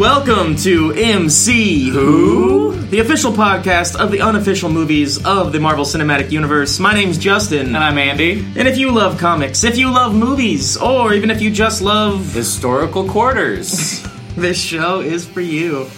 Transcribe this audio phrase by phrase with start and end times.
[0.00, 6.30] welcome to MC Who, the official podcast of the unofficial movies of the Marvel Cinematic
[6.30, 6.78] Universe.
[6.78, 7.66] My name's Justin.
[7.66, 8.40] And I'm Andy.
[8.56, 12.32] And if you love comics, if you love movies, or even if you just love
[12.32, 14.02] Historical quarters.
[14.36, 15.90] this show is for you.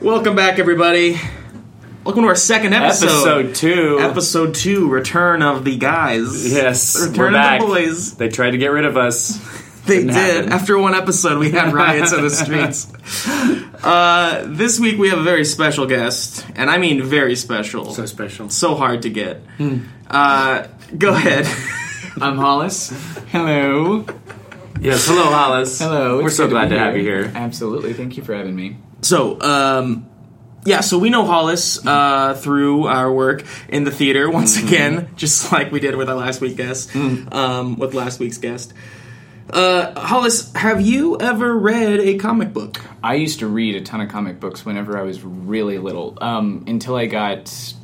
[0.00, 1.20] Welcome back, everybody.
[2.02, 3.06] Welcome to our second episode.
[3.06, 3.98] Episode two.
[4.00, 6.52] Episode two, Return of the Guys.
[6.52, 7.60] Yes, Return we're of back.
[7.60, 8.16] the Boys.
[8.16, 9.51] They tried to get rid of us.
[9.86, 10.34] They Didn't did.
[10.36, 10.52] happen.
[10.52, 12.90] After one episode, we had riots in the streets.
[13.82, 17.92] Uh, this week, we have a very special guest, and I mean very special.
[17.92, 18.48] So special.
[18.48, 19.42] So hard to get.
[20.08, 21.46] Uh, go ahead.
[22.20, 22.90] I'm Hollis.
[23.32, 24.06] Hello.
[24.80, 25.80] Yes, hello, Hollis.
[25.80, 26.22] Hello.
[26.22, 27.32] We're so glad be to have you here.
[27.34, 27.92] Absolutely.
[27.92, 28.76] Thank you for having me.
[29.00, 30.08] So, um,
[30.64, 34.66] yeah, so we know Hollis uh, through our work in the theater once Mm-hmm.
[34.68, 37.34] again, just like we did with our last week guest, Mm.
[37.34, 38.72] um, with last week's guest.
[39.50, 42.80] Uh, Hollis, have you ever read a comic book?
[43.02, 46.64] I used to read a ton of comic books whenever I was really little, um,
[46.66, 47.74] until I got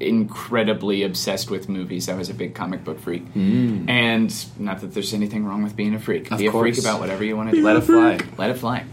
[0.00, 2.08] incredibly obsessed with movies.
[2.08, 3.24] I was a big comic book freak.
[3.34, 6.30] And not that there's anything wrong with being a freak.
[6.36, 7.64] Be a freak about whatever you want to do.
[7.64, 8.20] Let it fly.
[8.36, 8.84] Let it fly.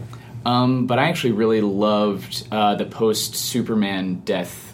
[0.44, 4.65] Um, but I actually really loved uh, the post Superman death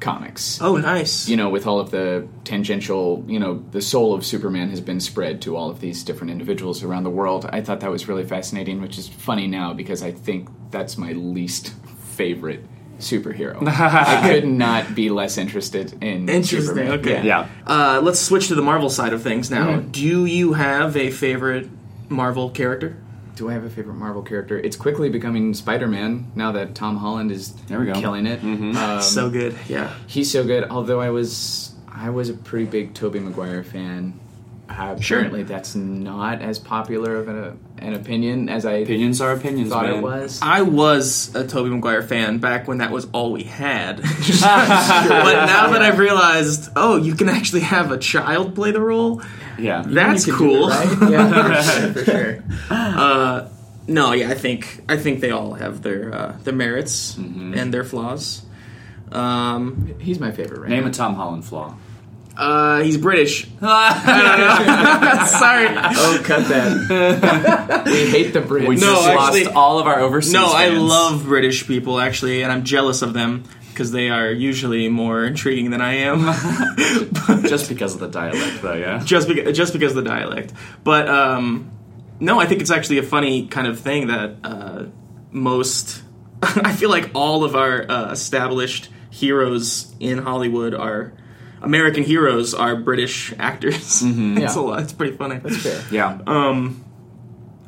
[0.00, 0.60] comics.
[0.60, 1.28] Oh, nice.
[1.28, 5.00] you know, with all of the tangential, you know, the soul of Superman has been
[5.00, 7.46] spread to all of these different individuals around the world.
[7.52, 11.12] I thought that was really fascinating, which is funny now because I think that's my
[11.12, 11.74] least
[12.16, 12.64] favorite
[12.98, 13.56] superhero.
[13.66, 17.00] I could not be less interested in Interesting, Superman.
[17.00, 17.22] okay.
[17.26, 17.48] Yeah.
[17.66, 19.68] Uh, let's switch to the Marvel side of things now.
[19.78, 19.92] Mhm.
[19.92, 21.68] Do you have a favorite
[22.10, 22.96] Marvel character?
[23.40, 24.58] Do I have a favorite Marvel character?
[24.58, 27.94] It's quickly becoming Spider-Man now that Tom Holland is There we go.
[27.94, 28.42] killing it.
[28.42, 29.94] Um, so good, yeah.
[30.06, 30.64] He's so good.
[30.64, 34.20] Although I was, I was a pretty big Tobey Maguire fan.
[34.68, 35.18] Uh, Sure.
[35.20, 39.86] apparently, that's not as popular of a, an opinion as I Opinions are opinions, thought
[39.86, 39.94] man.
[39.96, 40.38] it was.
[40.42, 43.96] I was a Tobey Maguire fan back when that was all we had.
[44.02, 44.06] but
[45.46, 49.22] now that I've realized, oh, you can actually have a child play the role,
[49.60, 49.82] Yeah.
[49.86, 50.68] that's You can do cool.
[50.70, 51.10] it, right?
[51.10, 52.42] Yeah, for sure, for sure.
[52.70, 53.48] Uh,
[53.86, 57.54] no, yeah, I think I think they all have their uh, their merits Mm-hmm.
[57.54, 58.42] and their flaws.
[59.12, 60.60] Um, He's my favorite.
[60.60, 60.90] Right Name now.
[60.90, 61.74] a Tom Holland flaw.
[62.36, 63.44] uh, he's British.
[63.60, 63.66] Sorry.
[65.68, 67.82] Oh, cut that.
[67.86, 68.68] we hate the Brits.
[68.68, 72.42] We No, just actually- lost all of our overseas No, I love British people actually,
[72.42, 76.24] and I'm jealous of them because they are usually more intriguing than I am.
[77.26, 79.00] But- Just because of the dialect, though, yeah?
[79.04, 80.52] just because just because of the dialect.
[80.84, 81.70] But um,
[82.18, 84.84] no, I think it's actually a funny kind of thing that uh,
[85.30, 86.02] most.
[86.42, 91.12] I feel like all of our uh, established heroes in Hollywood are
[91.62, 94.02] American heroes are British actors.
[94.04, 94.54] it's Yeah.
[94.56, 94.80] a lot.
[94.82, 95.38] It's pretty funny.
[95.38, 95.82] That's fair.
[95.90, 96.18] Yeah.
[96.26, 96.84] Um,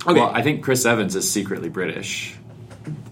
[0.07, 2.34] okay, Well, I think Chris Evans is secretly British.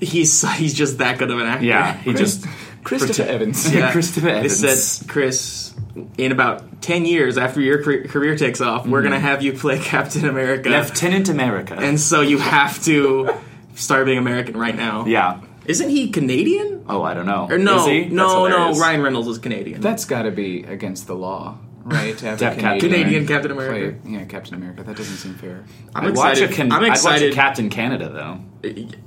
[0.00, 1.64] he's he's just that good of an actor.
[1.66, 2.44] Yeah, he just.
[2.84, 3.72] Christopher Evans.
[3.72, 3.92] Yeah.
[3.92, 4.86] Christopher They Evans.
[4.96, 5.74] said, Chris,
[6.18, 9.26] in about 10 years after your car- career takes off, we're going to mm-hmm.
[9.26, 10.68] have you play Captain America.
[10.68, 11.74] Lieutenant America.
[11.74, 13.30] and so you have to
[13.74, 15.06] start being American right now.
[15.06, 15.40] yeah.
[15.66, 16.84] Isn't he Canadian?
[16.88, 17.46] Oh, I don't know.
[17.48, 18.04] Or no, Is he?
[18.06, 18.72] No, no.
[18.72, 19.80] Ryan Reynolds is Canadian.
[19.80, 22.16] That's got to be against the law, right?
[22.18, 23.96] To have Yeah, a Cap- Canadian, Canadian Captain America.
[24.02, 24.82] play- yeah, Captain America.
[24.84, 25.64] That doesn't seem fair.
[25.94, 26.50] I'm I'd watch, excited.
[26.50, 28.40] a can- I'm I'd watch a Captain Canada, though.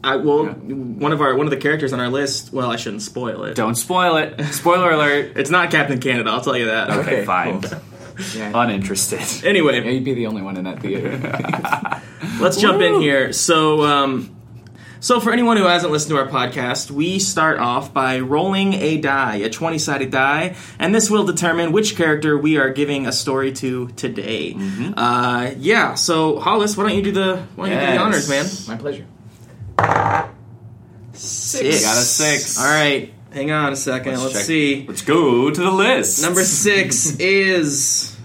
[0.04, 0.52] I, well, Yeah.
[0.54, 2.52] one of our one of the characters on our list.
[2.54, 3.56] Well, I shouldn't spoil it.
[3.56, 4.42] Don't spoil it.
[4.54, 5.34] Spoiler alert.
[5.36, 6.30] It's not Captain Canada.
[6.32, 6.90] I'll tell you that.
[6.90, 7.62] Okay, Okay, fine.
[7.62, 7.80] cool.
[8.36, 8.52] Yeah.
[8.54, 9.22] Uninterested.
[9.44, 11.18] yeah, Anyway, you'd be the only one in that theater.
[12.40, 13.34] let's jump in here.
[13.34, 14.33] So, um,
[15.04, 18.98] so for anyone who hasn't listened to our podcast, we start off by rolling a
[19.02, 23.52] die, a twenty-sided die, and this will determine which character we are giving a story
[23.52, 24.56] to today.
[24.96, 25.96] Uh, yeah.
[25.96, 28.46] So, Hollis, why don't you do the why don't you do the honors, man?
[28.68, 29.06] my pleasure.
[31.12, 31.84] Six.
[31.84, 32.58] Got a six.
[32.58, 33.14] All right.
[33.34, 34.86] Hang on a 2nd Let's, see.
[34.88, 36.22] Let's go to the list.
[36.22, 38.16] Number six is.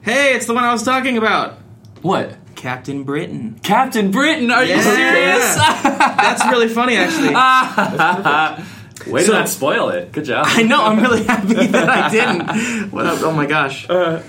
[0.00, 1.58] Hey, it's the one I was talking about.
[2.00, 2.37] What?
[2.58, 3.60] Captain Britain.
[3.62, 4.50] Captain Britain.
[4.50, 5.54] Are you serious?
[5.54, 7.28] That's really funny, actually.
[9.12, 10.10] Way So- to not spoil it.
[10.10, 10.44] Good job.
[10.48, 10.84] I know.
[10.84, 12.90] I'm really happy that I didn't.
[12.90, 13.22] What up?
[13.22, 13.88] Oh my gosh.
[13.88, 14.22] Uh,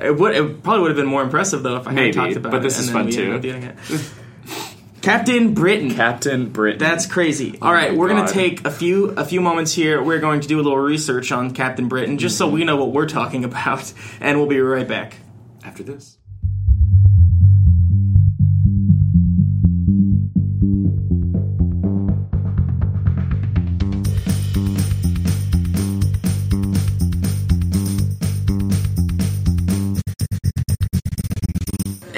[0.00, 0.36] it would.
[0.36, 2.58] It probably would have been more impressive though if I Maybe, had talked about but
[2.58, 2.60] it.
[2.60, 3.40] But this and is fun, too.
[3.40, 3.76] doing it.
[5.02, 5.90] Captain Britain.
[5.90, 6.78] Captain Britain.
[6.78, 7.58] That's crazy.
[7.60, 10.00] Oh All right, we're gonna take a few a few moments here.
[10.00, 12.54] We're going to do a little research on Captain Britain, just so mm-hmm.
[12.54, 15.16] we know what we're talking about, and we'll be right back.
[15.64, 16.18] after this.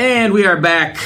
[0.01, 0.97] And we are back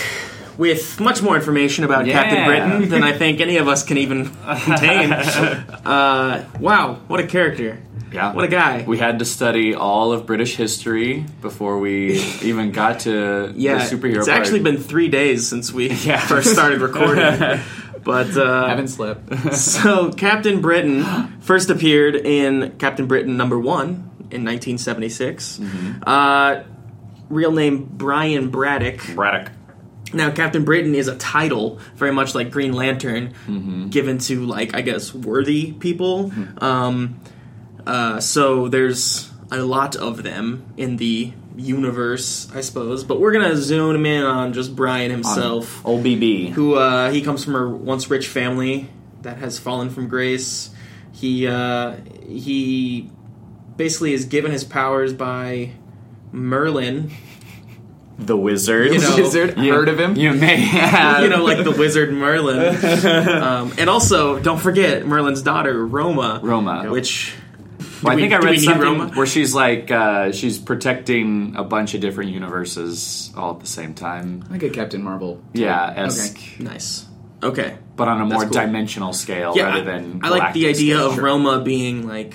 [0.57, 4.27] with much more information about Captain Britain than I think any of us can even
[4.63, 5.13] contain.
[5.13, 7.83] uh, wow, what a character!
[8.13, 8.33] Yeah.
[8.33, 8.85] What a guy!
[8.87, 13.97] We had to study all of British history before we even got to yeah, the
[13.97, 14.41] superhero it's part.
[14.41, 16.19] actually been three days since we Yeah.
[16.21, 17.25] first started recording.
[18.05, 19.55] But uh, Haven't slept.
[19.55, 21.03] so Captain Britain
[21.41, 25.59] first appeared in Captain Britain number one in 1976.
[25.59, 26.03] Mm-hmm.
[26.07, 26.63] Uh,
[27.29, 29.01] real name Brian Braddock.
[29.15, 29.53] Braddock.
[30.13, 33.89] Now, Captain Britain is a title, very much like Green Lantern, Mm-hmm.
[33.89, 36.31] given to like I guess worthy people.
[36.59, 37.21] Um,
[37.87, 43.03] uh, so there's a lot of them in the universe, I suppose.
[43.05, 46.51] But we're gonna zoom in on just Brian himself Old BB.
[46.51, 48.89] who uh, he comes from a once rich family
[49.23, 50.71] that has fallen from grace.
[51.13, 51.97] He uh,
[52.27, 53.11] he
[53.77, 55.73] basically is given his powers by
[56.35, 57.11] Merlin,
[58.19, 58.93] The wizard.
[58.93, 60.17] You know, Wizard, You- heard of him?
[60.17, 61.23] You may have.
[61.23, 62.77] you know, like the wizard Merlin.
[63.29, 66.41] Um, and also, don't forget Merlin's daughter Roma.
[66.43, 66.91] Roma.
[66.91, 67.35] which
[68.03, 69.09] Well, I do we- think I read need something Roma?
[69.15, 73.95] where she's like uh, she's protecting a bunch of different universes all at the same
[73.95, 74.45] time.
[74.51, 75.43] Like a Captain Marvel.
[75.53, 77.07] Yeah, esque, nice.
[77.43, 78.51] Okay, but on a more cool.
[78.53, 80.21] dimensional scale yeah, rather I- than.
[80.23, 81.11] I, like the idea scale.
[81.11, 82.35] of Roma being like,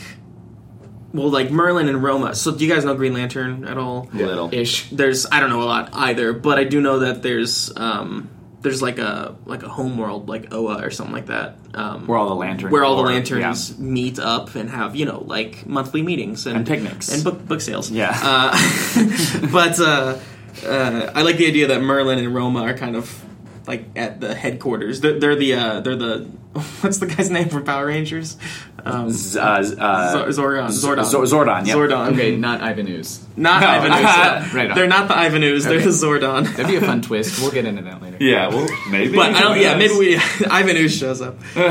[1.14, 2.36] well, like Merlin and Roma.
[2.36, 4.10] So, do you guys know Green Lantern at all?
[4.14, 4.54] Little.
[4.54, 4.90] Ish.
[4.92, 8.30] there's I don't know a lot either, but I do know that there's um
[8.62, 11.56] there's like a like a homeworld like Oa or something like that.
[11.74, 12.72] Um, Where all the lanterns.
[12.74, 16.68] where all the lanterns meet up and have you know like monthly meetings and, And
[16.68, 17.10] picnics.
[17.14, 17.90] and book book sales.
[17.92, 18.12] Yeah.
[18.22, 20.20] Uh, but uh,
[20.66, 23.24] uh, I like the idea that Merlin and Roma are kind of
[23.68, 25.00] like at the headquarters.
[25.02, 26.30] They're, they're the uh, they're the
[26.82, 28.36] what's the guy's name from Power Rangers?
[28.84, 30.68] Um, Z- uh, uh, Zor- Zordon.
[30.70, 31.06] Zordon.
[31.06, 31.68] Z- Zordon.
[31.68, 31.76] Yeah.
[31.76, 32.14] Zordon.
[32.14, 33.24] Okay, not Ivan Ooze.
[33.38, 33.68] Not No.
[33.68, 34.54] Ivan Ooze.
[34.56, 34.76] Right on.
[34.76, 35.66] They're not the Ivan Ooze.
[35.66, 36.46] They're the Zordon.
[36.46, 37.40] That'd be a fun twist.
[37.40, 38.18] We'll get into that later.
[38.20, 38.48] Yeah.
[38.50, 39.16] Well, maybe.
[39.16, 39.60] But I don't.
[39.60, 40.18] Yeah, maybe we
[40.50, 41.36] Ivan Ooze shows up.
[41.56, 41.66] Um,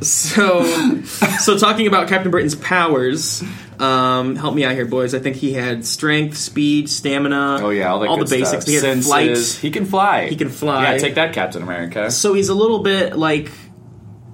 [0.00, 0.64] so,
[1.04, 3.42] so talking about Captain Britain's powers,
[3.80, 5.14] um, help me out here, boys.
[5.14, 7.58] I think he had strength, speed, stamina.
[7.62, 8.64] Oh yeah, all, that all the basics.
[8.64, 8.66] Stuff.
[8.66, 9.06] He had Senses.
[9.06, 9.36] flight.
[9.62, 10.28] He can fly.
[10.28, 10.92] He can fly.
[10.92, 12.10] Yeah, take that, Captain America.
[12.10, 13.50] So he's a little bit like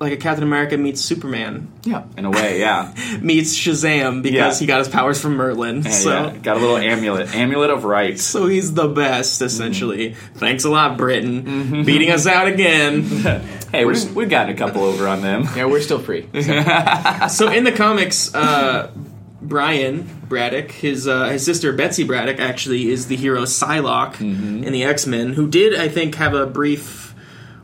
[0.00, 2.04] like a Captain America meets Superman Yeah.
[2.16, 2.92] In a way, yeah.
[3.20, 4.60] meets Shazam because Yeah.
[4.60, 5.82] he got his powers from Merlin.
[5.82, 6.10] Yeah, so.
[6.10, 6.36] yeah.
[6.38, 8.18] got a little amulet, amulet of right.
[8.18, 10.10] So he's the best, essentially.
[10.10, 10.38] Mm-hmm.
[10.38, 11.84] Thanks a lot, Britain.
[11.84, 13.42] Beating us out again.
[13.74, 15.48] Hey, we're, we've gotten a couple over on them.
[15.56, 16.28] Yeah, we're still free.
[17.28, 18.92] so in the comics, uh,
[19.44, 24.64] Brian Braddock, his uh, his sister Betsy Braddock, actually is the hero Psylocke Mm-hmm.
[24.64, 27.14] in the X Men, who did I think have a brief,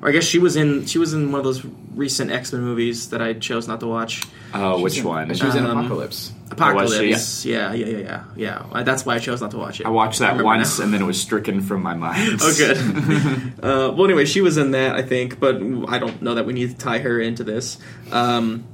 [0.03, 2.63] or I guess she was in she was in one of those recent X Men
[2.63, 4.23] movies that I chose not to watch.
[4.55, 5.33] Oh, which one?
[5.35, 6.33] She was in Um, Apocalypse.
[6.51, 7.45] Apocalypse.
[7.47, 8.67] Yeah, yeah, yeah, yeah, yeah.
[8.73, 9.87] Uh, That's why I chose not to watch it.
[9.87, 10.85] I watched that remember once, now.
[10.85, 12.41] and then it was stricken from my mind.
[12.43, 12.77] Oh, good.
[13.63, 15.57] uh, well, anyway, she was in that, I think, but
[15.89, 17.79] I don't know that we need to tie her into this.
[18.11, 18.65] Um,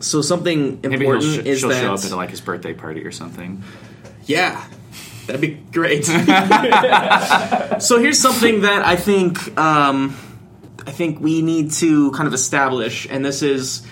[0.00, 3.12] so something important sh- is she'll that show up at like his birthday party or
[3.12, 3.62] something.
[4.24, 4.64] yeah,
[5.26, 6.04] that'd be great.
[7.80, 10.16] so here's something that I think um,
[10.86, 13.86] I think we need to kind of establish, and this is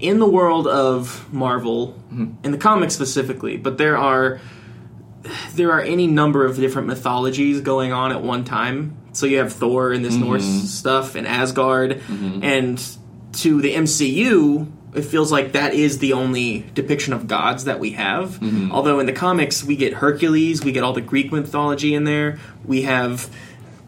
[0.00, 2.34] in the world of Marvel, mm-hmm.
[2.44, 4.40] in the comics specifically, but there are
[5.54, 8.96] there are any number of different mythologies going on at one time.
[9.12, 10.24] So you have Thor and this mm-hmm.
[10.24, 12.42] Norse stuff and Asgard, mm-hmm.
[12.42, 12.96] and
[13.34, 17.92] to the MCU, it feels like that is the only depiction of gods that we
[17.92, 18.32] have.
[18.40, 18.72] Mm-hmm.
[18.72, 22.38] Although in the comics, we get Hercules, we get all the Greek mythology in there.
[22.64, 23.30] We have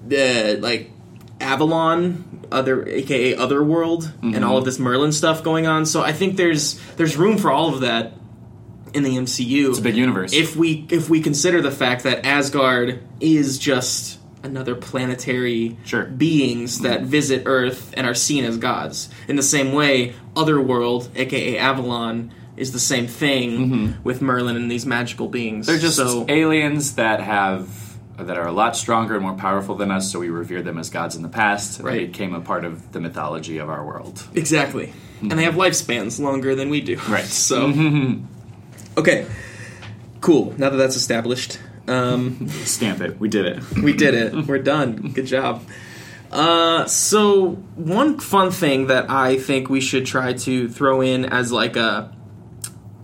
[0.06, 0.90] the like
[1.40, 4.44] Avalon, other aka Otherworld, and mm-hmm.
[4.44, 5.84] all of this Merlin stuff going on.
[5.84, 8.14] So I think there's there's room for all of that
[8.94, 9.70] in the MCU.
[9.70, 10.32] It's a big universe.
[10.32, 16.04] if we if we consider the fact that Asgard is just another planetary Sure.
[16.04, 17.08] beings that mm-hmm.
[17.08, 19.08] visit Earth and are seen as gods.
[19.26, 24.02] In the same way, Otherworld, aka Avalon, is the same thing mm-hmm.
[24.04, 25.66] with Merlin and these magical beings.
[25.66, 27.68] They're just so aliens that have
[28.16, 30.88] that are a lot stronger and more powerful than us, so we revere them as
[30.88, 31.80] gods in the past.
[31.80, 32.12] and They Right.
[32.12, 34.22] became a part of the mythology of our world.
[34.34, 35.44] exactly, and they mm-hmm.
[35.44, 36.96] have lifespans longer than we do.
[37.08, 37.24] Right.
[37.24, 37.72] So,
[38.96, 39.26] okay,
[40.20, 40.54] cool.
[40.58, 41.58] Now that that's established.
[41.86, 43.20] Um, Stamp it.
[43.20, 43.72] We did it.
[43.74, 44.46] We did it.
[44.46, 45.12] We're done.
[45.12, 45.62] Good job.
[46.32, 51.52] Uh, so one fun thing that I think we should try to throw in as
[51.52, 52.14] like a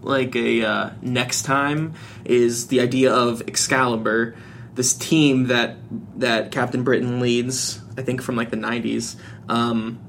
[0.03, 1.95] like a uh, next time
[2.25, 4.35] is the idea of Excalibur,
[4.75, 5.77] this team that
[6.19, 7.81] that Captain Britain leads.
[7.97, 9.17] I think from like the '90s.
[9.49, 10.01] Um,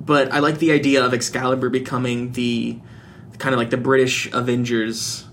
[0.00, 2.78] but I like the idea of Excalibur becoming the
[3.38, 5.26] kind of like the British Avengers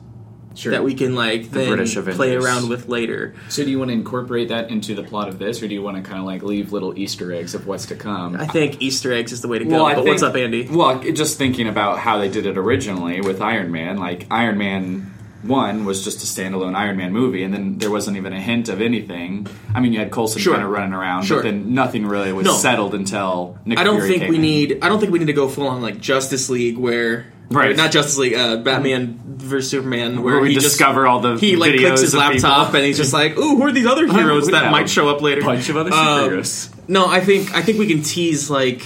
[0.56, 0.72] Sure.
[0.72, 3.34] that we can like then British play around with later.
[3.50, 5.82] So do you want to incorporate that into the plot of this, or do you
[5.82, 8.36] want to kind of like leave little Easter eggs of what's to come?
[8.36, 9.86] I think Easter eggs is the way to go.
[9.86, 10.68] I but think- what's up, Andy?
[10.70, 15.14] Well, just thinking about how they did it originally with Iron Man, like Iron Man
[15.42, 18.68] One was just a standalone Iron Man movie, and then there wasn't even a hint
[18.68, 19.48] of anything.
[19.74, 20.52] I mean, you had Coulson Sure.
[20.54, 21.38] kind of running around, Sure.
[21.38, 22.54] but then nothing really was No.
[22.56, 24.42] settled until Nick I don't Fury think came we in.
[24.42, 24.80] need.
[24.82, 27.76] I don't think we need to go full on like Justice League, where Right.
[27.76, 31.38] not Justice League, uh, Batman versus Superman, where, where we he just discover all the
[31.38, 32.78] he like clicks his laptop people.
[32.78, 35.22] and he's just like, "Ooh, who are these other heroes we that might show up
[35.22, 35.98] later?" bunch of other Um,
[36.30, 36.70] superheroes.
[36.88, 38.84] No, I think I think we can tease like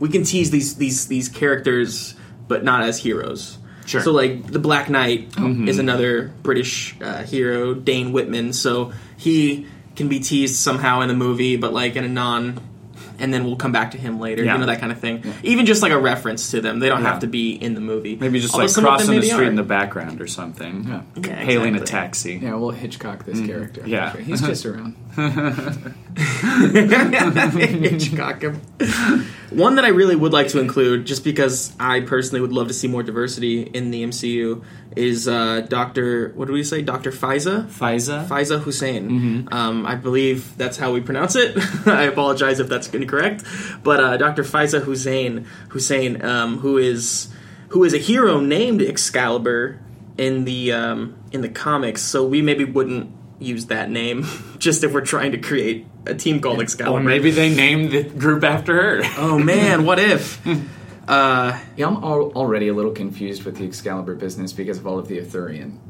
[0.00, 2.14] we can tease these these these characters,
[2.48, 3.58] but not as heroes.
[3.84, 4.00] Sure.
[4.02, 5.68] So like the Black Knight Mm-hmm.
[5.68, 8.52] is another British uh, hero, Dane Whitman.
[8.52, 12.60] So he can be teased somehow in the movie, but like in a non.
[13.20, 14.52] And then we'll come back to him later, Yeah.
[14.54, 15.24] you know that kind of thing.
[15.42, 17.08] Even just like a reference to them, they don't Yeah.
[17.10, 18.16] have to be in the movie.
[18.16, 19.50] Maybe just Although like some of them crossing the street are.
[19.50, 20.86] in the background or something.
[20.88, 21.00] Yeah.
[21.16, 22.38] Yeah, Hailing a taxi.
[22.42, 23.46] yeah, we'll Hitchcock this mm.
[23.46, 23.82] character.
[23.86, 24.16] Yeah.
[24.16, 24.94] he's just around.
[27.08, 28.60] Hitchcock him.
[29.50, 32.74] One that I really would like to include, just because I personally would love to
[32.74, 34.62] see more diversity in the MCU,
[34.98, 36.32] is uh, Doctor.
[36.34, 36.82] What do we say?
[36.82, 37.66] Doctor Fiza.
[37.66, 38.26] Fiza.
[38.26, 39.48] Fiza Hussein.
[39.52, 41.56] Um, I believe that's how we pronounce it.
[41.86, 43.44] I apologize if that's incorrect,
[43.82, 47.32] but uh, Doctor Fiza Hussein, Hussein, um, who is
[47.68, 49.80] who is a hero named Excalibur
[50.16, 52.02] in the um, in the comics.
[52.02, 54.26] So we maybe wouldn't use that name
[54.58, 56.98] just if we're trying to create a team called Excalibur.
[56.98, 59.00] Or maybe they named the group after her.
[59.16, 60.44] Oh man, what if?
[61.08, 64.98] Uh, Yeah, I'm al- already a little confused with the Excalibur business because of all
[64.98, 65.80] of the Arthurian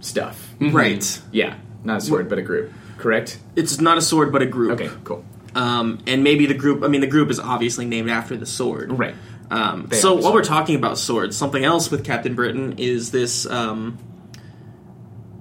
[0.00, 0.54] stuff.
[0.60, 1.20] Right.
[1.32, 2.72] Yeah, not a sword, but a group.
[2.96, 3.38] Correct.
[3.56, 4.72] It's not a sword, but a group.
[4.80, 5.24] Okay, cool.
[5.54, 6.82] Um, and maybe the group.
[6.82, 8.98] I mean, the group is obviously named after the sword.
[8.98, 9.14] Right.
[9.50, 10.34] Um, They so are the while sword.
[10.34, 13.46] we're talking about swords, something else with Captain Britain is this.
[13.46, 13.98] Um,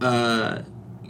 [0.02, 0.60] uh,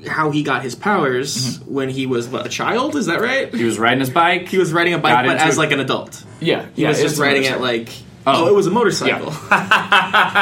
[0.05, 1.73] how he got his powers Mm-hmm.
[1.73, 2.95] when he was what, a child?
[2.95, 3.53] Is that right?
[3.53, 4.47] He was riding his bike.
[4.47, 5.59] He was riding a bike, but as it.
[5.59, 6.23] like an adult.
[6.39, 7.89] Yeah, He yeah, was just riding it like.
[8.29, 8.47] Oh.
[8.47, 9.29] it was a motorcycle.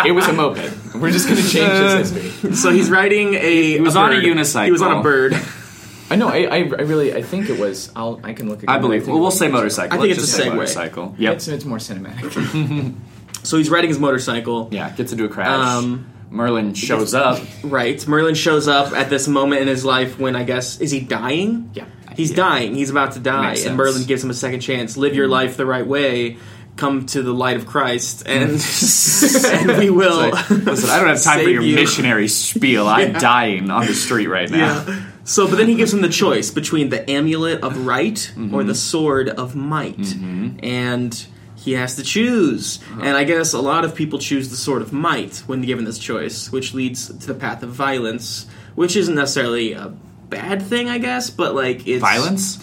[0.07, 0.95] it was a moped.
[0.95, 2.55] We're just going to change this history.
[2.55, 3.73] so he's riding a.
[3.73, 4.65] He was on a unicycle.
[4.65, 5.33] He was on a bird.
[6.09, 6.27] I know.
[6.27, 7.13] I, I, I really.
[7.15, 7.91] I think it was.
[7.95, 8.19] I'll.
[8.23, 8.63] I can look.
[8.63, 9.01] Again, I believe.
[9.03, 9.97] think Well, we'll say motorcycle.
[9.97, 10.55] I think Let's it's just a say segue.
[10.55, 11.15] motorcycle.
[11.17, 11.33] Yep.
[11.35, 12.95] It's, it's more cinematic.
[13.43, 14.69] So he's riding his motorcycle.
[14.71, 14.89] Yeah.
[14.89, 15.47] Gets into a crash.
[15.59, 17.39] Um, Merlin shows up.
[17.63, 18.05] Right.
[18.07, 21.71] Merlin shows up at this moment in his life when I guess is he dying?
[21.73, 21.85] yeah.
[22.15, 22.35] He's Yeah.
[22.37, 22.75] dying.
[22.75, 23.77] He's about to die, Makes and sense.
[23.77, 24.95] Merlin gives him a second chance.
[24.95, 25.33] Live your mm-hmm.
[25.33, 26.37] life the right way.
[26.77, 29.69] Come to the light of Christ, and mm-hmm.
[29.69, 30.29] and we will.
[30.29, 31.75] Like, Listen, I don't have time for your you.
[31.75, 32.87] missionary spiel.
[32.87, 34.83] I'm dying on the street right now.
[34.85, 35.05] Yeah.
[35.23, 38.53] So, but then he gives him the choice between the amulet of right mm-hmm.
[38.53, 40.15] or the sword of might,
[40.63, 41.25] and
[41.65, 42.79] he has to choose.
[42.91, 43.01] Uh-huh.
[43.03, 45.99] And I guess a lot of people choose the sword of might when given this
[45.99, 48.45] choice, which leads to the path of violence,
[48.75, 49.91] which isn't necessarily a
[50.29, 52.59] bad thing, I guess, but like it's Violence?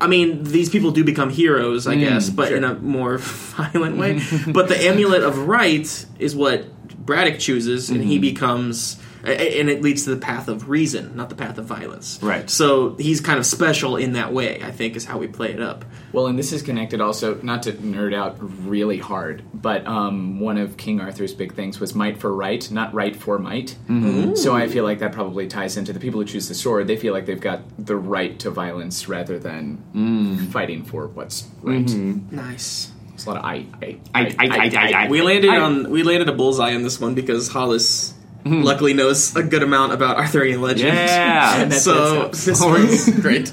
[0.00, 3.18] I mean, these people do become heroes, I hmm, guess, but in a more
[3.56, 4.20] violent way.
[4.48, 6.66] but the amulet of right is what
[7.06, 8.22] Braddock chooses, and he hmm.
[8.22, 11.64] becomes, a- a- and it leads to the path of reason, not the path of
[11.64, 12.18] violence.
[12.22, 12.48] Right.
[12.50, 14.62] So he's kind of special in that way.
[14.62, 15.84] I think is how we play it up.
[16.12, 20.58] Well, and this is connected also, not to nerd out really hard, but um, one
[20.58, 23.76] of King Arthur's big things was might for right, not right for might.
[23.88, 24.34] Mm-hmm.
[24.34, 26.86] So I feel like that probably ties into the people who choose the sword.
[26.86, 30.50] They feel like they've got the right to violence rather than mm.
[30.52, 31.84] fighting for what's right.
[31.86, 32.34] Mm-hmm.
[32.36, 32.90] Nice.
[33.14, 36.02] It's a lot of I, I, I- I- I- I- We landed I- on we
[36.02, 38.11] landed a bullseye on this one because Hollis
[38.44, 40.94] luckily knows a good amount about Arthurian legend.
[40.94, 41.68] Yeah.
[41.72, 43.52] So this was great.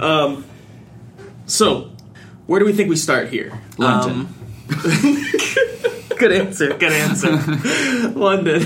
[0.00, 0.44] Um,
[1.46, 1.90] so
[2.46, 3.58] where do we think we start here?
[3.78, 4.28] London.
[4.28, 4.34] Um,
[6.18, 6.68] good answer.
[6.74, 7.30] Good answer.
[8.10, 8.62] London.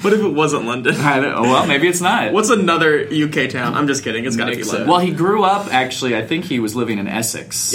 [0.00, 0.94] What if it wasn't London?
[0.96, 2.32] I don't, well, maybe it's not.
[2.32, 3.74] What's another UK town?
[3.74, 4.24] I'm just kidding.
[4.24, 4.88] It's got to be London.
[4.88, 7.72] well, he grew up, actually, I think he was living in Essex.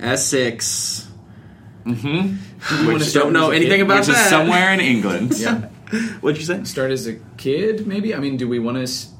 [0.00, 0.10] Yep.
[0.10, 1.08] Essex.
[1.84, 2.86] Mm-hmm.
[2.92, 4.24] Which don't know anything about Which that.
[4.24, 5.38] is somewhere in England.
[5.38, 5.68] Yeah.
[6.20, 6.64] What'd you say?
[6.64, 8.14] Start as a kid, maybe?
[8.14, 9.12] I mean, do we want to s-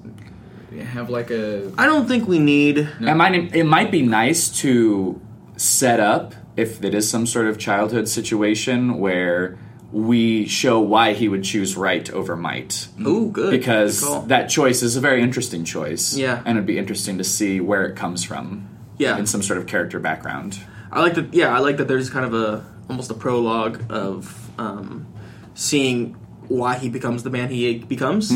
[0.92, 1.72] have like a.
[1.78, 2.78] I don't think we need.
[2.78, 5.20] It might, it might be nice to
[5.56, 9.58] set up, if it is some sort of childhood situation, where
[9.92, 12.88] we show why he would choose right over might.
[13.00, 13.52] Ooh, good.
[13.52, 16.16] Because Good that choice is a very interesting choice.
[16.16, 16.42] Yeah.
[16.44, 18.68] And it'd be interesting to see where it comes from.
[18.98, 19.16] Yeah.
[19.18, 20.58] In some sort of character background.
[20.90, 21.32] I like that.
[21.34, 21.86] Yeah, I like that.
[21.88, 25.06] There's kind of a almost a prologue of um,
[25.54, 26.16] seeing
[26.48, 28.30] why he becomes the man he becomes.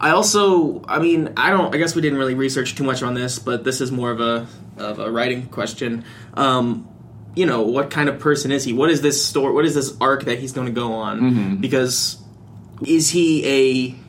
[0.00, 1.74] I also, I mean, I don't.
[1.74, 4.20] I guess we didn't really research too much on this, but this is more of
[4.20, 4.46] a
[4.76, 6.04] of a writing question.
[6.34, 6.88] Um,
[7.34, 8.72] you know, what kind of person is he?
[8.72, 9.52] What is this story?
[9.54, 11.18] What is this arc that he's going to go on?
[11.60, 12.18] Because
[12.86, 14.04] is he a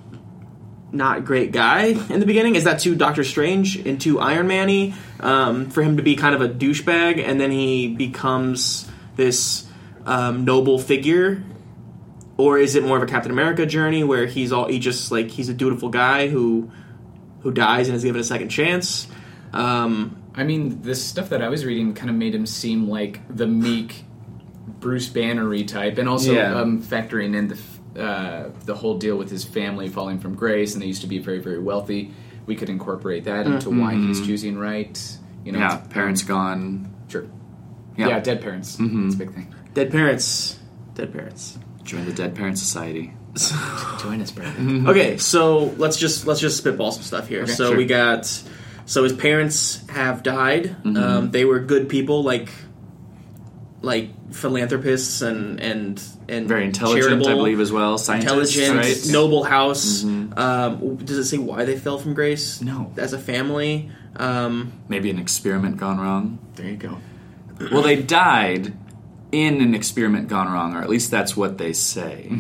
[0.92, 2.56] not great guy in the beginning.
[2.56, 6.34] Is that too Doctor Strange and too Iron Man-y um, for him to be kind
[6.34, 9.68] of a douchebag, and then he becomes this
[10.06, 11.44] um, noble figure?
[12.38, 15.30] Or is it more of a Captain America journey where he's all he just like
[15.32, 16.70] he's a dutiful guy who
[17.42, 19.08] who dies and is given a second chance?
[19.54, 23.22] Um, I mean, the stuff that I was reading kind of made him seem like
[23.34, 24.04] the meek
[24.80, 26.60] Bruce Bannery type, and also Yeah.
[26.60, 27.58] um, factoring in the
[28.04, 31.20] uh, the whole deal with his family falling from grace, and they used to be
[31.20, 32.12] very very wealthy.
[32.46, 35.00] We could incorporate that into why he's choosing right.
[35.46, 36.94] You know, yeah, parents gone.
[37.08, 37.26] Sure.
[37.98, 38.10] Yeah.
[38.10, 38.78] Yeah, dead parents.
[38.80, 39.56] It's a big thing.
[39.74, 40.60] dead parents,
[40.96, 41.58] dead parents.
[41.86, 43.14] Join the Dead Parent Society.
[44.02, 44.54] Join us, brother.
[44.90, 47.44] Okay, so let's just let's just spitball some stuff here.
[47.44, 47.78] Okay, so sure.
[47.78, 48.26] we got
[48.86, 50.76] so his parents have died.
[50.86, 52.50] Um, they were good people, like
[53.82, 57.98] like philanthropists and and and Very intelligent, I believe, as well.
[57.98, 59.14] Scientists, intelligent, right?
[59.14, 60.04] noble house.
[60.04, 62.62] Um, does it say why they fell from grace?
[62.62, 62.92] No.
[62.98, 63.92] as a family.
[64.16, 66.40] Um, Maybe an experiment gone wrong.
[66.56, 66.98] There you go.
[67.72, 68.74] Well, they died
[69.36, 72.32] in an experiment gone wrong, or at least that's what they say.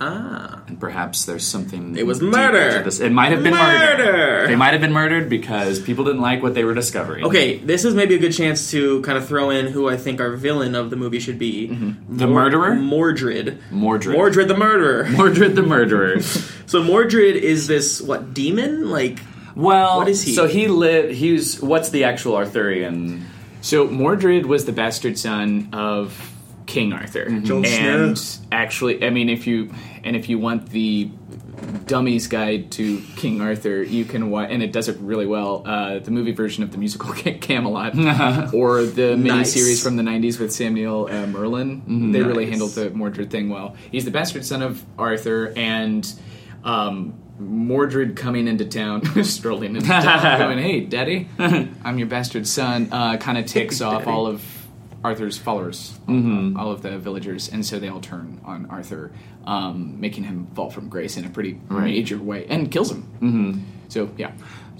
[0.00, 1.96] ah, And perhaps there's something.
[1.96, 2.82] It was murder.
[2.82, 3.00] This.
[3.00, 4.02] It might have been murder.
[4.02, 4.46] Murder.
[4.48, 7.24] They might have been murdered because people didn't like what they were discovering.
[7.24, 7.58] okay.
[7.58, 10.32] This is maybe a good chance to kind of throw in who I think our
[10.36, 11.68] villain of the movie should be.
[12.08, 12.74] The murderer?
[12.74, 13.58] Mordred.
[13.70, 14.14] Mordred.
[14.16, 15.04] Mordred the murderer.
[15.10, 16.16] Mordred the murderer.
[16.66, 18.88] So Mordred is this what demon?
[18.88, 19.18] Like
[19.54, 20.34] well, What is he?
[20.34, 21.12] So he lived.
[21.12, 23.26] He's what's the actual Arthurian?
[23.60, 26.31] So Mordred was the bastard son of
[26.66, 28.46] King Arthur, Jon and Snow.
[28.52, 29.72] actually, I mean, if you
[30.04, 31.10] and if you want the
[31.86, 35.62] Dummy's Guide to King Arthur, you can watch, and it does it really well.
[35.66, 37.94] Uh, the movie version of the musical Camelot,
[38.54, 39.54] or the Nice.
[39.54, 42.12] miniseries from the '90s with Sam Neill uh, Merlin.
[42.12, 42.50] They really Nice.
[42.52, 43.76] handled the Mordred thing well.
[43.90, 46.10] He's the bastard son of Arthur, and
[46.64, 52.88] um, Mordred coming into town, strolling into town, going, "Hey, Daddy, I'm your bastard son."
[52.92, 54.42] Uh, kind of ticks off all of
[55.04, 56.12] Arthur's followers, uh,
[56.56, 59.10] all of the villagers, and so they all turn on Arthur,
[59.46, 63.02] um, making him fall from grace in a pretty major way, and kills him.
[63.20, 63.60] Mm-hmm.
[63.88, 64.32] So yeah,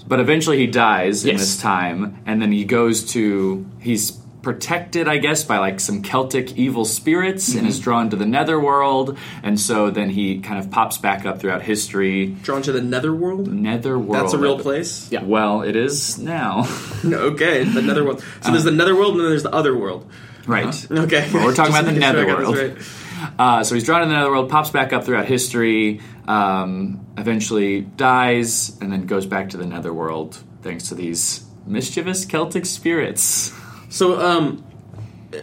[0.07, 1.39] But eventually he dies in Yes.
[1.41, 3.65] this time, and then he goes to.
[3.79, 8.25] He's protected, I guess, by like some Celtic evil spirits, and is drawn to the
[8.27, 12.27] netherworld, and so then he kind of pops back up throughout history.
[12.43, 13.51] drawn to the netherworld.
[13.51, 14.13] Netherworld.
[14.23, 15.11] That's a real place.
[15.11, 15.23] Yeah.
[15.23, 16.67] Well, it is now.
[17.05, 18.23] Okay, the netherworld.
[18.41, 20.09] So there's the netherworld and then there's the other world.
[20.45, 20.91] right.
[20.91, 22.77] Okay, Well, we're talking about the making sure I got this netherworld.
[22.77, 23.29] right.
[23.39, 28.77] Uh, so he's drawn to the netherworld, pops back up throughout history, um, eventually dies,
[28.81, 33.53] and then goes back to the netherworld thanks to these mischievous Celtic spirits.
[33.93, 34.65] So, um,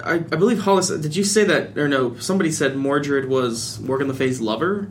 [0.04, 0.88] I, I believe Hollis.
[0.88, 2.16] Did you say that or no?
[2.16, 4.90] Somebody said Mordred was Morgan Le Fay's lover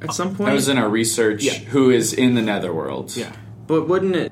[0.00, 0.50] at some point.
[0.50, 1.42] I was in our research.
[1.42, 1.54] Yeah.
[1.54, 3.16] Who is in the netherworld?
[3.16, 3.32] yeah.
[3.66, 4.30] but wouldn't it?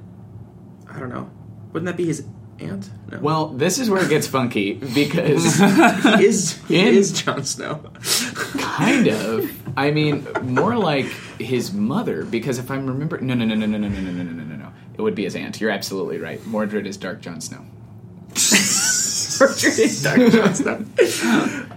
[0.88, 1.28] I don't know.
[1.72, 2.24] Wouldn't that be his
[2.60, 2.88] aunt?
[3.10, 3.18] No.
[3.18, 7.90] Well, this is where it gets funky because he is he In- is Jon Snow.
[8.58, 9.50] kind of.
[9.76, 11.06] I mean, more like
[11.40, 14.22] his mother because if I'm remember, no, no, no, no, no, no, no, no, no,
[14.22, 14.72] no, no, no.
[14.94, 15.60] It would be his aunt.
[15.60, 16.40] You're absolutely right.
[16.46, 17.64] Mordred is Dark Jon Snow.
[18.36, 20.18] Mordred is Dark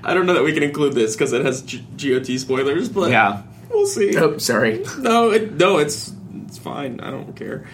[0.04, 3.12] I don't know that we can include this because it has G- GOT spoilers, but
[3.12, 3.42] Yeah.
[3.70, 4.16] we'll see.
[4.18, 4.84] Oh, sorry.
[5.00, 6.14] No, it, no, it's
[6.46, 7.00] it's fine.
[7.02, 7.66] I don't care.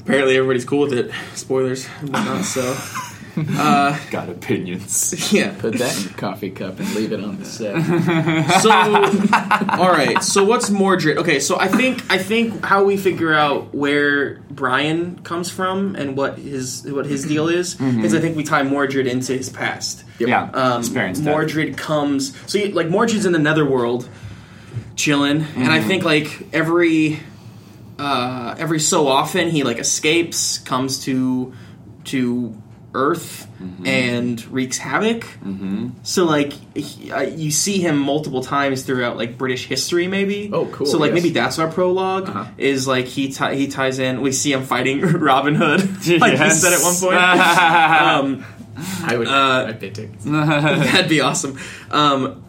[0.00, 1.10] Apparently, everybody's cool with it.
[1.34, 2.44] Spoilers, and whatnot.
[2.44, 2.62] So,
[3.34, 5.32] Got opinions.
[5.32, 5.54] yeah.
[5.58, 7.72] Put that in your coffee cup and leave it on the set.
[8.62, 10.22] So, all right.
[10.22, 11.18] So, what's Mordred?
[11.18, 16.16] Okay, so I think I think how we figure out where Brian comes from and
[16.16, 20.04] what his what his deal is is I think we tie Mordred into his past.
[20.18, 20.50] Yeah.
[20.52, 21.30] Um, his parents died.
[21.30, 22.36] Mordred comes.
[22.50, 24.08] So, you, like, Mordred's in the Netherworld,
[24.96, 27.20] chilling, and I think like every
[27.98, 31.54] uh, every so often he like escapes, comes to
[32.04, 32.61] to
[32.94, 33.48] Earth,
[33.84, 35.22] and wreaks havoc.
[35.22, 35.88] Mm-hmm.
[36.02, 40.50] So like he, uh, you see him multiple times throughout like British history, maybe.
[40.52, 41.22] Oh, cool, So like yes.
[41.22, 42.46] maybe that's our prologue Uh-huh.
[42.58, 44.20] is like he ti- he ties in.
[44.20, 45.00] We see him fighting
[45.30, 45.80] Robin Hood,
[46.20, 47.16] like he said at one point.
[47.16, 48.44] um,
[49.04, 49.28] I would.
[49.28, 50.24] Uh, I'd pay tickets.
[50.24, 51.58] That'd be awesome.
[51.90, 52.44] Um,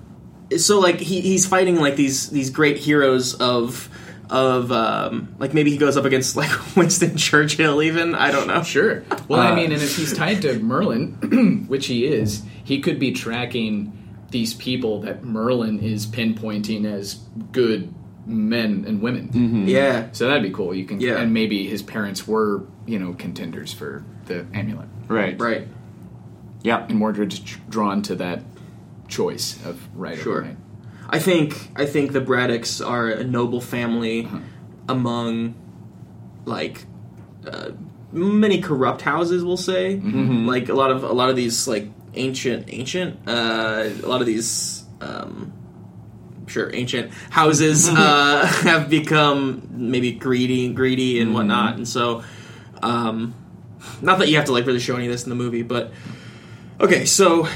[0.57, 3.89] so like he, he's fighting like these these great heroes of
[4.29, 8.63] of um, like maybe he goes up against like Winston Churchill even I don't know.
[8.63, 9.03] Sure.
[9.27, 12.99] Well, I Uh, mean, and if he's tied to Merlin, which he is, he could
[12.99, 13.91] be tracking
[14.31, 17.15] these people that Merlin is pinpointing as
[17.51, 17.93] good
[18.25, 19.67] men and women.
[19.67, 20.07] Yeah.
[20.13, 20.73] So that'd be cool.
[20.73, 21.17] You can, Yeah.
[21.19, 25.39] and maybe his parents were, you know, contenders for the amulet, right.
[25.39, 25.67] Right.
[26.63, 26.85] Yeah.
[26.87, 28.41] and Mordred's drawn to that
[29.09, 30.37] choice of right Sure.
[30.37, 30.55] or right.
[31.13, 34.27] I think I think the Braddocks are a noble family.
[34.89, 35.55] among
[36.45, 36.85] like
[37.47, 37.69] uh,
[38.11, 39.43] many corrupt houses.
[39.45, 44.07] We'll say like a lot of a lot of these like ancient ancient uh, a
[44.07, 44.83] lot of these.
[45.01, 45.53] Um,
[46.47, 52.21] sure ancient houses uh, have become maybe greedy greedy and whatnot and so
[52.81, 53.33] um,
[54.01, 55.91] not that you have to like really show any of this in the movie but
[56.81, 57.47] okay so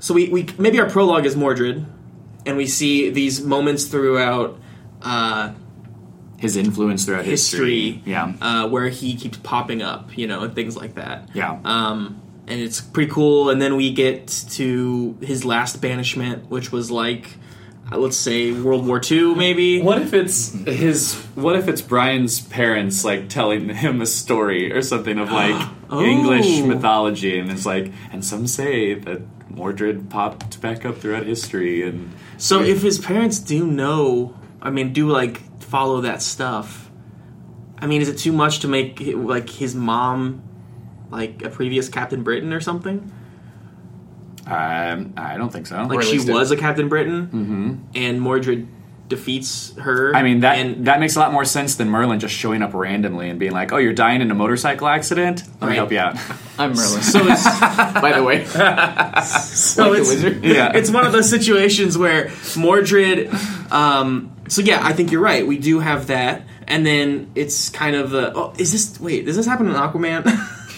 [0.00, 1.86] so we, we maybe our prologue is mordred
[2.46, 4.58] and we see these moments throughout
[5.02, 5.52] uh,
[6.38, 7.92] His influence throughout history.
[7.92, 8.32] history Yeah.
[8.40, 11.58] uh, where he keeps popping up you know and things like that Yeah.
[11.64, 13.48] um, and it's pretty cool.
[13.48, 17.38] And then we get to his last banishment, which was like,
[17.92, 19.82] Uh, let's say World War II, maybe.
[19.82, 21.14] What if it's his?
[21.34, 26.02] What if it's Brian's parents like telling him a story or something of like Oh.
[26.02, 29.20] English mythology, and it's like, and some say that
[29.50, 34.92] Mordred popped back up throughout history, and So if his parents do know, I mean,
[34.92, 36.90] do like follow that stuff.
[37.78, 40.42] I mean, is it too much to make like his mom
[41.10, 43.12] like a previous Captain Britain or something?
[44.46, 45.82] Um, I don't think so.
[45.84, 48.68] Like she least it- was a Captain Britain, and Mordred
[49.06, 50.14] defeats her.
[50.16, 52.72] I mean that and that makes a lot more sense than Merlin just showing up
[52.72, 55.42] randomly and being like, "Oh, you're dying in a motorcycle accident.
[55.60, 56.16] Let me help you out."
[56.58, 57.02] I'm Merlin.
[57.02, 57.44] so it's
[58.00, 58.44] by the way,
[59.24, 60.44] so like the it's, wizard.
[60.44, 63.30] yeah, it's one of those situations where Mordred.
[63.70, 65.46] Um, so yeah, I think you're right.
[65.46, 68.32] We do have that, and then it's kind of the.
[68.34, 69.00] Oh, is this?
[69.00, 70.24] Wait, does this happen in Aquaman?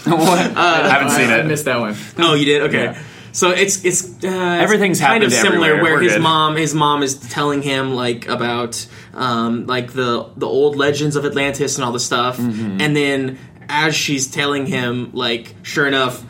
[0.06, 0.56] what?
[0.56, 1.46] I haven't seen I, I it.
[1.46, 1.96] missed that one.
[2.18, 2.62] oh, you did.
[2.62, 2.84] Okay.
[2.84, 3.02] Yeah.
[3.36, 5.82] So it's it's uh, Everything's kind of similar everywhere.
[5.82, 6.22] where We're his good.
[6.22, 11.24] mom his mom is telling him like about um, like the the old legends of
[11.24, 12.80] Atlantis and all the stuff, Mm-hmm.
[12.80, 16.24] and then as she's telling him like sure enough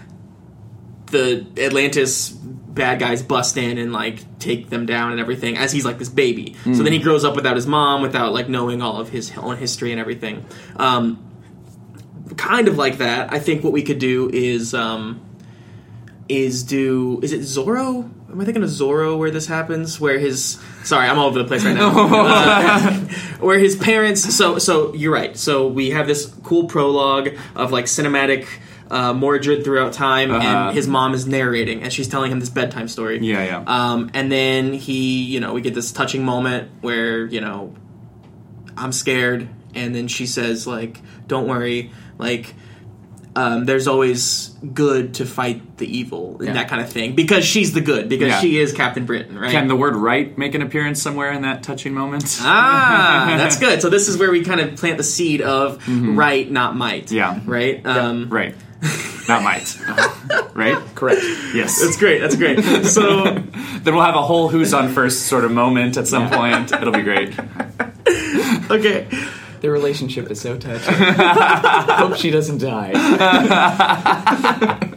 [1.12, 5.85] the Atlantis bad guys bust in and like take them down and everything as he's
[5.85, 6.57] like this baby.
[6.64, 9.57] So then he grows up without his mom, without like knowing all of his own
[9.57, 10.45] history and everything.
[10.77, 11.23] Um,
[12.37, 13.33] kind of like that.
[13.33, 15.21] I think what we could do is um,
[16.28, 18.10] is do is it Zorro?
[18.30, 20.00] Am I thinking of Zorro where this happens?
[20.00, 21.90] Where his sorry, I'm all over the place right now.
[21.96, 23.00] Uh,
[23.40, 24.34] where his parents.
[24.34, 25.36] So so you're right.
[25.36, 28.46] So we have this cool prologue of like cinematic.
[28.88, 30.46] Uh, Mordred throughout time, Uh-huh.
[30.68, 33.18] and his mom is narrating, and she's telling him this bedtime story.
[33.20, 33.64] Yeah, yeah.
[33.66, 37.74] Um, and then he, you know, we get this touching moment where, you know,
[38.76, 42.54] I'm scared, and then she says, like, don't worry, like,
[43.37, 46.53] um, there's always good to fight the evil and Yeah.
[46.55, 48.40] that kind of thing because she's the good because Yeah.
[48.40, 49.51] she is Captain Britain, right?
[49.53, 52.38] Can the word "right" make an appearance somewhere in that touching moment?
[52.40, 53.83] ah, that's good.
[53.83, 57.07] So this is where we kind of plant the seed of right, not might.
[57.07, 57.14] Mm-hmm.
[57.16, 57.40] Yeah.
[57.46, 57.87] right.
[57.87, 58.55] Um, Right.
[59.29, 59.77] Not might.
[60.55, 60.79] right?
[60.94, 61.20] Correct.
[61.55, 61.81] Yes.
[61.83, 62.20] That's great.
[62.20, 62.62] That's great.
[62.87, 63.25] So
[63.83, 66.72] then we'll have a whole who's on first sort of moment at some point.
[66.72, 67.35] It'll be great.
[68.70, 69.07] okay.
[69.66, 70.94] Their relationship is so touching.
[70.94, 72.92] Hope she doesn't die.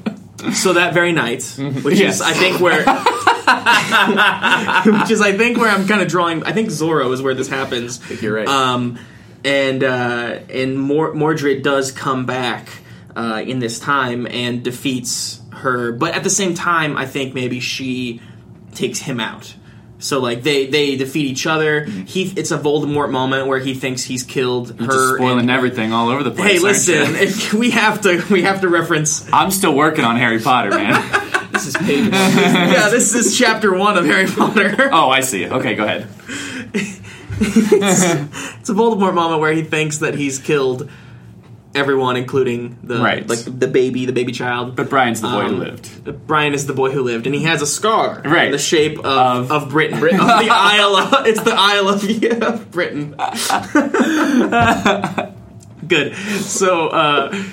[0.53, 1.43] So that very night,
[1.84, 2.15] which Yes.
[2.17, 2.79] is I think where,
[5.01, 6.43] which is I think where I'm kind of drawing.
[6.43, 7.99] I think Zorro is where this happens.
[8.01, 8.47] I think you're right.
[8.47, 8.97] Um,
[9.43, 12.69] and uh, and Mor- Mordred does come back
[13.17, 17.60] uh, in this time and defeats her, but at the same time, I think maybe
[17.60, 18.21] she
[18.75, 19.53] takes him out.
[19.99, 21.85] So like they they defeat each other.
[21.85, 22.03] Mm-hmm.
[22.05, 25.17] He it's a Voldemort moment where he thinks he's killed You're her.
[25.17, 26.53] spoiling and- everything all over the place.
[26.53, 27.15] Hey, listen!
[27.15, 31.25] If we have to, we have to reference I'm still working on Harry Potter, man.
[31.51, 34.89] This is page yeah, this is chapter one of Harry Potter.
[34.93, 35.45] oh, I see.
[35.45, 36.07] Okay, go ahead.
[37.41, 40.89] It's a Voldemort moment where he thinks that he's killed
[41.75, 43.27] everyone, including the Right.
[43.29, 44.75] like the baby, the baby child.
[44.75, 46.27] But Brian's the boy who Um, lived.
[46.27, 48.45] Brian is the boy who lived, and he has a scar Right.
[48.47, 50.10] in the shape of, Of- of, Britain, of the
[50.51, 50.95] Isle.
[50.95, 53.15] Of, it's the Isle of yeah, Britain.
[55.88, 56.15] Good.
[56.15, 57.43] So uh,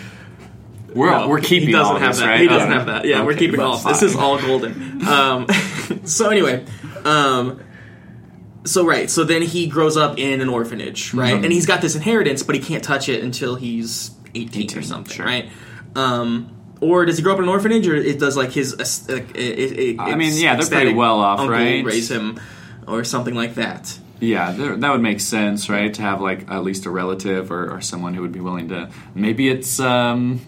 [0.94, 2.26] We're no, we're keeping He doesn't have this, that.
[2.26, 2.40] right?
[2.40, 2.76] He doesn't Okay.
[2.78, 3.04] have that.
[3.04, 3.78] Yeah, we're keeping all.
[3.78, 5.06] This is all golden.
[5.06, 5.46] Um,
[6.04, 6.64] so anyway,
[7.04, 7.60] um,
[8.66, 9.10] so right.
[9.10, 11.34] So then he grows up in an orphanage, right?
[11.34, 11.44] Mm-hmm.
[11.44, 14.82] And he's got this inheritance, but he can't touch it until he's eighteen, 18, or
[14.82, 15.26] something, sure.
[15.26, 15.48] right?
[15.94, 18.74] Um, or does he grow up in an orphanage, or it does like his?
[18.74, 21.84] Uh, it, it, I mean, yeah, they're pretty well off, right?
[21.84, 22.38] Raise him,
[22.86, 23.98] or something like that.
[24.18, 25.92] Yeah, that would make sense, right?
[25.92, 28.90] To have like at least a relative or, or someone who would be willing to.
[29.14, 30.40] Maybe it's um,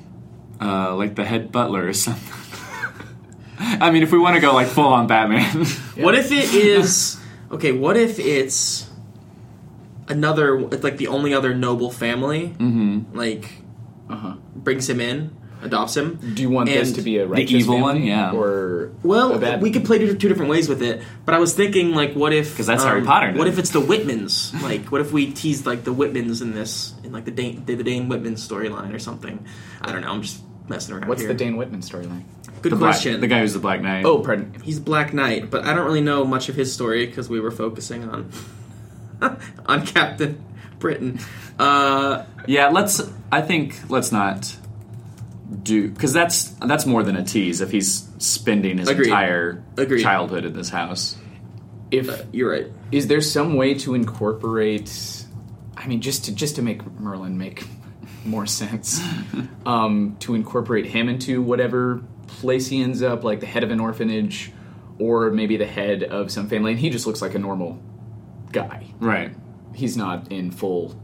[0.61, 2.35] uh, like the head butler or something.
[3.61, 7.18] I mean, if we want to go like full on Batman, What if it is
[7.53, 7.73] okay?
[7.73, 8.89] What if it's
[10.09, 10.59] another?
[10.73, 13.17] It's like the only other noble family, Mm-hmm.
[13.17, 13.51] like
[14.09, 14.35] Uh-huh.
[14.57, 15.37] brings him in.
[15.61, 16.21] adopts him.
[16.35, 18.01] Do you want this to be a the righteous evil one?
[18.05, 18.31] Yeah.
[18.33, 21.41] or Well, a bad we could play two, two different ways with it, but I
[21.41, 22.57] was thinking, like, what if?
[22.57, 23.53] 'Cause that's Harry Potter, What then.
[23.53, 24.55] if it's the Whitmans?
[24.63, 27.75] like, what if we teased like the Whitmans in this, in like the Dane, the,
[27.75, 29.45] the Dane Whitman storyline or something?
[29.83, 30.13] I don't know.
[30.13, 31.09] I'm just messing around.
[31.09, 31.29] What's here.
[31.29, 32.25] the Dane Whitman storyline?
[32.63, 33.21] Good The, black, question.
[33.21, 34.05] the guy who's the Black Knight.
[34.05, 34.53] Oh, pardon.
[34.65, 37.51] He's Black Knight, but I don't really know much of his story because we were
[37.53, 38.31] focusing on
[39.67, 40.43] on Captain
[40.79, 41.21] Britain.
[41.59, 43.01] Uh, Yeah, let's.
[43.31, 44.57] I think let's not
[45.63, 47.61] do because that's that's more than a tease.
[47.61, 49.07] If he's spending his Agreed.
[49.09, 50.03] entire Agreed.
[50.03, 51.17] childhood in this house,
[51.91, 52.67] If you're right.
[52.93, 54.91] is there some way to incorporate?
[55.77, 57.67] I mean, just to just to make Merlin make
[58.25, 59.01] more sense,
[59.67, 63.81] um, to incorporate him into whatever place he ends up, like the head of an
[63.81, 64.53] orphanage,
[64.99, 67.81] or maybe the head of some family, and he just looks like a normal
[68.53, 68.87] guy.
[68.99, 69.31] right?
[69.75, 70.95] He's not in full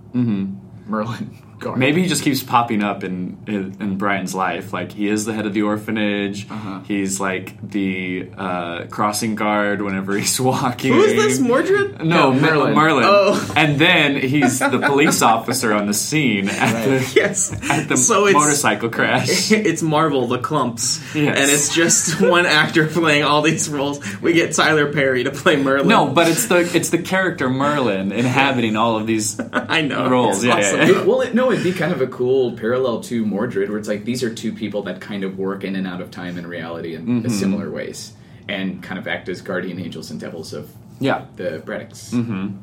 [0.86, 1.78] Merlin garb.
[1.78, 4.72] Maybe he just keeps popping up in, in in Brian's life.
[4.72, 6.50] Like he is the head of the orphanage.
[6.50, 6.80] Uh-huh.
[6.80, 10.92] He's like the uh, crossing guard whenever he's walking.
[10.92, 11.98] Who is this, Mordred?
[12.04, 12.74] No, No, Merlin.
[12.74, 12.74] Merlin.
[12.74, 13.04] Merlin.
[13.06, 13.52] Oh.
[13.56, 17.52] And then he's the police officer on the scene at the Yes.
[17.70, 19.50] at the so it's, motorcycle crash.
[19.64, 21.38] It's Marvel, the clumps, Yes.
[21.38, 24.00] and it's just one actor playing all these roles.
[24.20, 25.88] We get Tyler Perry to play Merlin.
[25.88, 29.38] No, but it's the it's the character Merlin inhabiting all of these.
[29.52, 30.80] I know roles, It's yeah, yeah, awesome.
[30.80, 31.00] yeah.
[31.00, 33.88] It- well, it, no, it'd be kind of a cool parallel to Mordred, where it's
[33.88, 36.46] like these are two people that kind of work in and out of time and
[36.46, 37.28] reality in Mm-hmm.
[37.28, 38.12] similar ways,
[38.48, 42.10] and kind of act as guardian angels and devils of Yeah, the Braddocks.
[42.12, 42.56] Mm-hmm.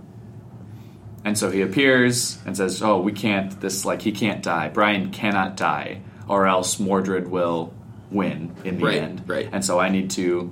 [1.26, 3.60] and so he appears and says, "Oh, we can't.
[3.62, 4.70] This like he can't die.
[4.70, 7.74] Brian cannot die, or else Mordred will
[8.10, 9.24] win in the Right, end.
[9.28, 9.50] right.
[9.52, 10.52] And so I need to."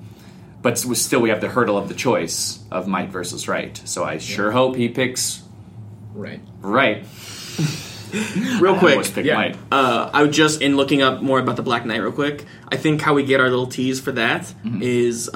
[0.62, 3.80] But still, we have the hurdle of the choice of might versus right.
[3.86, 5.42] So I sure hope he picks
[6.14, 6.42] Right.
[6.62, 7.06] right.
[8.60, 9.56] Real quick, pick yeah.
[9.72, 12.46] uh, I would just in looking up more about the Black Knight real quick.
[12.70, 14.82] I think how we get our little tease for that Mm-hmm.
[14.82, 15.30] is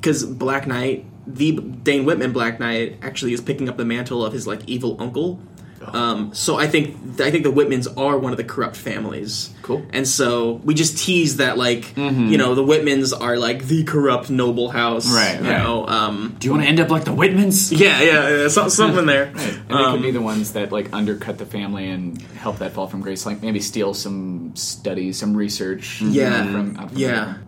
[0.00, 4.32] because Black Knight, the Dane Whitman Black Knight, actually is picking up the mantle of
[4.32, 5.40] his like evil uncle.
[5.84, 9.50] Um, so I think I think the Whitmans are one of the corrupt families.
[9.62, 9.84] Cool.
[9.92, 12.28] And so we just tease that like Mm-hmm.
[12.28, 15.12] you know the Whitmans are like the corrupt noble house.
[15.12, 15.58] Right, You right.
[15.62, 15.86] know.
[15.86, 17.78] Um, Do you want to end up like the Whitmans?
[17.78, 19.26] yeah, yeah, yeah, so, something there.
[19.34, 19.54] Right.
[19.54, 22.72] And they Um, could be the ones that like undercut the family and help that
[22.72, 26.00] fall from grace, like maybe steal some studies, some research.
[26.00, 27.08] you Yeah, know, from, from yeah.
[27.08, 27.42] there.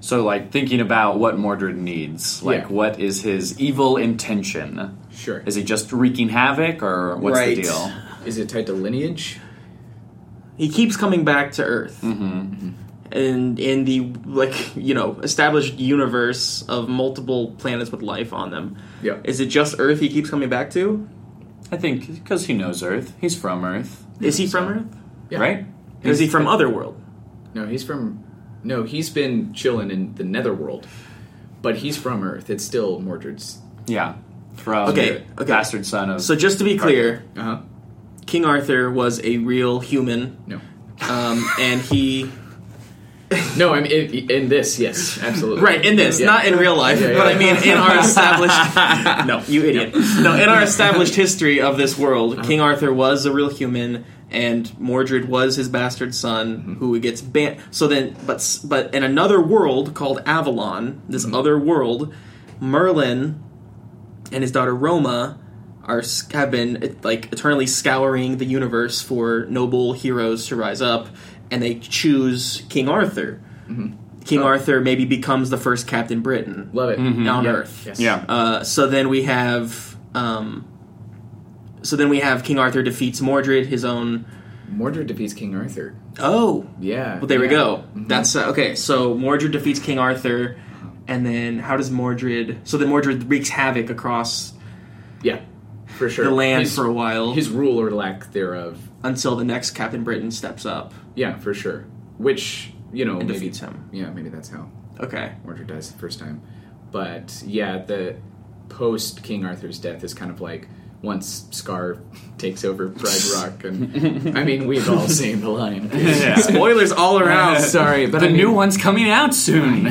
[0.00, 2.42] So, like, thinking about what Mordred needs.
[2.42, 2.66] Like, Yeah.
[2.68, 4.98] what is his evil intention?
[5.14, 5.42] Sure.
[5.46, 7.56] Is he just wreaking havoc, or what's Right.
[7.56, 7.92] the deal?
[8.24, 9.38] Is it tied to lineage?
[10.56, 12.00] he keeps coming back to Earth.
[12.02, 12.68] Mm-hmm.
[13.10, 18.76] And in the like you know established universe of multiple planets with life on them,
[19.02, 19.16] Yeah.
[19.24, 21.06] is it just Earth he keeps coming back to?
[21.70, 23.12] I think because he knows Earth.
[23.20, 24.86] He's from Earth, Is he from Earth?
[25.30, 25.40] Yeah.
[25.40, 25.66] right?
[26.04, 27.00] Or is he from other world?
[27.54, 28.22] No, he's from.
[28.64, 30.86] No, he's been chilling in the Netherworld,
[31.62, 32.48] but he's from Earth.
[32.50, 33.58] It's still Mordred's.
[33.86, 34.14] Yeah.
[34.56, 35.44] From Okay, okay.
[35.44, 36.22] bastard son of.
[36.22, 37.58] So just to be clear, Uh huh.
[38.26, 40.60] King Arthur was a real human, No.
[41.08, 42.30] um, and he
[43.56, 45.62] No, I mean in, in this, yes, absolutely.
[45.62, 46.26] right in this, Yeah.
[46.26, 47.18] not in real life, Yeah, yeah.
[47.18, 49.26] but I mean in our established.
[49.26, 49.94] no, you idiot.
[50.20, 52.46] No, in our established history of this world, Uh-huh.
[52.46, 56.74] King Arthur was a real human, and Mordred was his bastard son, Mm-hmm.
[56.74, 57.56] who gets banned.
[57.70, 61.34] So then, but but in another world called Avalon, this Mm-hmm.
[61.34, 62.12] other world,
[62.60, 63.42] Merlin
[64.32, 65.38] and his daughter Roma
[65.84, 71.08] are have been like eternally scouring the universe for noble heroes to rise up,
[71.50, 73.40] and they choose King Arthur.
[74.24, 74.44] King Oh.
[74.44, 76.98] Arthur maybe becomes the first Captain Britain Love it.
[77.00, 77.50] on Yeah.
[77.50, 77.82] Earth.
[77.86, 77.98] Yes.
[77.98, 78.24] yeah.
[78.28, 80.64] Uh, so then we have, um,
[81.82, 84.24] so then we have King Arthur defeats Mordred, his own.
[84.70, 85.94] Mordred defeats King Arthur.
[86.20, 87.18] Oh, Yeah.
[87.18, 87.50] well, there we yeah.
[87.52, 87.84] go.
[87.96, 88.06] Mhm.
[88.08, 88.74] That's uh, okay.
[88.76, 90.56] So Mordred defeats King Arthur,
[91.08, 92.60] and then how does Mordred?
[92.64, 94.52] So then Mordred wreaks havoc across
[95.22, 95.40] yeah,
[95.86, 96.24] for sure.
[96.26, 98.78] the land His- for a while his rule or lack thereof.
[99.02, 101.84] until the next Captain Britain steps up Yeah, for sure.
[102.18, 103.88] Which you know maybe defeats him.
[103.92, 105.32] yeah maybe that's how Okay.
[105.44, 106.42] Mordred dies the first time.
[106.92, 108.16] But yeah, the
[108.68, 110.68] post King Arthur's death is kind of like
[111.02, 111.98] once Scar
[112.38, 115.90] takes over Pride Rock, and I mean we've all seen the line.
[115.94, 116.36] Yeah.
[116.36, 117.60] Spoilers all around.
[117.78, 119.84] Sorry, but the I mean, new one's coming out soon.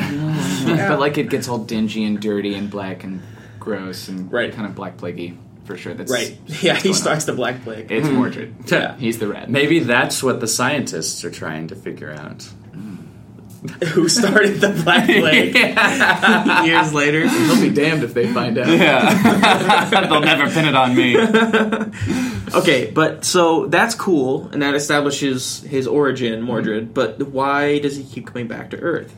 [0.66, 3.20] but like it gets all dingy and dirty and black and
[3.60, 4.52] gross and Right.
[4.52, 5.94] kind of black plaguey for sure.
[5.94, 6.36] That's Right.
[6.62, 7.90] Yeah, he going starts the Black Plague.
[7.92, 8.52] It's Mordred.
[8.66, 8.96] Yeah.
[8.96, 9.48] He's the rat.
[9.48, 12.38] Maybe that's what the scientists are trying to figure out.
[12.74, 12.91] Mm.
[13.92, 15.54] who started the Black Plague
[16.66, 17.28] years later.
[17.28, 18.66] They'll be damned if they find out.
[18.66, 21.16] Yeah, they'll never pin it on me.
[22.54, 26.92] Okay, but so that's cool, and that establishes his origin, Mordred.
[26.92, 29.16] But why does he keep coming back to Earth?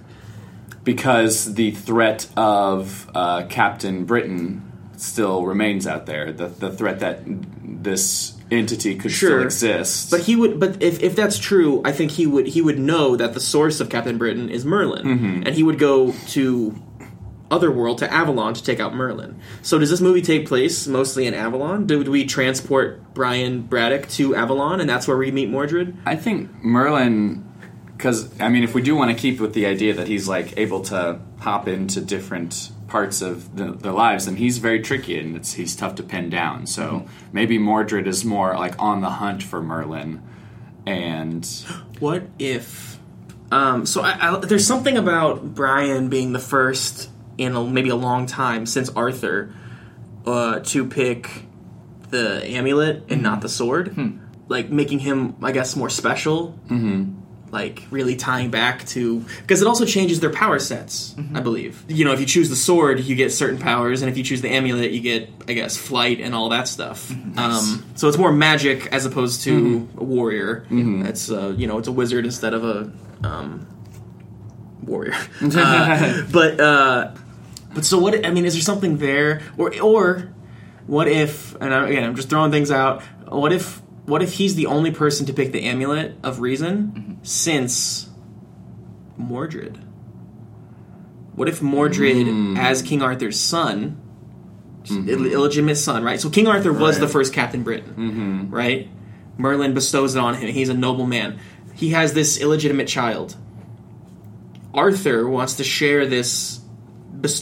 [0.85, 4.63] because the threat of uh, Captain Britain
[4.97, 6.33] still remains out there.
[6.33, 9.45] The, the threat that this entity could still Sure.
[9.45, 10.11] exist.
[10.11, 10.61] But he would.
[10.61, 13.81] But if, if that's true, I think he would he would know that the source
[13.81, 15.43] of Captain Britain is Merlin, mm-hmm.
[15.47, 16.75] and he would go to
[17.51, 19.39] Otherworld to Avalon to take out Merlin.
[19.63, 21.87] So does this movie take place mostly in Avalon?
[21.87, 25.97] Do, do we transport Brian Braddock to Avalon, and that's where we meet Mordred?
[26.07, 27.47] I think Merlin,
[27.97, 30.57] because I mean, if we do want to keep with the idea that he's like
[30.57, 35.35] able to hop into different parts of the, their lives, and he's very tricky and
[35.35, 36.65] it's, he's tough to pin down.
[36.65, 40.23] So maybe Mordred is more like on the hunt for Merlin,
[40.87, 41.45] and
[41.99, 43.01] What if?
[43.51, 47.97] Um, so I, I, there's something about Brian being the first in a, maybe a
[47.97, 49.53] long time since Arthur
[50.25, 51.47] uh, to pick
[52.11, 53.97] the amulet and not the sword,
[54.47, 56.57] like making him, I guess, more special.
[56.69, 57.23] Mm-hmm.
[57.55, 61.15] Like really tying back to because it also changes their power sets.
[61.35, 64.19] I believe you know if you choose the sword, you get certain powers, and if
[64.19, 67.11] you choose the amulet, you get I guess flight and all that stuff.
[67.39, 70.67] Um, so it's more magic as opposed to a warrior.
[71.07, 72.91] It's uh, you know it's a wizard instead of a
[73.27, 73.67] um,
[74.83, 75.15] warrior.
[75.41, 77.15] Uh, but uh,
[77.73, 78.27] but so what?
[78.27, 80.33] I mean, is there something there, or or
[80.89, 81.55] what if?
[81.61, 83.03] And I, again, I'm just throwing things out.
[83.29, 83.81] What if?
[84.07, 87.25] What if he's the only person to pick the amulet of reason mm-hmm.
[87.25, 88.09] since
[89.17, 89.79] Mordred?
[91.35, 92.59] What if Mordred, mm.
[92.59, 94.01] as King Arthur's son,
[94.85, 95.09] mm-hmm.
[95.09, 96.21] Ill- illegitimate son, right?
[96.21, 97.07] So King Arthur was Right.
[97.07, 98.55] the first Captain Britain, mm-hmm.
[98.55, 98.89] right?
[99.37, 100.49] Merlin bestows it on him.
[100.53, 101.41] He's a noble man.
[101.75, 103.37] He has this illegitimate child.
[104.73, 106.61] Arthur wants to share this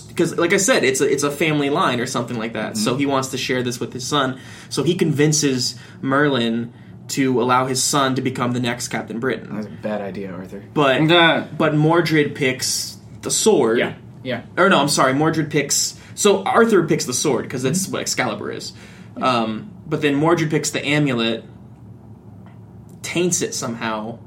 [0.08, 2.76] because, like I said, it's a it's a family line or something like that.
[2.76, 4.38] So he wants to share this with his son.
[4.68, 6.72] So he convinces Merlin
[7.08, 9.54] to allow his son to become the next Captain Britain.
[9.54, 10.62] That's a bad idea, Arthur.
[10.72, 13.78] But Uh, but Mordred picks the sword.
[13.78, 14.42] Yeah, yeah.
[14.56, 15.12] Or no, I'm sorry.
[15.14, 15.98] Mordred picks.
[16.14, 18.72] So Arthur picks the sword because that's what Excalibur is.
[19.20, 21.44] Um, but then Mordred picks the amulet,
[23.02, 24.18] taints it somehow,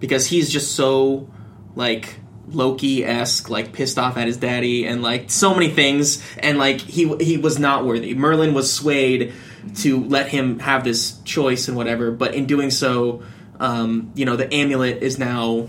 [0.00, 1.28] because he's just so
[1.76, 2.16] like
[2.48, 6.80] Loki esque, like pissed off at his daddy, and like so many things, and like
[6.80, 8.14] he he was not worthy.
[8.14, 9.32] Merlin was swayed
[9.76, 13.22] to let him have this choice and whatever, but in doing so,
[13.60, 15.68] um, you know, the amulet is now,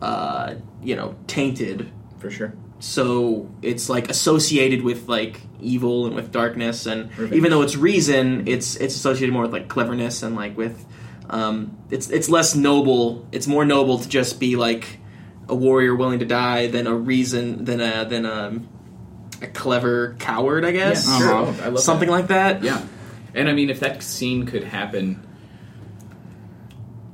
[0.00, 2.54] uh, you know, tainted For sure.
[2.78, 7.32] so it's like associated with like evil and with darkness and Revenge.
[7.34, 10.84] even though it's reason it's it's associated more with like cleverness and like with
[11.30, 14.98] um it's it's less noble it's more noble to just be like
[15.48, 18.60] a warrior willing to die than a reason than a than a,
[19.42, 21.32] a clever coward i guess Yeah, sure.
[21.34, 21.64] Uh-huh.
[21.64, 22.12] I love something that.
[22.12, 22.82] like that Yeah,
[23.34, 25.26] and I mean, if that scene could happen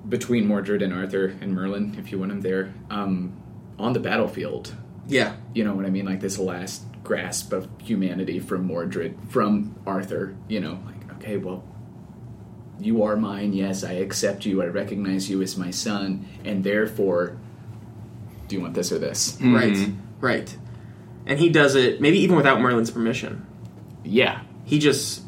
[0.09, 3.41] between Mordred and Arthur and Merlin, if you want him there, um,
[3.79, 4.75] on the battlefield,
[5.07, 6.05] yeah you know what I mean?
[6.05, 11.65] Like this last grasp of humanity from Mordred, from Arthur, you know, like, okay, well,
[12.79, 17.37] you are mine, yes, I accept you, I recognize you as my son, and therefore,
[18.51, 19.39] do you want this or this?
[19.41, 19.89] right
[20.21, 20.57] right
[21.27, 23.47] and he does it maybe even without merlin's permission
[24.05, 24.43] Yeah.
[24.65, 25.23] he just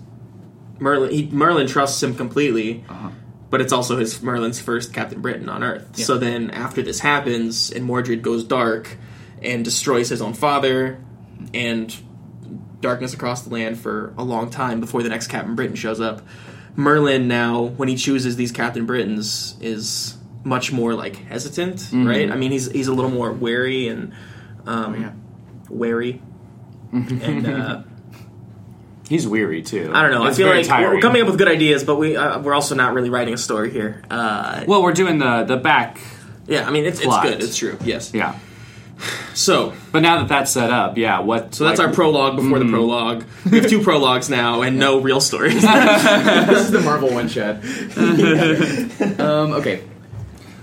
[0.79, 3.11] merlin he, merlin trusts him completely Uh-huh.
[3.51, 5.87] but it's also his Merlin's first Captain Britain on Earth.
[5.97, 6.05] Yeah.
[6.07, 8.97] So then, after this happens, and Mordred goes dark
[9.43, 10.99] and destroys his own father,
[11.53, 11.95] and
[12.81, 16.23] darkness across the land for a long time before the next Captain Britain shows up.
[16.77, 22.31] Merlin now, when he chooses these Captain Britons, is much more like hesitant, right?
[22.31, 24.13] I mean, he's he's a little more wary and
[24.67, 25.13] um, Oh, yeah.
[25.71, 26.21] wary,
[26.93, 27.83] and uh,
[29.09, 29.91] he's weary too.
[29.95, 30.27] I don't know.
[30.27, 30.95] It's I feel like tiring.
[30.95, 33.39] we're coming up with good ideas, but we uh, we're also not really writing a
[33.39, 34.03] story here.
[34.11, 36.01] Uh, Well, we're doing the the back.
[36.47, 37.41] Yeah, I mean it's, it's good.
[37.43, 37.79] It's true.
[37.85, 38.13] Yes.
[38.13, 38.37] Yeah,
[39.33, 41.21] So but now that that's set up, yeah.
[41.21, 41.55] What?
[41.55, 43.25] so that's our prologue before the prologue.
[43.51, 45.63] We have two prologues now and no real stories.
[45.63, 47.57] this is the Marvel one shot.
[49.21, 49.83] um, okay.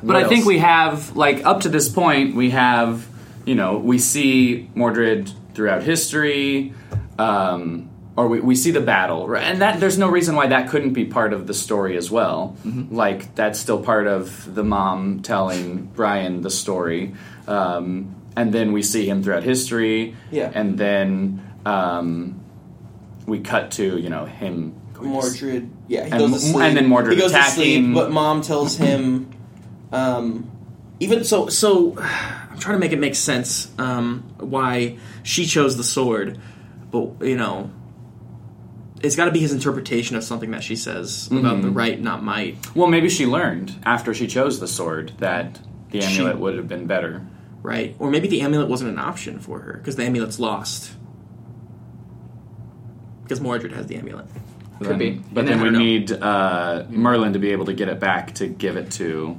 [0.04, 3.06] But I think we have like up to this point we have
[3.46, 6.74] you know we see Mordred throughout history,
[7.18, 9.44] um, or we, we see the battle, right?
[9.44, 12.56] and that there's no reason why that couldn't be part of the story as well.
[12.66, 12.96] Mm-hmm.
[12.96, 17.14] Like that's still part of the mom telling Brian the story,
[17.48, 20.52] um, and then we see him throughout history, Yeah.
[20.54, 22.40] and then um,
[23.26, 24.76] we cut to you know him.
[24.94, 26.64] going to s- Mordred, yeah, he And goes to sleep.
[26.64, 29.30] and then Mordred he goes to sleep, but mom tells him,
[29.92, 30.50] um,
[31.00, 35.84] even so so i'm trying to make it make sense um, why she chose the
[35.84, 36.38] sword
[36.92, 37.72] but you know
[39.02, 42.22] it's got to be his interpretation of something that she says about the right not
[42.24, 45.60] might Well, maybe she learned after she chose the sword that
[45.92, 47.26] the She- amulet would have been better.
[47.64, 50.92] right or maybe the amulet wasn't an option for her because the amulet's lost
[53.24, 54.26] because mordred has the amulet
[54.80, 55.12] Could Then- be.
[55.32, 55.80] But then never we know.
[55.80, 59.38] need uh, Merlin to be able to get it back to give it to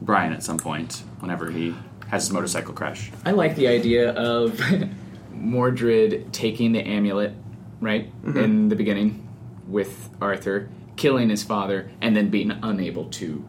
[0.00, 1.74] Brian at some point whenever he
[2.08, 3.10] has his motorcycle crash.
[3.24, 4.60] I like the idea of
[5.32, 7.34] Mordred taking the amulet,
[7.80, 9.28] right, in the beginning
[9.66, 13.46] with Arthur, killing his father, and then being unable to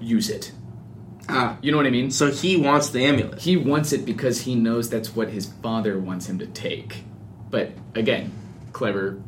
[0.00, 0.52] use it.
[1.28, 2.10] ah You know what I mean?
[2.10, 5.98] so he wants the amulet He wants it because he knows that's what his father
[5.98, 7.04] wants him to take.
[7.50, 8.32] But again,
[8.72, 9.20] clever,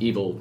[0.00, 0.40] evil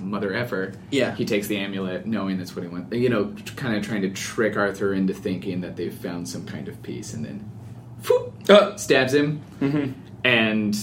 [0.00, 0.72] mother effer.
[0.90, 1.14] Yeah.
[1.14, 2.94] He takes the amulet knowing that's what he wants.
[2.96, 6.68] You know, kind of trying to trick Arthur into thinking that they've found some kind
[6.68, 7.50] of peace and then
[8.08, 9.40] whoop, Uh, stabs him.
[9.60, 9.92] Mm-hmm.
[10.24, 10.76] And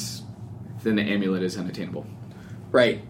[0.84, 2.06] then the amulet is unattainable.
[2.72, 3.02] right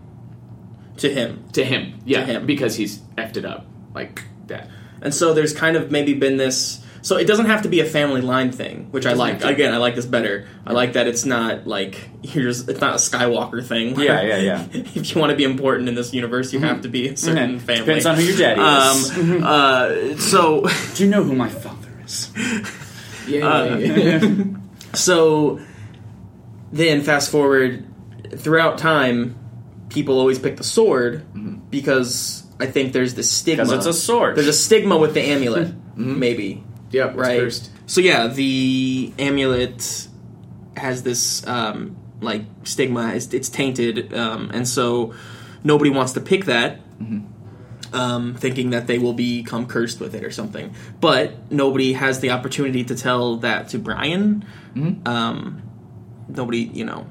[0.97, 1.99] to him To him.
[2.05, 2.25] Yeah.
[2.25, 2.45] him.
[2.45, 3.65] Because he's effed it up
[3.95, 4.69] like that.
[5.01, 6.82] And so there's kind of maybe been this.
[7.03, 9.43] So it doesn't have to be a family line thing, which I like.
[9.43, 10.47] Again, I like this better.
[10.65, 13.99] I like that it's not like here's it's not a Skywalker thing.
[13.99, 14.65] Yeah, yeah, yeah.
[14.73, 17.59] if you want to be important in this universe, you have to be a certain
[17.59, 17.61] Mhm.
[17.61, 17.81] family.
[17.85, 19.17] Depends on who your daddy is.
[19.17, 22.31] Um, uh, so Do you know who my father is?
[23.27, 23.47] Yeah.
[23.47, 24.27] Uh,
[24.93, 25.59] so
[26.73, 27.85] then fast forward
[28.35, 29.35] throughout time,
[29.89, 31.25] people always pick the sword
[31.69, 33.63] because I think there's this stigma.
[33.65, 34.35] Because it's a sword.
[34.35, 36.63] There's a stigma with the amulet, maybe.
[36.93, 37.09] Yep.
[37.09, 37.39] it's right?
[37.39, 37.71] Cursed.
[37.85, 40.07] So yeah, the amulet
[40.77, 43.13] has this um, like stigma.
[43.13, 45.13] It's, it's tainted, um, and so
[45.63, 46.79] nobody wants to pick that,
[47.93, 50.73] um, thinking that they will become cursed with it or something.
[50.99, 54.45] But nobody has the opportunity to tell that to Brian.
[55.05, 55.61] Um,
[56.27, 57.07] nobody, you know,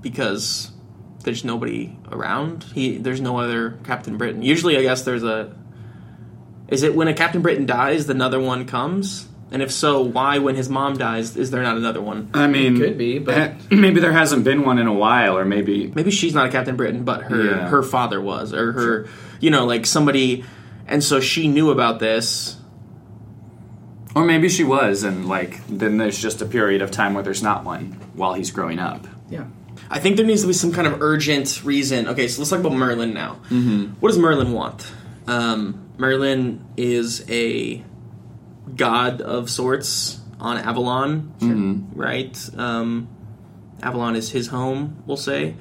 [0.00, 0.70] because
[1.24, 2.64] there's nobody around.
[2.64, 4.42] He there's no other Captain Britain.
[4.42, 5.54] Usually, I guess there's a.
[6.68, 9.28] Is it when a Captain Britain dies, another one comes?
[9.52, 12.30] And if so, why, when his mom dies, is there not another one?
[12.34, 15.38] I mean, it Could be, but- eh, maybe there hasn't been one in a while,
[15.38, 17.68] or maybe Maybe she's not a Captain Britain, but her Yeah.
[17.68, 19.06] her father was, or her,
[19.40, 20.44] you know, like somebody,
[20.88, 22.56] and so she knew about this.
[24.16, 27.42] Or maybe she was, and like then there's just a period of time where there's
[27.42, 29.06] not one while he's growing up.
[29.30, 29.44] Yeah.
[29.90, 32.08] I think there needs to be some kind of urgent reason.
[32.08, 33.36] Okay, so let's talk about Merlin now.
[33.50, 33.92] Mm-hmm.
[34.00, 34.90] What does Merlin want?
[35.28, 37.82] Um, Merlin is a
[38.74, 42.50] god of sorts on Avalon, right?
[42.56, 43.08] Um,
[43.82, 45.56] Avalon is his home, we'll say.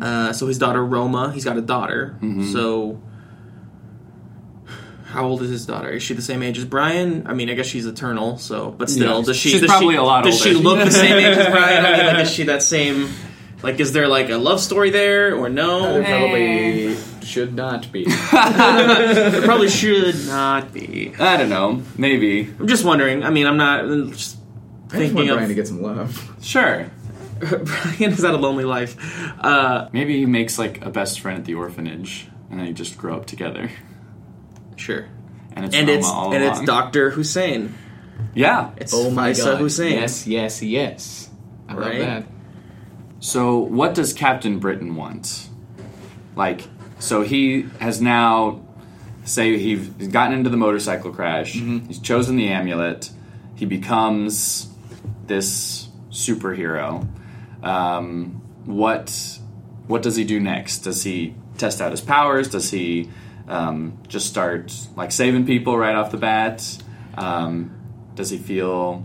[0.00, 2.16] Uh, so his daughter Roma, he's got a daughter.
[2.52, 3.00] So
[5.06, 5.90] how old is his daughter?
[5.90, 7.26] Is she the same age as Brian?
[7.26, 8.38] I mean, I guess she's eternal.
[8.38, 9.24] So, but still, Yeah.
[9.24, 9.50] does she?
[9.50, 10.30] She's does probably she, a lot older?
[10.30, 11.84] Does she look the same age as Brian?
[11.84, 13.08] I mean, like, is she that same?
[13.62, 15.94] Like, is there like a love story there or no?
[15.94, 16.96] There probably
[17.30, 18.04] should not be.
[18.30, 21.12] There probably should not be.
[21.18, 21.82] I don't know.
[21.96, 22.42] Maybe.
[22.58, 23.22] I'm just wondering.
[23.22, 24.36] I mean, I'm not I'm just
[24.92, 26.36] I just want thinking Brian of to get some love.
[26.42, 26.90] Sure.
[27.40, 28.96] Brian has had a lonely life.
[29.40, 32.98] Uh, Maybe he makes like a best friend at the orphanage, and then you just
[32.98, 33.70] grow up together.
[34.76, 35.06] sure.
[35.52, 36.66] And it's And Roma it's all and it's along.
[36.66, 37.74] Doctor Hussein.
[38.34, 38.70] Yeah.
[38.76, 39.60] It's Oh my Faiza god.
[39.60, 39.92] Hussein.
[39.92, 41.30] Yes, yes, yes.
[41.68, 41.98] I love Right?
[42.00, 42.24] that.
[43.20, 45.48] So, what does Captain Britain want?
[46.36, 46.62] Like,
[47.00, 48.60] so he has now,
[49.24, 51.52] say, he's gotten into the motorcycle crash.
[51.54, 53.10] He's chosen the amulet.
[53.56, 54.68] He becomes
[55.26, 57.06] this superhero.
[57.62, 59.38] Um, what
[59.86, 60.78] what does he do next?
[60.78, 62.48] Does he test out his powers?
[62.48, 63.10] Does he
[63.48, 66.78] um, just start like saving people right off the bat?
[67.18, 67.74] Um,
[68.14, 69.04] does he feel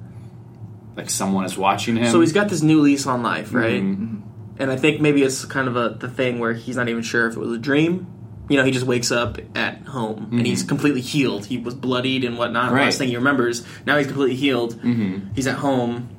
[0.95, 2.11] like someone is watching him?
[2.11, 3.81] So he's got this new lease on life, right?
[3.81, 4.21] Mhm.
[4.57, 7.27] And I think maybe it's kind of a the thing where he's not even sure
[7.27, 8.07] if it was a dream.
[8.47, 11.47] You know, he just wakes up at home and he's completely healed.
[11.47, 12.71] He was bloodied and whatnot.
[12.71, 12.85] Right.
[12.85, 13.65] Last thing he remembers.
[13.87, 14.75] Now he's completely healed.
[14.81, 15.35] Mhm.
[15.35, 16.09] He's at home,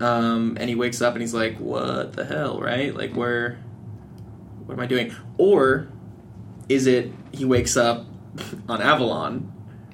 [0.00, 2.94] um, and he wakes up and he's like, "What the hell?" Right?
[2.94, 3.58] Like, where?
[4.66, 5.12] What am I doing?
[5.38, 5.88] Or
[6.68, 8.04] is it he wakes up
[8.68, 9.50] on Avalon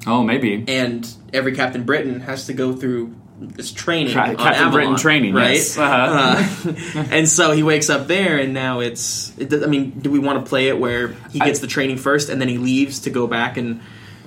[0.07, 0.65] Oh, maybe.
[0.67, 4.13] and every Captain Britain has to go through this training.
[4.13, 5.55] Tra- on Captain Avalon, Britain training, right?
[5.55, 5.77] yes.
[5.77, 6.71] Uh-huh.
[6.71, 9.37] Uh, and so he wakes up there, and now it's.
[9.39, 11.99] It, I mean, do we want to play it where he I- gets the training
[11.99, 13.81] first, and then he leaves to go back and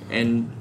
[0.09, 0.51] and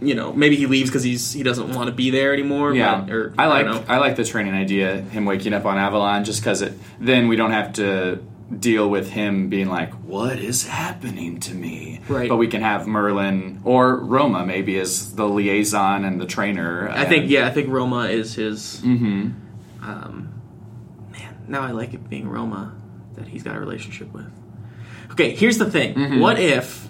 [0.00, 2.74] you know maybe he leaves because he's he doesn't want to be there anymore.
[2.74, 4.96] Yeah, but, or I like don't I, like the training idea.
[5.00, 8.22] Him waking up on Avalon, just because it then we don't have to
[8.56, 12.28] deal with him being like, "What is happening to me?" Right.
[12.28, 16.88] But we can have Merlin or Roma maybe as the liaison and the trainer.
[16.88, 18.80] I think yeah, I think Roma is his.
[18.84, 19.30] Mm-hmm.
[19.82, 20.32] Um,
[21.12, 22.74] man, now I like it being Roma
[23.14, 24.30] that he's got a relationship with.
[25.12, 26.20] Okay, here's the thing.
[26.20, 26.88] What if?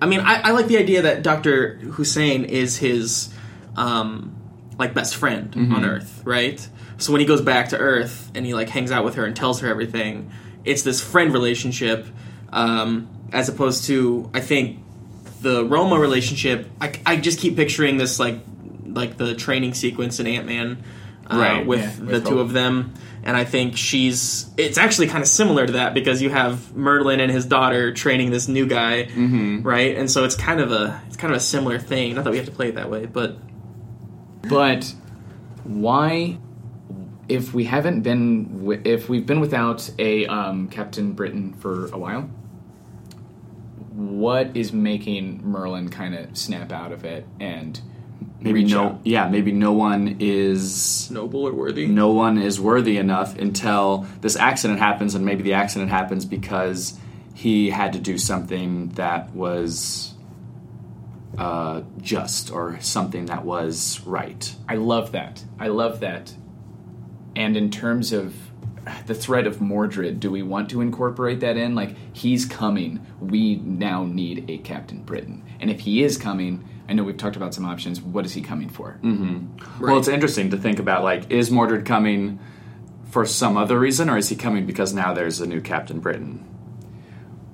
[0.00, 3.34] I mean, I, I like the idea that Doctor Hussein is his
[3.76, 4.36] um,
[4.78, 6.66] like best friend on Earth, right?
[6.98, 9.34] So when he goes back to Earth and he like hangs out with her and
[9.34, 10.30] tells her everything,
[10.68, 12.06] it's this friend relationship,
[12.52, 14.78] um, as opposed to I think
[15.42, 16.68] the Roma relationship.
[16.80, 18.38] I, I just keep picturing this like
[18.84, 20.82] like the training sequence in Ant Man,
[21.30, 22.94] uh, Right, with yeah, the with two of them.
[23.24, 24.48] And I think she's.
[24.56, 28.30] It's actually kind of similar to that because you have Merlin and his daughter training
[28.30, 29.62] this new guy, Mm-hmm.
[29.62, 29.96] right?
[29.96, 32.14] And so it's kind of a it's kind of a similar thing.
[32.14, 33.36] Not that we have to play it that way, but
[34.48, 34.94] But
[35.64, 36.38] why,
[37.28, 41.98] if we haven't been, wi- if we've been without a um, Captain Britain for a
[41.98, 42.30] while,
[43.92, 47.80] what is making Merlin kind of snap out of it and
[48.40, 49.00] maybe reach no, out?
[49.04, 51.86] yeah, maybe no one is noble or worthy.
[51.86, 56.98] no one is worthy enough until this accident happens, and maybe the accident happens because
[57.34, 60.14] he had to do something that was
[61.36, 64.54] uh, just or something that was right.
[64.68, 65.44] I love that.
[65.58, 66.34] I love that.
[67.38, 68.34] And in terms of
[69.06, 71.76] the threat of Mordred, do we want to incorporate that in?
[71.76, 73.06] Like, he's coming.
[73.20, 75.44] We now need a Captain Britain.
[75.60, 78.00] And if he is coming, I know we've talked about some options.
[78.02, 78.98] What is he coming for?
[79.04, 79.84] Mm-hmm.
[79.84, 82.40] Well, it's interesting to think about like, is Mordred coming
[83.12, 86.44] for some other reason, or is he coming because now there's a new Captain Britain?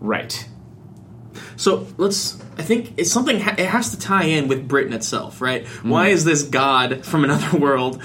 [0.01, 0.49] Right.
[1.57, 2.41] So let's.
[2.57, 3.39] I think it's something.
[3.39, 5.67] Ha- it has to tie in with Britain itself, right?
[5.83, 6.15] Why mm-hmm.
[6.15, 8.01] is this god from another world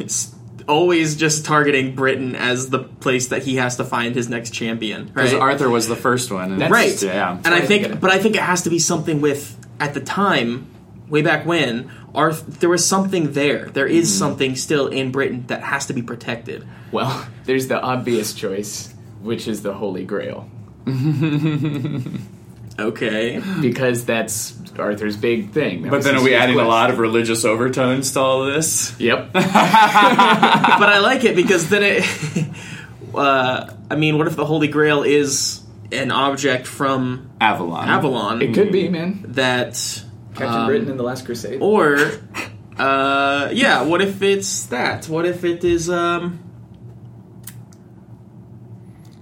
[0.00, 0.34] s-
[0.68, 5.06] always just targeting Britain as the place that he has to find his next champion?
[5.06, 5.42] Because Right.
[5.42, 6.60] Arthur was the first one.
[6.60, 7.00] And right.
[7.02, 7.38] Yeah.
[7.44, 10.66] And I think, but I think it has to be something with at the time,
[11.08, 13.66] way back when, Arth- there was something there.
[13.70, 14.18] There is mm-hmm.
[14.18, 16.66] something still in Britain that has to be protected.
[16.92, 20.48] Well, there's the obvious choice, which is the Holy Grail.
[22.78, 23.42] Okay.
[23.60, 25.82] Because that's Arthur's big thing.
[25.82, 28.54] That But then are we huge adding a lot of religious overtones to all of
[28.54, 28.98] this?
[29.00, 29.32] Yep.
[29.32, 32.46] but I like it because then it.
[33.14, 37.88] uh, I mean, what if the Holy Grail is an object from Avalon.
[37.88, 39.24] Avalon it could be, man.
[39.28, 40.04] that.
[40.34, 41.60] Captain um, Britain in the Last Crusade.
[41.60, 41.96] Or,
[42.76, 45.08] uh, yeah, what if it's that?
[45.08, 46.44] What if it is, um.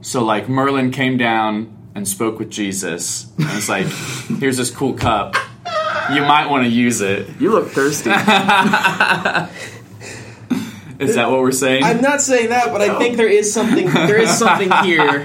[0.02, 3.86] So like Merlin came down and spoke with Jesus, and it's like,
[4.38, 5.34] here's this cool cup.
[6.12, 7.40] You might want to use it.
[7.40, 8.10] You look thirsty.
[10.98, 11.84] Is that what we're saying?
[11.84, 13.86] I'm not saying that, but I think there is something.
[13.90, 15.24] There is something here.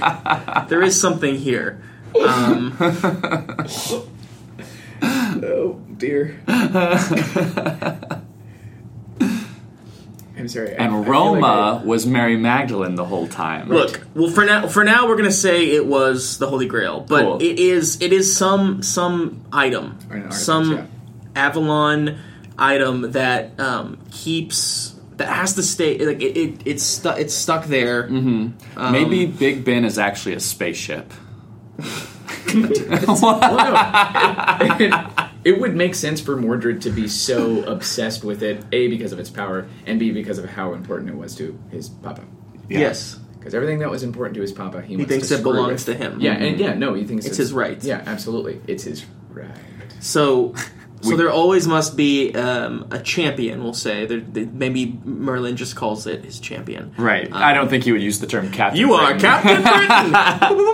[0.69, 1.82] There is something here.
[2.19, 2.76] Um,
[5.01, 6.39] oh dear.
[10.42, 10.76] I'm sorry.
[10.76, 13.70] I- I and feel Roma like was Mary Magdalene the whole time.
[13.70, 17.22] Look, well, for now, for now, we're gonna say it was the Holy Grail, but
[17.22, 17.38] Cool.
[17.42, 20.86] it is it is some some item, Or artifact, some yeah.
[21.36, 22.18] Avalon
[22.58, 27.66] item that um, keeps that has to stay like it, it it's stuck it's stuck
[27.66, 28.08] there.
[28.10, 28.92] Mm-hmm.
[28.92, 31.14] Maybe Big Ben is actually a spaceship.
[35.46, 39.12] I- it would make sense for Mordred to be so obsessed with it, A, because
[39.12, 42.24] of its power, and B, because of how important it was to his papa.
[42.70, 42.80] Yeah.
[42.80, 45.38] Yes, Because everything that was important to his papa, he, he wants thinks to it
[45.39, 45.98] screw belongs with.
[45.98, 46.22] to him.
[46.22, 47.84] Yeah, and yeah, no, he thinks It's his right.
[47.84, 49.50] Yeah, absolutely, it's his right.
[50.00, 50.54] So,
[51.02, 53.64] so We- there always must be um, a champion.
[53.64, 56.93] We'll say there, there- maybe Merlin just calls it his champion.
[56.97, 57.28] Right.
[57.34, 58.80] I don't think he would use the term captain.
[58.80, 59.22] You are Britain.
[59.22, 60.68] Captain Britain.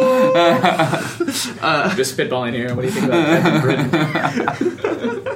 [1.96, 2.74] Just spitballing here.
[2.74, 5.26] What do you think about Captain Britain?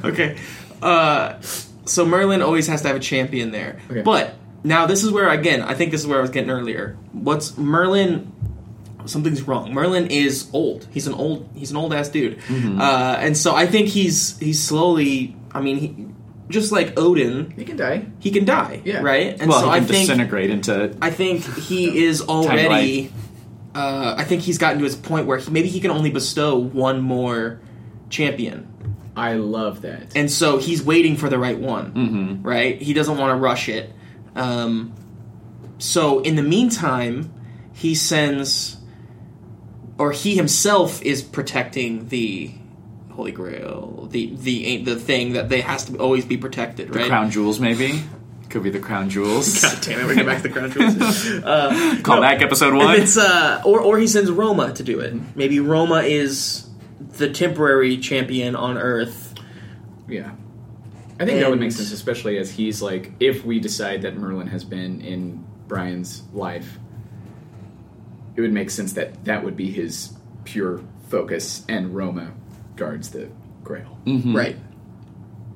[0.04, 0.38] okay.
[0.82, 1.40] Uh,
[1.84, 3.80] so Merlin always has to have a champion there.
[3.90, 4.02] Okay.
[4.02, 6.96] But now this is where again I think this is where I was getting earlier.
[7.12, 8.32] What's Merlin?
[9.06, 9.72] Something's wrong.
[9.74, 10.86] Merlin is old.
[10.92, 11.48] He's an old.
[11.54, 12.38] He's an old ass dude.
[12.50, 15.36] Uh, and so I think he's he's slowly.
[15.52, 16.06] I mean, he,
[16.48, 18.06] just like Odin, He can die.
[18.18, 18.82] he can die.
[18.84, 19.02] Yeah.
[19.02, 19.40] Right.
[19.40, 20.96] And Well, so he I can think disintegrate into.
[21.00, 23.12] I think he is already.
[23.74, 26.58] Uh, I think he's gotten to his point where he, maybe he can only bestow
[26.58, 27.60] one more
[28.08, 28.66] champion.
[29.16, 30.16] I love that.
[30.16, 32.44] and so he's waiting for the right one, Mhm.
[32.44, 32.80] right?
[32.80, 33.92] He doesn't want to rush it.
[34.34, 34.92] Um,
[35.78, 37.32] so in the meantime,
[37.72, 38.76] he sends,
[40.00, 42.50] or he himself is protecting the
[43.10, 47.30] Holy Grail, the the the thing that they has to always be protected, The crown
[47.30, 48.02] jewels, maybe.
[48.48, 49.60] Could be the crown jewels.
[49.62, 51.28] God damn it, we're getting back to the crown jewels.
[51.44, 52.98] Uh, Call no, back episode one.
[52.98, 55.14] it's uh, or or he sends Roma to do it.
[55.36, 56.66] Maybe Roma is
[57.18, 59.34] the temporary champion on Earth.
[60.08, 60.32] Yeah.
[61.20, 64.46] I think that would make sense, especially as he's like, if we decide that Merlin
[64.46, 66.78] has been in Brian's life,
[68.40, 70.12] it would make sense that that would be his
[70.44, 72.32] pure focus, and Roma
[72.76, 73.28] guards the
[73.62, 74.34] Grail, mm-hmm.
[74.34, 74.56] Right.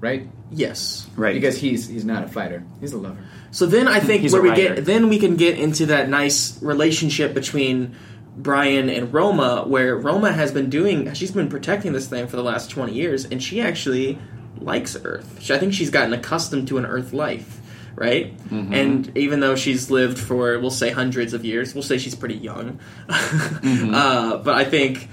[0.01, 0.29] right?
[0.51, 1.09] Yes.
[1.17, 1.35] right.
[1.35, 3.19] Because he's he's not a fighter; he's a lover.
[3.51, 4.75] So then I think where we writer.
[4.75, 7.97] get then we can get into that nice relationship between
[8.37, 12.43] Brian and Roma, where Roma has been doing she's been protecting this thing for the
[12.43, 14.19] last twenty years, and she actually
[14.59, 15.39] likes Earth.
[15.41, 17.61] She, I think she's gotten accustomed to an Earth life,
[17.95, 18.33] right?
[18.51, 22.37] And even though she's lived for we'll say hundreds of years, we'll say she's pretty
[22.37, 25.09] young, uh, but I think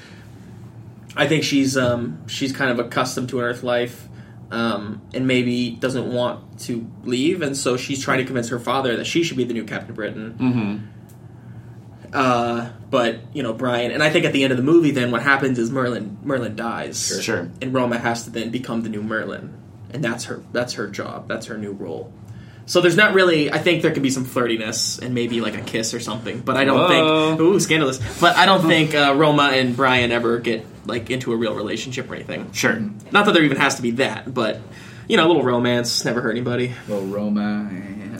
[1.15, 4.07] I think she's um, she's kind of accustomed to an Earth life,
[4.51, 8.95] um, and maybe doesn't want to leave, and so she's trying to convince her father
[8.97, 10.36] that she should be the new Captain Britain.
[10.39, 10.88] Mm-hmm.
[12.13, 15.11] Uh, but you know Brian, and I think at the end of the movie, then
[15.11, 17.49] what happens is Merlin Merlin dies, Sure.
[17.61, 19.53] and Roma has to then become the new Merlin,
[19.91, 22.11] and that's her that's her job, that's her new role.
[22.66, 23.51] So there's not really.
[23.51, 26.57] I think there could be some flirtiness and maybe like a kiss or something, but
[26.57, 27.30] I don't Whoa.
[27.30, 27.41] think.
[27.41, 27.99] Ooh, scandalous!
[28.20, 32.09] But I don't think uh, Roma and Brian ever get like into a real relationship
[32.09, 32.51] or anything.
[32.53, 32.80] Sure.
[33.12, 34.62] Not that there even has to be that, but
[35.07, 36.74] you know, a little romance never hurt anybody.
[36.88, 37.70] Well, Roma.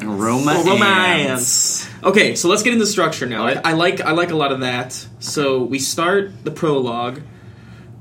[0.04, 0.54] Roma.
[0.56, 1.88] Oh, romance.
[2.04, 3.46] Okay, so let's get into structure now.
[3.46, 4.94] I, I like I like a lot of that.
[5.20, 7.22] So we start the prologue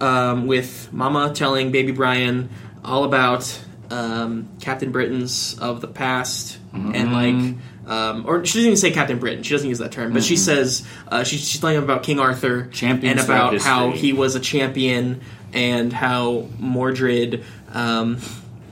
[0.00, 2.48] um, with Mama telling Baby Brian
[2.84, 3.60] all about
[3.90, 6.58] um, Captain Britain's of the past
[6.94, 7.56] and like.
[7.86, 9.42] Um, or she doesn't even say Captain Britain.
[9.42, 12.20] She doesn't use that term, but she says uh, she, she's telling him about King
[12.20, 15.22] Arthur Champions and about how he was a champion
[15.52, 18.18] and how Mordred, um,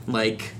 [0.07, 0.53] like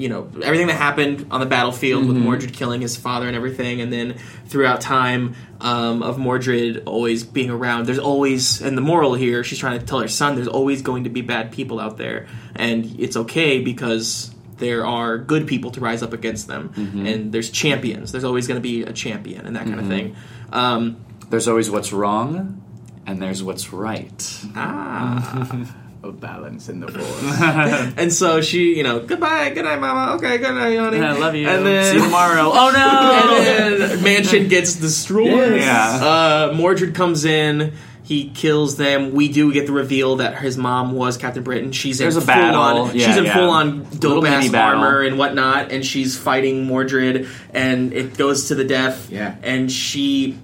[0.00, 3.80] you know everything that happened on the battlefield with Mordred killing his father and everything,
[3.80, 4.14] and then
[4.46, 7.86] throughout time um, of Mordred always being around.
[7.86, 11.04] There's always, and the moral here, she's trying to tell her son, there's always going
[11.04, 12.26] to be bad people out there,
[12.56, 16.72] and it's okay because there are good people to rise up against them,
[17.06, 18.10] and there's champions.
[18.12, 20.16] There's always going to be a champion and that kind of thing.
[20.52, 20.96] Um,
[21.30, 22.60] There's always what's wrong,
[23.06, 24.20] and there's what's right.
[24.56, 25.74] ah.
[26.02, 27.94] A balance in the force.
[27.98, 30.14] And so she, you know, goodbye, good night, mama.
[30.14, 30.98] Okay, good night, honey.
[30.98, 31.46] I love you.
[31.48, 32.50] And then See you tomorrow.
[32.54, 33.42] Oh no!
[33.44, 35.56] and then Mansion gets destroyed.
[35.56, 36.00] Yes.
[36.02, 37.74] Uh, Mordred comes in.
[38.02, 39.12] He kills them.
[39.12, 41.70] We do get the reveal that his mom was Captain Britain.
[41.70, 42.54] She's There's in a battle.
[42.54, 42.96] full on.
[42.96, 43.34] Yeah, she's in yeah.
[43.34, 48.16] full on Little dope ass mini armor and whatnot, and she's fighting Mordred, and it
[48.16, 49.10] goes to the death.
[49.10, 49.36] Yeah.
[49.44, 50.38] and she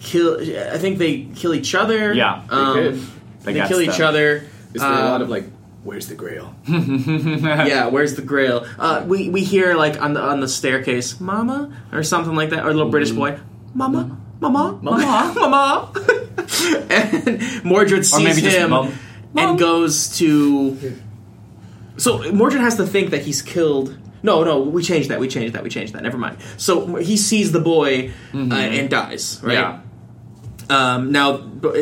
[0.00, 0.40] kill.
[0.40, 2.12] I think they kill each other.
[2.14, 2.74] Yeah, they um.
[3.42, 4.08] They, They got kill each stuff.
[4.08, 4.46] other.
[4.74, 5.44] Is there a lot Um, of like,
[5.84, 6.54] where's the Grail?
[6.68, 8.66] yeah, where's the grail?
[8.78, 12.64] Uh, we we hear like on the on the staircase, "Mama" or something like that,
[12.64, 13.38] or a little British boy,
[13.74, 15.92] "Mama, Mama, Mama, Mama."
[16.90, 18.92] and Mordred sees him Mum.
[19.36, 20.96] and goes to.
[21.96, 23.96] So Mordred has to think that he's killed.
[24.22, 25.18] No, no, we changed that.
[25.20, 25.62] We changed that.
[25.62, 26.02] We changed that.
[26.02, 26.38] Never mind.
[26.58, 29.40] So he sees the boy uh, and dies.
[29.42, 29.54] Right.
[29.54, 29.80] Yeah.
[30.70, 31.38] Um, now,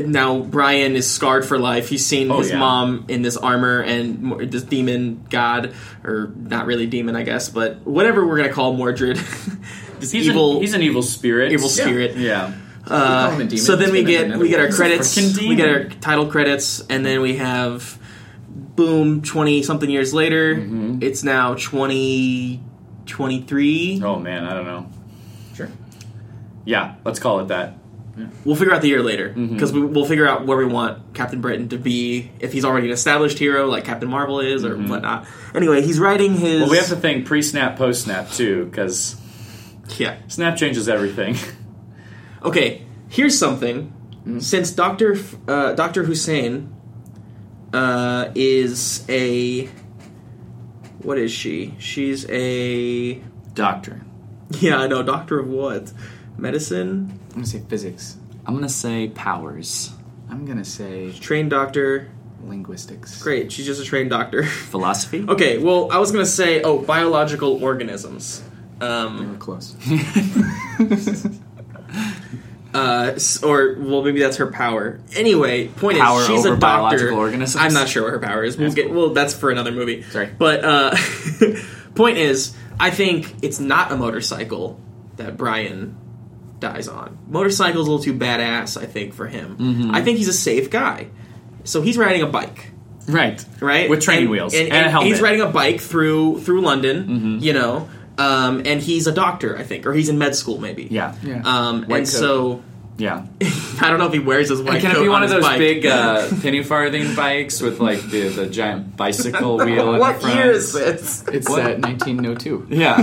[0.07, 1.89] now Brian is scarred for life.
[1.91, 2.59] He's seen Oh, his yeah.
[2.59, 5.75] mom in this armor and Mo- this demon god,
[6.05, 9.17] or not really demon, I guess, but whatever we're gonna call Mordred,
[10.01, 11.53] this He's evil, An, he's an evil spirit.
[11.53, 12.17] evil spirit.
[12.17, 12.55] Yeah.
[12.87, 13.59] Uh, call demon.
[13.59, 17.21] so then we get we get our credits, we get our title credits, and then
[17.21, 17.99] we have
[18.49, 20.55] boom, twenty something years later.
[20.55, 21.03] Mm-hmm.
[21.03, 22.63] It's now twenty
[23.05, 24.01] twenty three.
[24.03, 24.91] Oh man, I don't know.
[25.55, 25.69] Sure.
[26.65, 27.75] Yeah, let's call it that.
[28.45, 29.55] We'll figure out the year later Mm-hmm.
[29.55, 32.87] because we, we'll figure out where we want Captain Britain to be if he's already
[32.89, 35.27] an established hero like Captain Marvel is or whatnot.
[35.55, 36.41] Anyway, he's writing his.
[36.43, 36.61] Mm-hmm.
[36.63, 39.17] Well, we have to think pre-snap, post-snap too, because
[39.99, 40.17] yeah.
[40.29, 41.37] snap changes everything.
[42.41, 43.93] Okay, here's something.
[44.25, 44.41] Mm.
[44.41, 46.73] Since Doctor F- uh, Doctor Hussein
[47.73, 49.67] uh, is a
[51.03, 51.75] what is she?
[51.79, 53.15] She's a
[53.55, 54.03] Doctor.
[54.61, 55.03] yeah, I know.
[55.03, 55.93] Doctor of what?
[56.39, 57.19] Medicine.
[57.29, 58.17] I'm gonna say physics.
[58.47, 59.91] I'm gonna say powers.
[60.31, 62.09] I'm gonna say Trained doctor.
[62.45, 63.21] linguistics.
[63.23, 63.51] Great.
[63.53, 64.45] She's just a trained doctor.
[64.45, 65.25] Philosophy.
[65.29, 65.59] okay.
[65.59, 68.43] Well, I was gonna say oh biological organisms.
[68.81, 69.75] We Um, were close.
[72.75, 75.01] uh, s- or well, maybe that's her power.
[75.17, 76.77] Anyway, point Power is, she's over a doctor.
[76.79, 77.63] biological organisms?
[77.65, 78.57] I'm not sure what her power is.
[78.57, 78.87] We'll That's get.
[78.89, 78.97] cool.
[78.97, 80.03] Well, that's for another movie.
[80.03, 80.29] Sorry.
[80.39, 80.95] but uh,
[81.95, 84.79] point is, I think it's not a motorcycle
[85.17, 85.97] that Brian
[86.61, 87.19] dies on.
[87.29, 88.81] Motorcycle's a little too badass.
[88.81, 89.57] I think for him.
[89.57, 89.95] Mm-hmm.
[89.95, 91.09] I think he's a safe guy.
[91.65, 92.71] So he's riding a bike,
[93.09, 93.45] Right.
[93.61, 93.89] right?
[93.91, 95.07] With training And- wheels and, and, a helmet.
[95.07, 95.15] Mm-hmm.
[95.15, 97.41] He's riding a bike through through London.
[97.41, 97.89] You know.
[98.19, 100.89] um, and he's a doctor, I think, or he's in med school, maybe.
[100.91, 101.15] Yeah.
[101.23, 101.43] Yeah.
[101.45, 102.07] Um, White and coat.
[102.07, 102.63] so
[102.97, 103.25] Yeah.
[103.81, 105.31] I don't know if he wears his white Can coat it be one on of
[105.31, 105.59] those bike.
[105.59, 109.95] big uh, penny farthing bikes with like the, the giant bicycle wheel?
[109.95, 110.35] in what the front?
[110.37, 111.23] year is this?
[111.29, 111.61] It's What?
[111.61, 112.67] uh, 1902.
[112.71, 112.97] Yeah.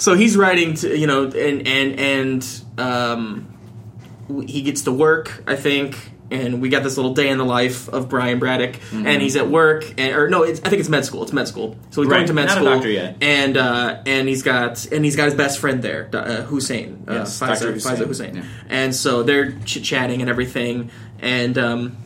[0.00, 3.46] So he's writing to you know, and and and um,
[4.46, 5.96] he gets to work, I think,
[6.30, 9.06] and we got this little day in the life of Brian Braddock, Mm-hmm.
[9.06, 11.22] and he's at work, and or no, it's, I think it's med school.
[11.22, 11.76] It's med school.
[11.90, 13.16] So he's going to med Not a school, doctor yet.
[13.20, 17.12] and uh, and he's got and he's got his best friend there, uh, Hussein, uh,
[17.14, 17.72] Yes, Faiza, Dr.
[17.72, 17.96] Hussein.
[17.96, 18.42] Faiza Hussein, Yeah.
[18.68, 20.90] and so they're chit chatting and everything,
[21.20, 21.96] and um,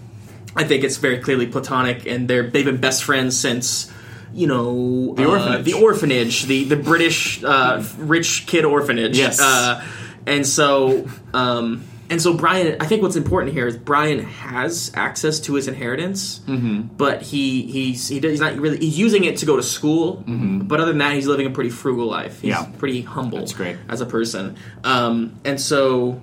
[0.57, 3.92] I think it's very clearly platonic, and they're they've been best friends since.
[4.35, 5.64] You know The uh, orphanage.
[5.64, 9.16] the orphanage, the the British uh, rich kid orphanage.
[9.16, 9.41] Yes.
[9.41, 9.85] Uh,
[10.26, 12.76] and so, um, and so Brian.
[12.80, 16.97] I think what's important here is Brian has access to his inheritance, Mm-hmm.
[16.97, 20.24] but he he's he does, he's not really he's using it to go to school.
[20.26, 22.41] But other than that, he's living a pretty frugal life.
[22.41, 22.72] He's Mm-hmm.
[22.72, 22.78] Yeah.
[22.78, 23.39] pretty humble.
[23.39, 23.76] That's great.
[23.89, 24.57] as a person.
[24.82, 26.20] Um, and so.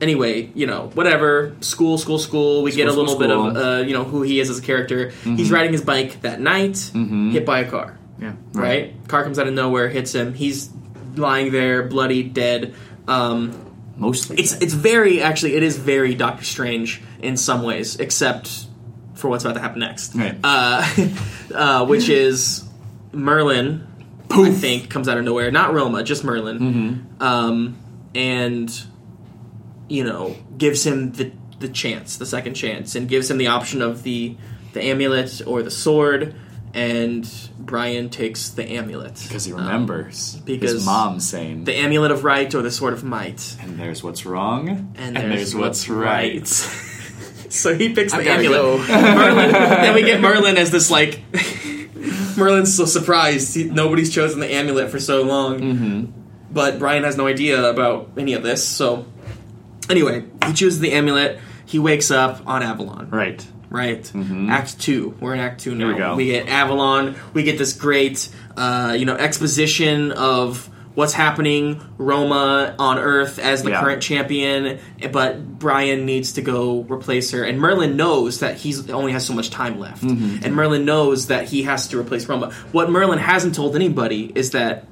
[0.00, 1.56] Anyway, you know, whatever.
[1.60, 2.62] School, school, school.
[2.62, 3.48] We get a little school, bit school.
[3.48, 5.10] of, uh, you know, who he is as a character.
[5.24, 8.34] He's riding his bike that night, hit by a car Yeah.
[8.52, 8.94] right?
[9.08, 10.34] Car comes out of nowhere, hits him.
[10.34, 10.70] He's
[11.16, 12.74] lying there, bloody, dead.
[13.08, 13.64] Um,
[13.96, 14.38] Mostly.
[14.38, 18.66] it's it's very actually it is very Doctor Strange in some ways, except
[19.14, 20.14] for what's about to happen next.
[20.14, 20.36] Right.
[20.44, 20.86] Uh,
[21.54, 22.64] uh, which is
[23.12, 23.84] Merlin.
[24.28, 24.48] Poof.
[24.48, 25.50] I think comes out of nowhere.
[25.50, 26.58] Not Roma, just Merlin.
[26.60, 27.22] Mm-hmm.
[27.22, 27.78] Um,
[28.14, 28.70] and
[29.88, 33.82] you know gives him the the chance, the second chance, and gives him the option
[33.82, 34.36] of the
[34.72, 36.34] the amulet or the sword.
[36.74, 37.26] And
[37.58, 42.24] Brian takes the amulet because he Um, remembers because his mom saying, the amulet of
[42.24, 43.56] right or the sword of might.
[43.62, 46.46] and there's what's wrong, And there's, what's right.
[47.48, 48.60] so he picks the amulet.
[48.60, 48.76] go.
[48.88, 51.22] Merlin, then we get Merlin as this like.
[52.36, 53.54] Merlin's so surprised.
[53.54, 55.60] He, nobody's chosen the amulet for so long.
[55.60, 56.04] Mm-hmm.
[56.52, 58.62] But Brian has no idea about any of this.
[58.66, 59.06] So,
[59.90, 61.38] anyway, he chooses the amulet.
[61.66, 63.10] He wakes up on Avalon.
[63.10, 63.46] Right.
[63.70, 64.10] Right.
[64.48, 65.14] Act two.
[65.20, 65.86] We're in Act two now.
[65.86, 65.92] Mm-hmm.
[65.94, 66.16] we go.
[66.16, 67.16] we get Avalon.
[67.34, 71.80] We get this great, uh, you know, exposition of what's happening.
[71.98, 73.80] Roma on Earth as the Yeah.
[73.82, 74.78] current champion,
[75.12, 77.44] but Brian needs to go replace her.
[77.44, 80.02] And Merlin knows that he only has so much time left.
[80.02, 80.44] Mm-hmm.
[80.44, 82.52] And Merlin knows that he has to replace Roma.
[82.72, 84.86] What Merlin hasn't told anybody is that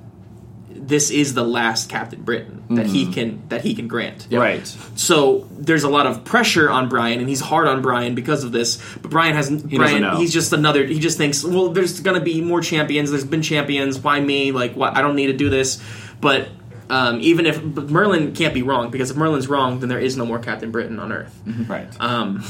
[0.87, 4.29] this is the last Captain Britain that he can that he can grant.
[4.31, 4.67] Right.
[4.95, 8.53] So there's a lot of pressure on Brian, and he's hard on Brian because of
[8.53, 8.81] this.
[9.03, 9.71] But Brian hasn't.
[9.71, 10.17] He Brian, know.
[10.17, 10.85] he's just another.
[10.85, 13.11] He just thinks, well, there's going to be more champions.
[13.11, 13.99] There's been champions.
[13.99, 14.53] Why me?
[14.53, 14.97] Like, what?
[14.97, 15.83] I don't need to do this.
[16.21, 16.49] But
[16.89, 20.17] um, even if but Merlin can't be wrong, because if Merlin's wrong, then there is
[20.17, 21.37] no more Captain Britain on Earth.
[21.47, 21.89] Right.
[22.01, 22.45] Um,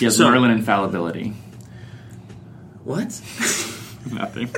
[0.00, 1.34] He so- Merlin infallibility.
[2.84, 3.06] what?
[4.10, 4.48] Nothing.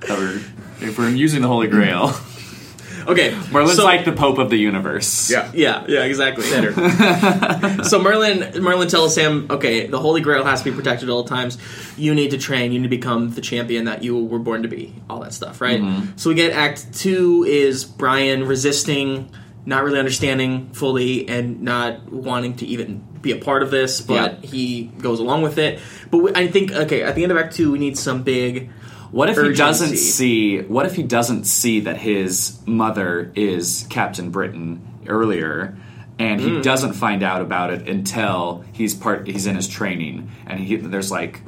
[0.00, 0.40] Cover.
[0.80, 2.12] If we're using the Holy Grail,
[3.06, 5.30] Okay, Merlin's so- like the Pope of the universe.
[5.30, 5.50] Yeah.
[5.52, 6.44] Yeah, yeah, exactly.
[7.84, 11.24] so Merlin Merlin tells him, okay, the Holy Grail has to be protected at all
[11.24, 11.58] times.
[11.96, 12.72] You need to train.
[12.72, 14.94] You need to become the champion that you were born to be.
[15.08, 15.80] All that stuff, right?
[15.80, 16.16] Mm-hmm.
[16.16, 19.30] So we get Act Two is Brian resisting,
[19.66, 24.44] not really understanding fully, and not wanting to even be a part of this, but
[24.44, 25.80] he goes along with it.
[26.10, 28.70] But we, I think, okay, at the end of Act Two, we need some big.
[29.14, 30.62] What if he doesn't see?
[30.62, 35.76] What if he doesn't see that his mother is Captain Britain earlier,
[36.18, 36.62] and he hmm.
[36.62, 39.28] doesn't find out about it until he's part.
[39.28, 41.42] He's in his training, and he there's like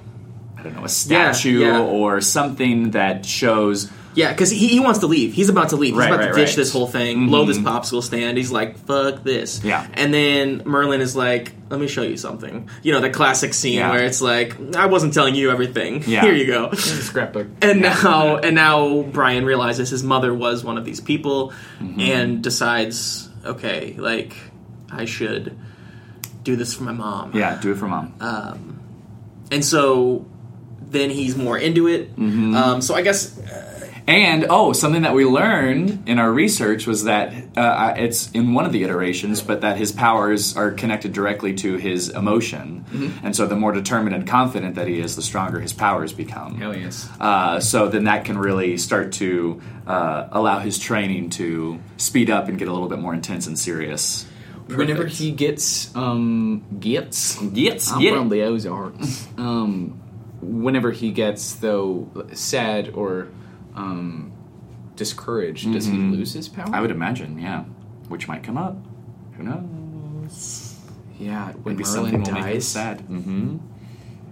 [0.57, 1.81] I don't know a statue yeah.
[1.81, 3.91] or something that shows.
[4.17, 5.35] Yeah, because he, he wants to leave.
[5.35, 5.93] He's about to leave.
[5.95, 6.57] He's Right, about right, to ditch right.
[6.57, 8.37] this whole thing, blow this popsicle stand.
[8.39, 9.87] He's like, "Fuck this." Yeah.
[9.95, 13.75] And then Merlin is like, "Let me show you something." You know, the classic scene
[13.75, 13.91] Yeah.
[13.91, 16.03] where it's like, "I wasn't telling you everything.
[16.07, 16.23] Yeah.
[16.23, 17.47] Here you go." Scrapbook.
[17.63, 22.01] And now, and now Brian realizes his mother was one of these people, Mm-hmm.
[22.01, 24.35] and decides, okay, like
[24.91, 25.57] I should
[26.43, 27.33] do this for my mom.
[27.35, 28.15] Yeah, do it for mom.
[28.21, 28.81] Um,
[29.51, 30.25] and so
[30.89, 32.17] then he's more into it.
[32.17, 32.55] Mm-hmm.
[32.57, 33.37] Um, so I guess
[34.09, 38.65] And oh, something that we learned in our research was that uh, it's in one
[38.65, 42.85] of the iterations, but that his powers are connected directly to his emotion,
[43.25, 46.57] and so the more determined and confident that he is, the stronger his powers become.
[46.57, 47.09] Hell yes.
[47.19, 52.47] Uh, so then that can really start to uh, allow his training to speed up
[52.49, 54.25] and get a little bit more intense and serious.
[54.69, 58.31] Whenever he gets um gets Gets, I'm get from it.
[58.31, 59.27] the Ozarks.
[59.37, 60.01] um,
[60.41, 63.29] whenever he gets though sad or
[63.77, 64.33] um,
[64.97, 66.69] discouraged, does he lose his power?
[66.73, 67.65] I would imagine, yeah,
[68.09, 68.77] which might come up.
[69.37, 70.81] Who knows?
[71.19, 72.67] Yeah, when Maybe Merlin something will make him dies.
[72.69, 72.99] sad.
[73.09, 73.57] Mm-hmm.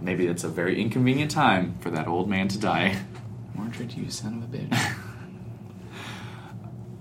[0.01, 2.97] Maybe it's a very inconvenient time for that old man to die.
[3.55, 4.97] Mordred, you son of a bitch.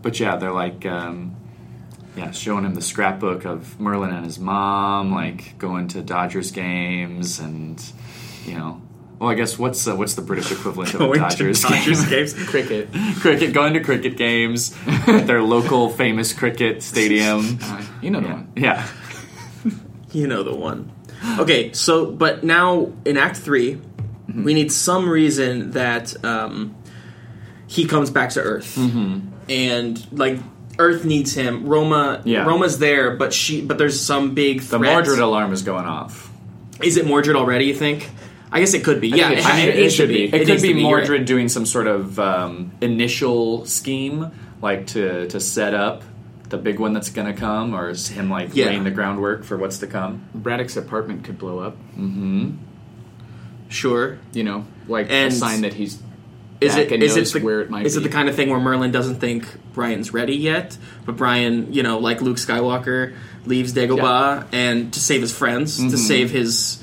[0.01, 1.35] But yeah, they're like, um,
[2.17, 7.39] yeah, showing him the scrapbook of Merlin and his mom, like going to Dodgers games,
[7.39, 7.81] and
[8.45, 8.81] you know,
[9.23, 12.01] well, I guess what's uh, what's the British equivalent of a Going to Dodgers, Dodgers
[12.01, 12.09] game?
[12.19, 12.33] games.
[12.49, 12.89] Cricket.
[13.21, 14.75] cricket, going to cricket games
[15.07, 17.57] at their local famous cricket stadium.
[17.63, 18.51] Uh, you know the Yeah, one.
[18.55, 18.87] yeah,
[20.11, 20.91] You know the one.
[21.39, 23.75] Okay, so but now in Act 3
[24.23, 24.43] Mm-hmm.
[24.45, 26.75] we need some reason that um,
[27.67, 29.19] he comes back to Earth, Mm-hmm.
[29.49, 30.39] and like
[30.79, 31.65] Earth needs him.
[31.67, 32.45] Roma, Yeah.
[32.45, 34.93] Roma's there, but she, but there's some big the threat.
[34.93, 36.31] Mordred alarm is going off.
[36.81, 37.65] Is it Mordred already?
[37.65, 38.09] You think?
[38.55, 39.09] I guess it could be.
[39.09, 40.15] yeah, it it, should- it it should be.
[40.15, 40.23] be.
[40.25, 41.07] It, could needs to be you're right.
[41.07, 44.31] Mordred doing some sort of um, initial scheme,
[44.61, 46.03] like to to set up
[46.49, 48.67] the big one that's going to come, or is him like Yeah.
[48.67, 50.21] laying the groundwork for what's to come.
[50.35, 51.75] Braddock's apartment could blow up.
[53.69, 54.19] Sure.
[54.33, 56.01] You know, like And a sign that he's
[56.61, 58.01] Is back it and is knows it the, where it might is be.
[58.01, 61.81] it the kind of thing where Merlin doesn't think Brian's ready yet, but Brian, you
[61.81, 66.82] know, like Luke Skywalker, leaves Dagobah and to save his friends, to save his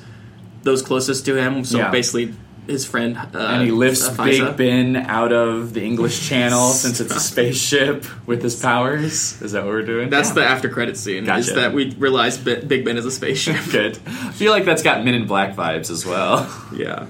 [0.63, 1.65] those closest to him.
[1.65, 1.79] So.
[1.79, 1.91] Yeah.
[1.91, 2.35] basically,
[2.67, 7.01] his friend uh, and he lifts uh, Big Ben out of the English Channel since
[7.01, 9.41] it's a spaceship with his powers.
[9.43, 10.09] Is that what we're doing?
[10.11, 10.35] That's Yeah.
[10.35, 11.29] the after credit scene.
[11.29, 13.57] Is that we realize Bi- Big Ben is a spaceship?
[13.73, 13.99] good.
[14.07, 16.49] I feel like that's got Men in Black vibes as well.
[16.75, 17.07] yeah.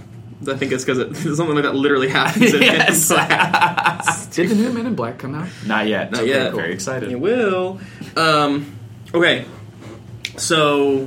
[0.49, 2.55] I think it's because it, something like that literally happens.
[2.55, 3.09] in Yes.
[4.35, 5.49] Did the new Men in Black come out?
[5.67, 6.11] Not yet.
[6.13, 6.55] Not yet.
[6.55, 7.13] Very excited.
[7.13, 7.79] It will.
[8.17, 8.75] Um,
[9.13, 9.45] okay,
[10.39, 11.07] so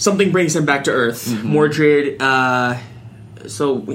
[0.00, 1.26] something brings him back to Earth.
[1.26, 1.48] Mm-hmm.
[1.48, 2.20] Mordred.
[2.20, 2.78] Uh,
[3.46, 3.86] so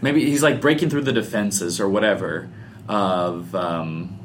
[0.00, 2.48] Maybe he's like breaking through the defenses or whatever
[2.88, 4.18] of um,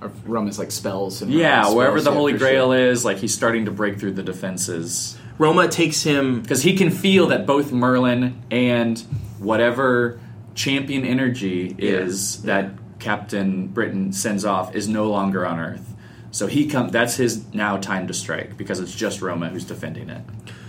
[0.00, 2.78] Or rum is like spells and yeah, spells, wherever the Holy Grail sure.
[2.78, 3.04] is.
[3.04, 6.42] Like he's starting to break through the defenses Roma takes him.
[6.42, 8.98] because he can feel that both Merlin and
[9.38, 10.20] whatever
[10.54, 15.89] champion energy is that Captain Britain sends off is no longer on Earth.
[16.32, 16.88] So he come.
[16.90, 20.22] That's his now time to strike because it's just Roma who's defending it.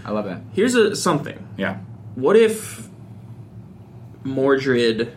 [0.03, 0.41] I love that.
[0.53, 1.47] Here's a something.
[1.57, 1.78] Yeah.
[2.16, 2.88] What if
[4.24, 5.14] Mordred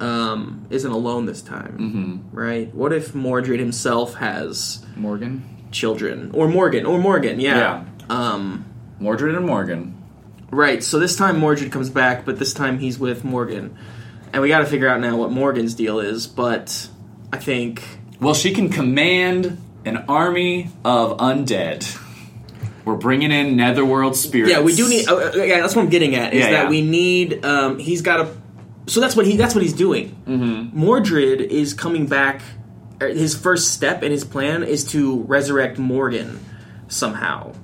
[0.00, 1.76] um, isn't alone this time?
[1.78, 2.36] Mm-hmm.
[2.36, 2.74] Right.
[2.74, 5.66] What if Mordred himself has Morgan.
[5.72, 7.40] children, or Morgan, or Morgan?
[7.40, 7.56] Yeah.
[7.56, 7.84] Yeah.
[8.08, 8.64] Um,
[8.98, 9.96] Mordred and Morgan.
[10.52, 13.78] Right, so this time Mordred comes back, but this time he's with Morgan.
[14.32, 16.88] And we gotta figure out now what Morgan's deal is, but
[17.32, 17.82] I think.
[18.20, 21.98] Well, she can command an army of undead.
[22.84, 24.50] We're bringing in netherworld spirits.
[24.52, 25.08] Yeah, we do need.
[25.08, 26.68] Uh, yeah, that's what I'm getting at, is Yeah, that yeah.
[26.70, 27.44] we need.
[27.44, 28.36] Um, he's got a.
[28.86, 29.36] So that's what he.
[29.36, 30.16] That's what he's doing.
[30.26, 30.78] Mm-hmm.
[30.78, 32.42] Mordred is coming back.
[33.00, 36.40] er, His first step in his plan is to resurrect Morgan
[36.88, 37.54] somehow.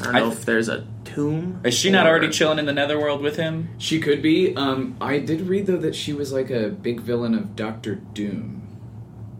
[0.00, 1.60] I don't I know th- if there's a tomb.
[1.64, 3.70] Is she not already chilling in the netherworld with him?
[3.78, 4.54] She could be.
[4.54, 8.55] Um, I did read though that she was like a big villain of Doctor Doom.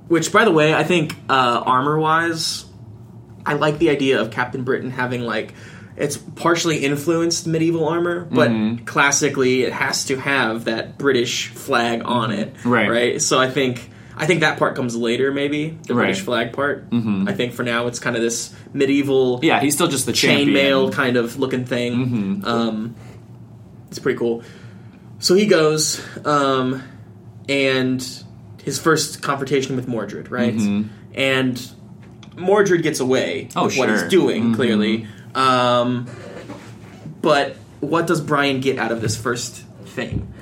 [0.09, 2.65] Which, by the way, I think uh, armor wise,
[3.45, 5.55] I like the idea of Captain Britain having like
[5.97, 8.85] it's partially influenced medieval armor, but Mm-hmm.
[8.85, 12.91] classically it has to have that British flag on it, Right.
[12.91, 13.23] Right.
[13.23, 16.05] So I think I think that part comes later, maybe the Right.
[16.07, 16.91] British flag part.
[16.91, 17.29] Mm-hmm.
[17.29, 20.93] I think for now it's kind of this medieval Yeah, he's still just the chainmail
[20.93, 21.93] kind of looking thing.
[21.95, 22.45] Mm-hmm.
[22.45, 22.95] Um,
[23.89, 24.43] it's pretty cool.
[25.19, 26.83] So he goes, um,
[27.49, 28.07] and
[28.67, 30.55] his first confrontation with Mordred, right?
[31.15, 31.71] And
[32.37, 33.59] Mordred gets away Mm-hmm.
[33.59, 35.07] Oh, with what he's doing, clearly.
[35.35, 36.07] Um,
[37.23, 40.33] but what does Brian get out of this first thing?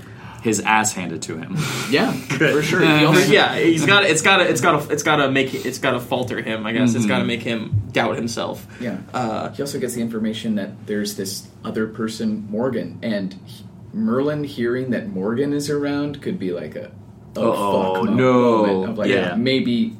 [0.42, 1.56] His ass handed to him.
[1.90, 2.82] Yeah, for sure.
[2.84, 6.00] Yeah, he's got it's got it's got to it's got to make it's got to
[6.00, 6.66] falter him.
[6.66, 7.20] I guess it's got Mm-hmm.
[7.22, 8.66] to make him doubt himself.
[8.78, 8.98] Yeah.
[9.14, 13.64] Uh, he also gets the information that there's this other person, Morgan, and he-
[13.94, 16.90] Merlin hearing that Morgan is around could be like a
[17.36, 18.66] oh fuck no.
[18.66, 19.34] moment of like Yeah.
[19.36, 19.96] maybe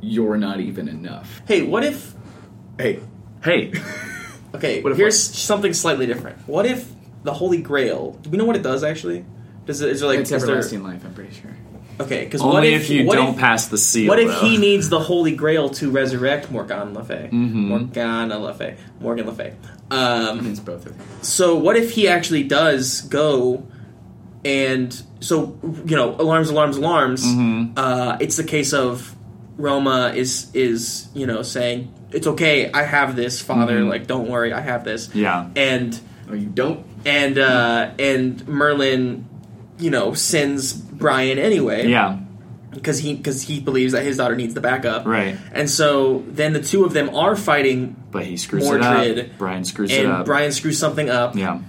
[0.00, 1.42] you're not even enough.
[1.46, 2.14] Hey, what if?
[2.78, 3.00] Hey,
[3.42, 3.72] Hey,
[4.54, 6.38] Okay, What if here's something slightly different.
[6.48, 6.88] What if
[7.24, 8.12] the Holy Grail?
[8.22, 9.24] Do we know what it does actually?
[9.66, 9.90] Does it?
[9.90, 10.20] Is there like?
[10.20, 11.04] it's is there- everlasting life.
[11.04, 11.50] I'm pretty sure.
[12.00, 14.08] okay, because what only if, if, you what don't if, pass the seal.
[14.08, 14.40] What if though.
[14.40, 17.28] he needs the Holy Grail to resurrect Morgan Le Fay?
[17.32, 17.54] Mhm.
[17.68, 18.76] Morgana Le Fay.
[19.00, 19.54] Morgan Le Fay.
[19.90, 21.06] Um, It's both of them.
[21.22, 23.66] so what if he actually does go
[24.46, 25.58] and so
[25.90, 27.72] you know alarms alarms alarms Mm-hmm.
[27.76, 29.14] uh, it's the case of
[29.58, 33.88] roma is is you know saying it's okay i have this father Mhm.
[33.90, 35.48] like don't worry i have this Yeah.
[35.56, 35.98] and
[36.30, 36.84] Oh, you don't?
[37.04, 39.26] and uh and merlin
[39.78, 42.18] you know sends brian anyway Yeah,
[42.70, 45.36] because he because he believes that his daughter needs the backup right.
[45.52, 49.38] and so then the two of them are fighting But he screws it up.
[49.38, 50.26] Brian screws it and up.
[50.26, 51.60] brian screws something up yeah.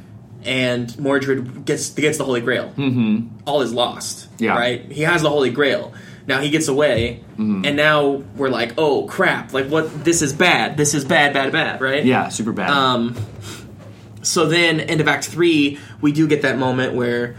[0.48, 2.70] And Mordred gets gets the Holy Grail.
[2.76, 3.40] Mm-hmm.
[3.46, 4.28] All is lost.
[4.40, 4.58] Yeah.
[4.58, 4.92] right.
[4.92, 5.94] He has the Holy Grail.
[6.26, 7.66] Now he gets away, Mm-hmm.
[7.66, 9.54] and now we're like, oh crap!
[9.54, 10.04] Like what?
[10.04, 10.76] This is bad.
[10.76, 11.80] This is bad, bad, bad.
[11.82, 12.04] Right?
[12.04, 12.70] Yeah, super bad.
[12.70, 13.16] Um,
[14.24, 17.36] so then, end of Act Three, we do get that moment where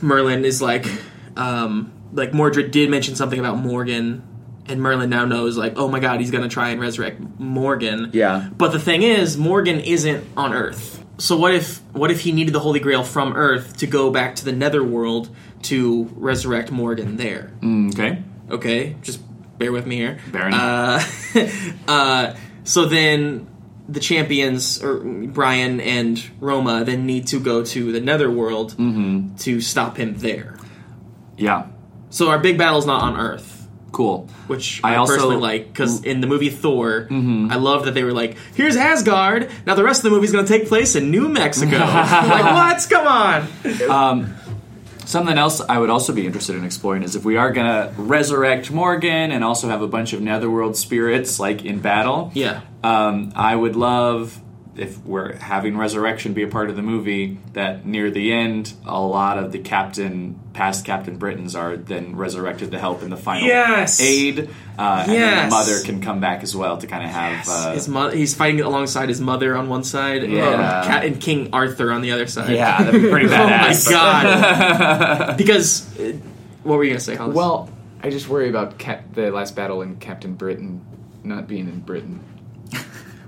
[0.00, 0.86] Merlin is like,
[1.36, 4.22] um, like Mordred did mention something about Morgan,
[4.70, 8.10] and Merlin now knows, like, oh my god, he's gonna try and resurrect Morgan.
[8.12, 8.48] Yeah.
[8.56, 11.04] But the thing is, Morgan isn't on Earth.
[11.18, 14.36] So what if what if he needed the Holy Grail from Earth to go back
[14.36, 15.28] to the Netherworld
[15.64, 17.52] to resurrect Morgan there?
[17.60, 18.22] Mm, okay.
[18.50, 19.20] Okay, just
[19.58, 20.18] bear with me here.
[20.32, 20.54] Bearing.
[20.54, 21.02] Uh,
[21.88, 23.46] uh, so then
[23.88, 29.36] the champions, or Brian and Roma, then need to go to the Netherworld Mm-hmm.
[29.38, 30.56] to stop him there.
[31.36, 31.66] Yeah.
[32.10, 33.49] So our big battle's not on Earth.
[33.92, 34.28] Cool.
[34.46, 37.48] Which I I, also- personally like because in the movie Thor, Mm-hmm.
[37.50, 40.44] I love that they were like, "Here's Asgard." Now the rest of the movie's going
[40.46, 41.76] to take place in New Mexico.
[41.78, 42.86] like what?
[42.88, 43.48] Come on.
[43.90, 44.34] Um,
[45.06, 48.70] something else I would also be interested in exploring is if we are gonna resurrect
[48.70, 52.30] Morgan and also have a bunch of Netherworld spirits like in battle.
[52.34, 52.60] Yeah.
[52.84, 54.40] Um, I would love
[54.80, 59.00] if we're having resurrection be a part of the movie that near the end a
[59.00, 63.46] lot of the captain past captain britons are then resurrected to help in the final
[63.46, 64.00] Yes.
[64.00, 65.44] aid uh, and then Yes.
[65.44, 68.34] the mother can come back as well to kind of have uh, his mo- he's
[68.34, 70.78] fighting alongside his mother on one side, Yeah.
[70.80, 72.50] and, Cat- and King Arthur on the other side.
[72.54, 73.86] yeah that'd be pretty badass.
[73.90, 75.36] Oh my god!
[75.36, 76.12] because uh,
[76.62, 77.34] what were you gonna say, Hollis?
[77.36, 77.68] Well,
[78.02, 80.80] I just worry about Cap- the last battle in Captain Britain
[81.22, 82.20] not being in Britain.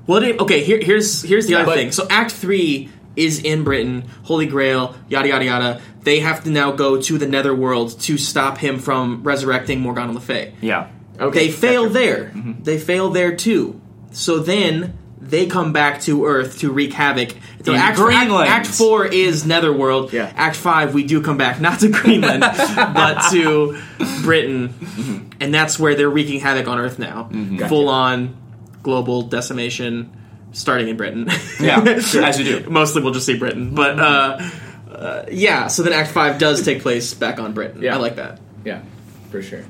[0.07, 0.63] Well, it- okay.
[0.63, 1.93] Here, here's here's the Yeah, other thing.
[1.93, 4.05] So Act Three is in Britain.
[4.25, 5.81] Holy Grail, yada yada yada.
[6.03, 10.21] They have to now go to the Netherworld to stop him from resurrecting Morgana Le
[10.21, 10.55] Fay.
[10.61, 10.89] yeah
[11.21, 11.47] Okay.
[11.47, 11.93] They fail gotcha.
[11.95, 12.25] there.
[12.35, 12.63] Mm-hmm.
[12.65, 13.81] They fail there too.
[14.13, 17.37] So then they come back to Earth to wreak havoc.
[17.65, 18.49] So Act, Greenland.
[18.49, 20.13] Act, Act Four is Netherworld.
[20.13, 20.33] Yeah.
[20.35, 22.41] Act Five, we do come back not to Greenland,
[22.77, 23.79] but to
[24.23, 25.29] Britain, Mm-hmm.
[25.41, 27.31] and that's where they're wreaking havoc on Earth now.
[27.69, 28.37] Full on
[28.83, 30.16] global decimation,
[30.53, 31.28] starting in Britain.
[31.61, 32.70] Yeah, as you do.
[32.70, 34.51] Mostly, we'll just say Britain, but uh,
[34.91, 35.68] uh, yeah.
[35.68, 37.83] So then Act Five does take place back on Britain.
[37.83, 37.95] Yeah.
[37.95, 38.83] I like that, Yeah,
[39.30, 39.64] for sure.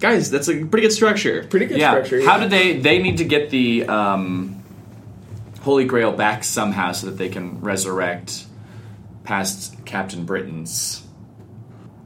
[0.00, 0.30] guys.
[0.30, 1.44] That's a pretty good structure.
[1.44, 1.90] Pretty good yeah.
[1.92, 2.22] structure.
[2.24, 2.42] How yeah.
[2.42, 2.78] did they?
[2.78, 4.62] They need to get the um,
[5.62, 8.46] Holy Grail back somehow so that they can resurrect
[9.24, 11.02] past Captain Britain's.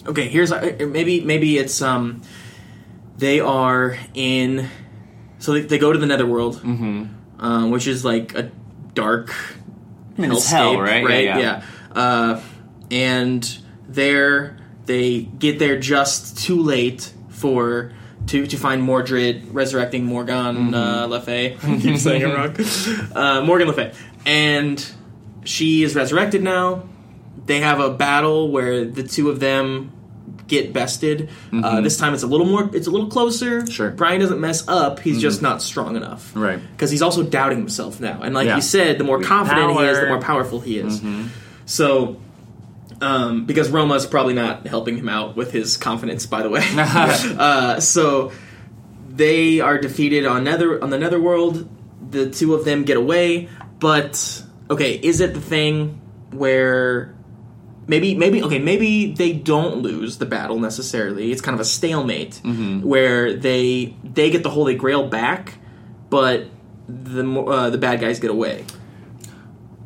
[0.06, 2.22] okay here's uh, maybe maybe it's um
[3.18, 4.66] they are in
[5.40, 7.04] so they, they go to the netherworld Mm-hmm.
[7.44, 8.50] um, which is like a
[8.94, 9.34] dark
[10.16, 11.04] mean, it's hell, right?
[11.04, 11.62] right Yeah, yeah,
[11.94, 12.00] yeah.
[12.00, 12.40] Uh,
[12.90, 17.92] and there they get there just too late for
[18.26, 21.10] to, to find Mordred resurrecting Morgan uh, Mm-hmm.
[21.10, 21.56] Le Fay.
[21.80, 22.54] Keep saying it wrong.
[23.16, 23.92] Uh, Morgan Le Fay.
[24.26, 24.84] And
[25.44, 26.84] she is resurrected now.
[27.46, 29.92] They have a battle where the two of them
[30.46, 31.30] get bested.
[31.52, 32.68] Uh, this time it's a little more.
[32.74, 33.60] It's a little closer.
[33.60, 33.70] Mm-hmm.
[33.70, 33.88] Sure.
[33.88, 33.96] Mm-hmm.
[33.96, 35.00] Brian doesn't mess up.
[35.00, 36.32] He's just not strong enough.
[36.34, 36.60] Right.
[36.72, 38.22] Because he's also doubting himself now.
[38.22, 38.56] And like Yeah.
[38.56, 41.00] you said, the more With confident he is, the more powerful he is.
[41.00, 41.28] Mm-hmm.
[41.66, 42.16] So,
[43.00, 46.62] um, because Roma's probably not helping him out with his confidence, by the way.
[46.76, 48.32] uh, so
[49.08, 51.68] they are defeated on nether on the netherworld.
[52.10, 56.00] The two of them get away, but okay, is it the thing
[56.32, 57.14] where
[57.86, 61.32] maybe maybe okay maybe they don't lose the battle necessarily?
[61.32, 62.40] It's kind of a stalemate
[62.82, 65.54] where they they get the Holy Grail back,
[66.08, 66.46] but
[66.88, 68.64] the uh, the bad guys get away.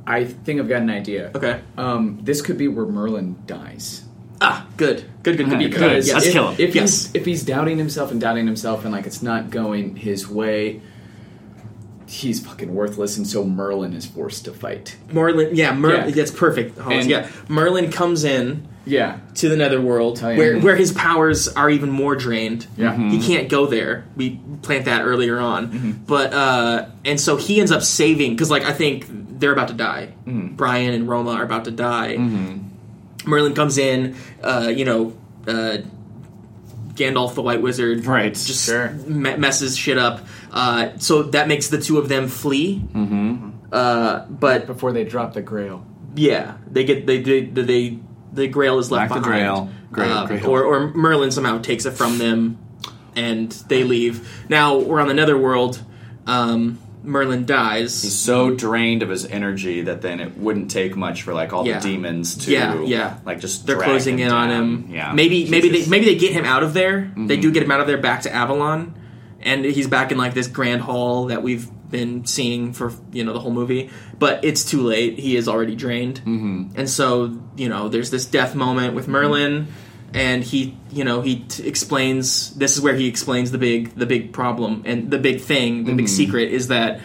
[0.06, 1.30] I think I've got an idea.
[1.34, 1.60] Okay.
[1.78, 4.04] Um, this could be where Merlin dies.
[4.40, 5.58] Ah, good, good, good, good.
[5.58, 5.70] Good.
[5.70, 6.56] Because Let's if, kill him.
[6.58, 7.06] If Yes.
[7.06, 10.82] he's if he's doubting himself and doubting himself and like it's not going his way,
[12.06, 14.96] he's fucking worthless, and so Merlin is forced to fight.
[15.12, 16.10] Merlin, yeah, Mer- Yeah.
[16.10, 16.78] that's perfect.
[16.78, 17.02] Holmes.
[17.02, 20.36] And- yeah, Merlin comes in Yeah, to the Netherworld, Oh, yeah.
[20.38, 22.66] where where his powers are even more drained.
[22.76, 22.94] Yeah.
[23.10, 24.04] he can't go there.
[24.16, 28.64] We plant that earlier on, but uh, and so he ends up saving because like
[28.64, 29.06] I think
[29.38, 30.08] they're about to die.
[30.26, 32.16] Brian and Roma are about to die.
[33.26, 35.12] Merlin comes in, uh, you know.
[35.46, 35.78] Uh,
[36.94, 38.32] Gandalf the White Wizard, Right.
[38.34, 38.90] Just Sure.
[38.90, 40.20] me- messes shit up.
[40.52, 42.82] Uh, so that makes the two of them flee.
[42.94, 43.50] Mm-hmm.
[43.72, 45.84] Uh, but before they drop the Grail.
[46.14, 47.98] yeah, they get they they they
[48.32, 49.70] the Grail is left Back the behind, Grail.
[49.92, 50.46] Grail, Uh, Grail.
[50.46, 52.58] or or Merlin somehow takes it from them,
[53.16, 54.44] and they leave.
[54.48, 55.80] Now we're on the Netherworld.
[56.26, 58.02] Um, Merlin dies.
[58.02, 61.66] He's so drained of his energy that then it wouldn't take much for like all
[61.66, 61.78] Yeah.
[61.78, 63.18] the demons to Yeah, yeah.
[63.24, 64.88] like just They're closing in on him.
[64.90, 67.12] Yeah, maybe maybe they maybe they get him out of there.
[67.14, 67.40] They Mm-hmm.
[67.42, 68.94] do get him out of there back to Avalon,
[69.40, 73.32] and he's back in like this grand hall that we've been seeing for you know
[73.32, 75.18] the whole movie, but it's too late.
[75.18, 76.70] He is already drained, mm-hmm.
[76.74, 79.68] and so you know there's this death moment with Merlin,
[80.14, 84.06] and he you know he t- explains this is where he explains the big the
[84.06, 87.00] big problem and the big thing the big secret is that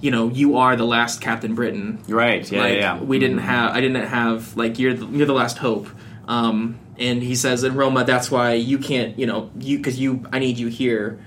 [0.00, 2.02] you know you are the last Captain Britain.
[2.08, 2.50] Right.
[2.50, 2.60] Yeah.
[2.60, 3.00] like, yeah.
[3.00, 5.88] We didn't have I didn't have like you're the, you're the last hope.
[6.28, 10.24] Um, and he says in Roma that's why you can't you know you because you
[10.32, 11.18] I need you here.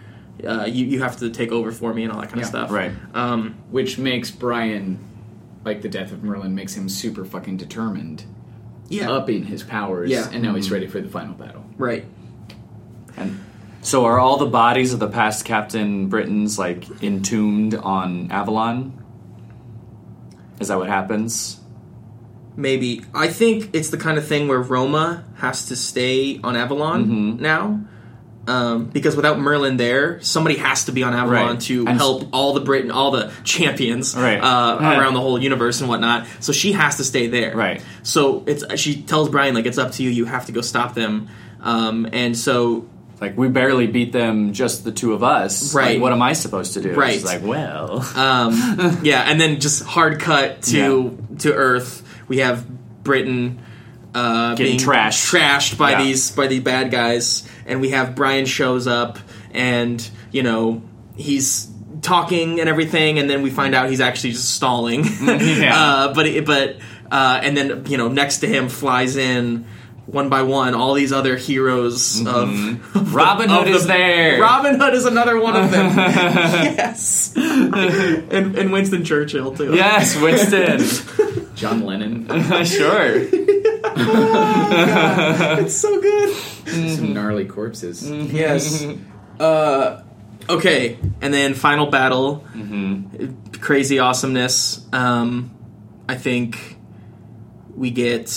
[0.46, 2.50] Uh, you you have to take over for me and all that kind Yeah, of
[2.50, 2.72] stuff.
[2.72, 2.92] Right.
[3.14, 5.00] Um, Which makes Brian,
[5.64, 8.26] like the death of Merlin, makes him super fucking determined,
[8.90, 9.10] yeah.
[9.12, 10.30] upping his powers, Yeah.
[10.32, 11.64] and now he's ready for the final battle.
[11.78, 12.06] Right.
[13.18, 13.40] And
[13.82, 18.94] so, are all the bodies of the past Captain Britons like entombed on Avalon?
[20.60, 21.60] Is that what happens?
[22.58, 27.06] Maybe I think it's the kind of thing where Roma has to stay on Avalon
[27.06, 27.42] Mm-hmm.
[27.44, 27.82] now.
[28.48, 31.60] Um, because without Merlin there, somebody has to be on Avalon Right.
[31.62, 34.38] to And- help all the Britain, all the champions Right.
[34.38, 35.00] uh, Yeah.
[35.00, 36.28] around the whole universe and whatnot.
[36.42, 37.56] So she has to stay there.
[37.56, 37.82] Right.
[38.04, 40.12] So it's she tells Brian like it's up to you.
[40.12, 41.28] You have to go stop them.
[41.64, 42.86] Um, and so
[43.22, 45.74] Like we barely beat them, just the two of us.
[45.74, 46.02] Like, Right.
[46.02, 46.92] what am I supposed to do?
[46.94, 47.14] Right.
[47.14, 52.04] She's like, well, Um, yeah, and then just hard cut to to Earth.
[52.28, 52.66] We have
[53.06, 53.60] Britain
[54.14, 55.30] uh, Getting being trashed.
[55.34, 56.04] trashed by Yeah.
[56.04, 59.18] these by these bad guys, and we have Brian shows up,
[59.54, 60.82] and you know
[61.16, 61.70] he's
[62.02, 65.04] talking and everything, and then we find out he's actually just stalling.
[65.26, 65.74] Yeah.
[65.80, 66.78] uh, but it, but
[67.12, 69.66] uh, and then you know next to him flies in.
[70.08, 72.48] One by one, all these other heroes of
[73.12, 74.40] Robin Hood of is there.
[74.40, 75.98] Robin Hood is another one of them.
[75.98, 79.74] yes, and, and Winston Churchill too.
[79.74, 81.56] yes, Winston.
[81.56, 82.28] John Lennon,
[82.66, 83.26] sure.
[83.98, 86.34] It's so good.
[86.96, 88.04] some gnarly corpses.
[88.04, 88.36] Mm-hmm.
[88.36, 88.86] Yes.
[89.40, 90.04] Uh,
[90.50, 92.44] okay, and then final battle,
[93.62, 94.86] crazy awesomeness.
[94.94, 95.52] Um,
[96.08, 96.78] I think
[97.76, 98.30] we get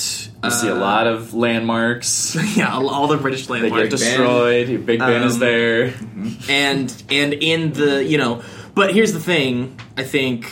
[0.42, 2.36] uh, You see a lot of landmarks.
[2.56, 3.82] yeah, all, all the British They landmarks.
[3.84, 4.86] get destroyed.
[4.86, 5.94] Big Ben is Um, there.
[6.48, 8.42] and and in the you know
[8.74, 10.48] but here's the thing i think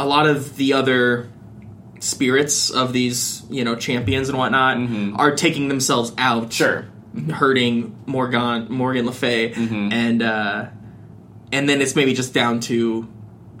[0.00, 1.28] a lot of the other
[2.02, 4.76] spirits of these you know champions and whatnot
[5.20, 6.50] are taking themselves out Mm-hmm.
[6.50, 7.34] Sure.
[7.36, 9.92] hurting morgan morgan le fay Mm-hmm.
[9.92, 10.66] and uh
[11.52, 13.06] and then it's maybe just down to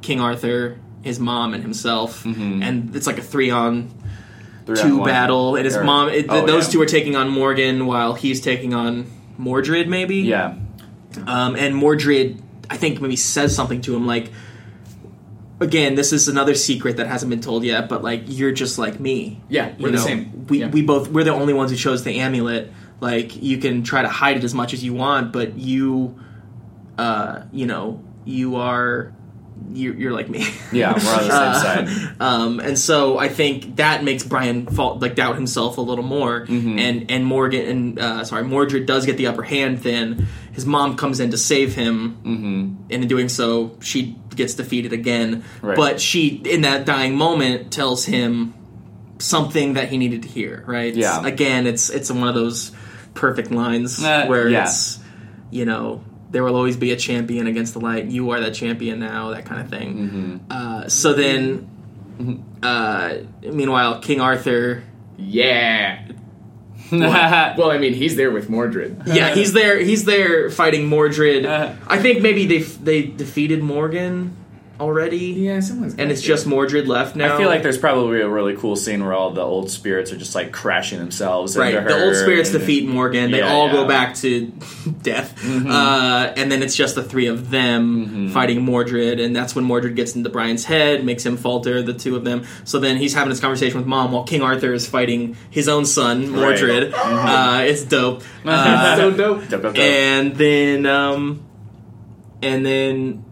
[0.00, 4.66] king arthur his mom and himself and it's like a three on Mm-hmm.
[4.66, 5.08] Three on two one.
[5.08, 6.72] battle and his Or- mom it, oh, those yeah.
[6.72, 9.06] two are taking on morgan while he's taking on
[9.38, 10.54] mordred maybe Yeah.
[11.26, 12.40] um, and Mordred,
[12.70, 14.30] I think, maybe says something to him like,
[15.62, 19.00] again, this is another secret that hasn't been told yet, but like, you're just like
[19.00, 19.40] me.
[19.48, 20.46] Yeah, we're You the know, same.
[20.48, 20.68] We, Yeah.
[20.68, 22.70] we both, we're the only ones who chose the amulet.
[23.00, 26.18] Like, you can try to hide it as much as you want, but you,
[26.98, 29.12] uh, you know, you are,
[29.72, 30.44] you're, you're like me.
[30.72, 32.16] Yeah, we're on the Uh, same side.
[32.20, 36.46] Um, and so I think that makes Brian fall, like doubt himself a little more,
[36.46, 36.78] Mm-hmm.
[36.78, 39.78] and and Morgan and uh, sorry Mordred does get the upper hand.
[39.78, 42.82] Then his mom comes in to save him, mm-hmm.
[42.90, 45.44] and in doing so, she gets defeated again.
[45.60, 45.76] Right.
[45.76, 48.54] But she, in that dying moment, tells him
[49.18, 50.64] something that he needed to hear.
[50.66, 50.94] Right?
[50.94, 51.24] Yeah.
[51.26, 52.72] Again, it's it's one of those
[53.14, 54.64] perfect lines Uh, where yeah.
[54.64, 54.98] it's
[55.50, 56.02] you know.
[56.30, 58.06] There will always be a champion against the light.
[58.06, 59.32] You are that champion now.
[59.32, 59.94] That kind of thing.
[59.98, 60.36] Mm-hmm.
[60.50, 61.68] Uh, so then,
[62.62, 64.82] uh, meanwhile, King Arthur,
[65.18, 66.08] Yeah.
[67.58, 69.02] Well, I mean, he's there with Mordred.
[69.06, 69.78] yeah, he's there.
[69.78, 71.46] He's there fighting Mordred.
[71.46, 71.74] Uh.
[71.86, 74.36] I think maybe they they defeated Morgan
[74.82, 75.94] already, Yeah, someone's.
[75.96, 77.34] and it's just Mordred left now.
[77.34, 80.16] I feel like there's probably a really cool scene where all the old spirits are
[80.16, 81.74] just like crashing themselves right.
[81.74, 83.30] into The old spirits and- defeat Morgan.
[83.30, 83.72] They Yeah, all yeah.
[83.72, 83.82] Mm-hmm.
[83.82, 84.46] go back to
[85.02, 89.64] death, uh, and then it's just the three of them fighting Mordred, and that's when
[89.64, 91.82] Mordred gets into Brian's head, makes him falter.
[91.82, 92.44] The two of them.
[92.64, 95.84] So then he's having this conversation with mom while King Arthur is fighting his own
[95.86, 96.92] son, Mordred.
[96.94, 98.22] Uh, it's dope.
[98.44, 99.40] Uh, so dope.
[99.48, 99.78] Dope, dope, dope.
[99.78, 101.44] and then um
[102.42, 103.24] and then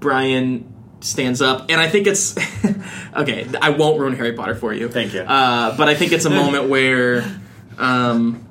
[0.00, 0.73] Brian
[1.04, 2.34] stands up and I think it's
[3.16, 5.20] okay I won't ruin Harry Potter for you Thank you.
[5.20, 7.24] uh, but I think it's a moment where
[7.78, 8.48] um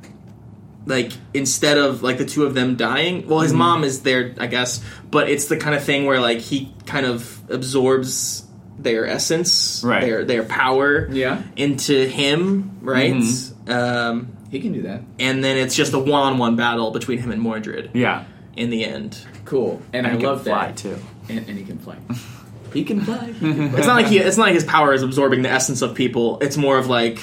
[0.85, 3.57] like instead of like the two of them dying well his Mm-hmm.
[3.59, 7.05] mom is there I guess but it's the kind of thing where like he kind
[7.05, 8.45] of absorbs
[8.77, 10.01] their essence Right.
[10.01, 11.41] their their power Yeah.
[11.55, 13.71] into him right Mm-hmm.
[13.71, 15.01] um He can do that.
[15.19, 18.25] and then it's just a one-on-one battle between him and Mordred yeah,
[18.55, 19.17] in the end.
[19.45, 19.81] Cool.
[19.93, 20.77] And, I he can love fly that.
[20.77, 20.97] too.
[21.29, 21.97] And, and he can fly.
[22.73, 23.33] he can fly.
[23.41, 26.39] It's not like he, it's not like his power is absorbing the essence of people.
[26.39, 27.19] It's more of like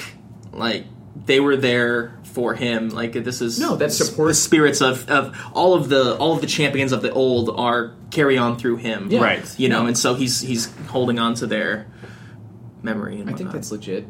[0.51, 0.85] like
[1.25, 2.89] they were there for him.
[2.89, 4.29] Like this is No, that's support.
[4.29, 7.93] The spirits of, of all of the all of the champions of the old are
[8.09, 9.09] carry on through him.
[9.11, 9.21] Yeah.
[9.21, 9.59] Right.
[9.59, 11.87] You know, and so he's he's holding on to their
[12.81, 13.19] memory.
[13.19, 14.07] And I think that's legit.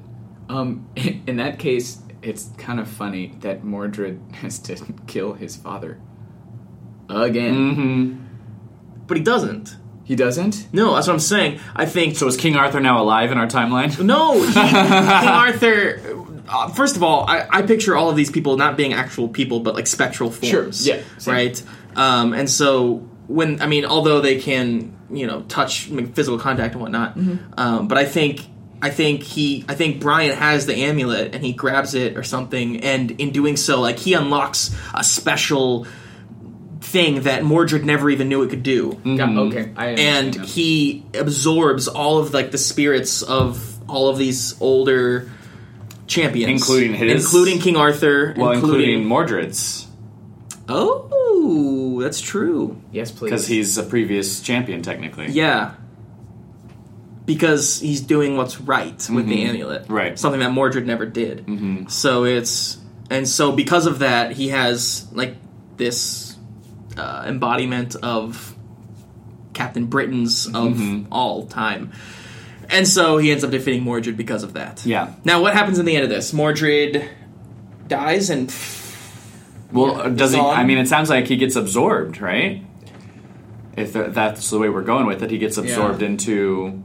[0.49, 4.77] Um, in that case, it's kind of funny that Mordred has to
[5.07, 5.99] kill his father
[7.09, 7.55] again.
[7.55, 8.23] Mm-hmm.
[9.07, 9.75] but he doesn't.
[10.03, 10.67] He doesn't.
[10.73, 11.59] No, that's what I'm saying.
[11.75, 14.03] I think So is King Arthur now alive in our timeline?
[14.03, 14.65] No, he, King
[15.27, 16.01] Arthur.
[16.49, 19.61] Uh, first of all, I, I picture all of these people not being actual people,
[19.61, 20.85] but like spectral Sure, forms.
[20.85, 21.33] yeah, same.
[21.33, 21.63] right.
[21.95, 26.73] Um, and so when I mean, although they can, you know, touch make physical contact
[26.73, 27.53] and whatnot, Mm-hmm.
[27.59, 28.47] um, but I think.
[28.83, 32.81] I think he, I think Brian has the amulet and he grabs it or something,
[32.83, 35.85] and in doing so, like he unlocks a special
[36.81, 41.87] thing that Mordred never even knew it could do Got, okay, I and he absorbs
[41.87, 45.29] all of like the spirits of all of these older
[46.07, 47.23] champions, Including his?
[47.23, 49.87] including King Arthur, Well, including Mordred's,
[50.67, 52.81] oh, that's true.
[52.91, 53.29] yes, please.
[53.29, 55.27] because he's a previous champion, technically.
[55.31, 55.75] Yeah,
[57.25, 60.17] because he's doing what's right with the amulet, Right.
[60.17, 61.45] Something that Mordred never did.
[61.45, 61.87] Mm-hmm.
[61.87, 62.77] So it's
[63.09, 65.35] and so because of that, he has like
[65.77, 66.30] this
[66.97, 68.55] uh, embodiment of
[69.53, 71.91] Captain Britain's of all time.
[72.69, 74.85] And so he ends up defeating Mordred because of that.
[74.85, 75.13] Yeah.
[75.25, 76.31] Now, what happens in the end of this?
[76.31, 77.07] Mordred
[77.87, 78.53] dies, and
[79.73, 80.39] Well, Yeah, does he?
[80.39, 82.63] I mean, it sounds like he gets absorbed, right?
[83.75, 86.81] If that's the way we're going with it, he gets absorbed into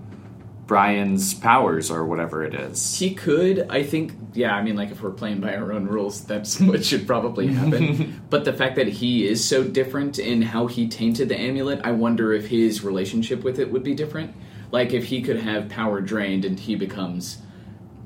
[0.66, 2.98] Brian's powers or whatever it is.
[2.98, 6.24] He could, I think, yeah, I mean, like, if we're playing by our own rules,
[6.24, 8.22] that's what should probably happen.
[8.30, 11.92] but the fact that he is so different in how he tainted the amulet, I
[11.92, 14.34] wonder if his relationship with it would be different.
[14.72, 17.38] Like, if he could have power drained and he becomes.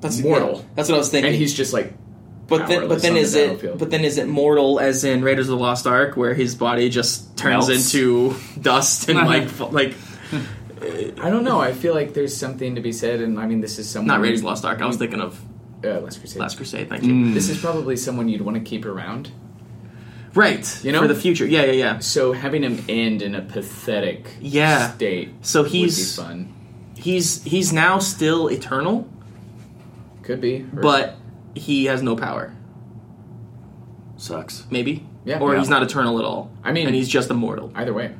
[0.01, 0.57] that's Mortal.
[0.57, 1.33] yeah, that's what I was thinking.
[1.33, 1.95] And he's just like.
[2.47, 3.79] But then, but then on the is it?
[3.79, 6.91] But then is it mortal as in Raiders of the Lost Ark, where his body
[6.91, 7.95] just turns Melts.
[7.95, 9.95] into dust and like like
[10.83, 11.61] I don't know.
[11.61, 14.07] I feel like there's something to be said, and I mean, this is someone.
[14.09, 14.81] not Raiders Lost Ark.
[14.81, 15.41] I was thinking of
[15.85, 16.41] Uh, Last Crusade.
[16.41, 16.89] Last Crusade.
[16.89, 17.13] Thank you.
[17.13, 17.35] Mm.
[17.35, 19.31] This is probably someone you'd want to keep around.
[20.35, 21.01] Right, You know?
[21.03, 21.45] for the future.
[21.47, 21.99] Yeah, yeah, yeah.
[21.99, 24.93] So having him end in a pathetic Yeah.
[24.93, 26.53] state So would he's be fun.
[26.97, 29.09] he's he's now still eternal,
[30.23, 31.17] Could be, or- but
[31.55, 32.53] he has no power.
[34.17, 34.65] Sucks.
[34.71, 35.07] Maybe.
[35.25, 35.39] Yeah.
[35.41, 35.61] Or Yeah.
[35.61, 36.51] he's not eternal at all.
[36.63, 37.73] I mean- and he's just immortal.
[37.75, 38.13] either way,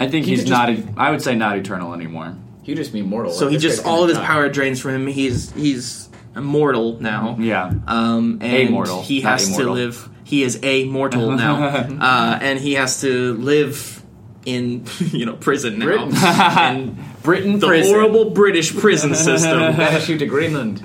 [0.00, 0.68] I think He he's not.
[0.68, 2.34] be- I would say not eternal anymore.
[2.62, 3.32] he'd just be mortal.
[3.32, 5.06] So Like, he just all of his power drains from him.
[5.06, 7.36] He's he's immortal now.
[7.38, 7.70] Yeah.
[7.86, 10.08] Um, and Amortal, he not has to live.
[10.24, 14.02] He is a mortal now, uh, and he has to live
[14.46, 15.84] in you know prison now.
[15.86, 16.14] Britain.
[16.16, 17.92] and Britain the prison.
[17.94, 19.58] horrible British prison system.
[19.76, 20.80] Banish you to Greenland.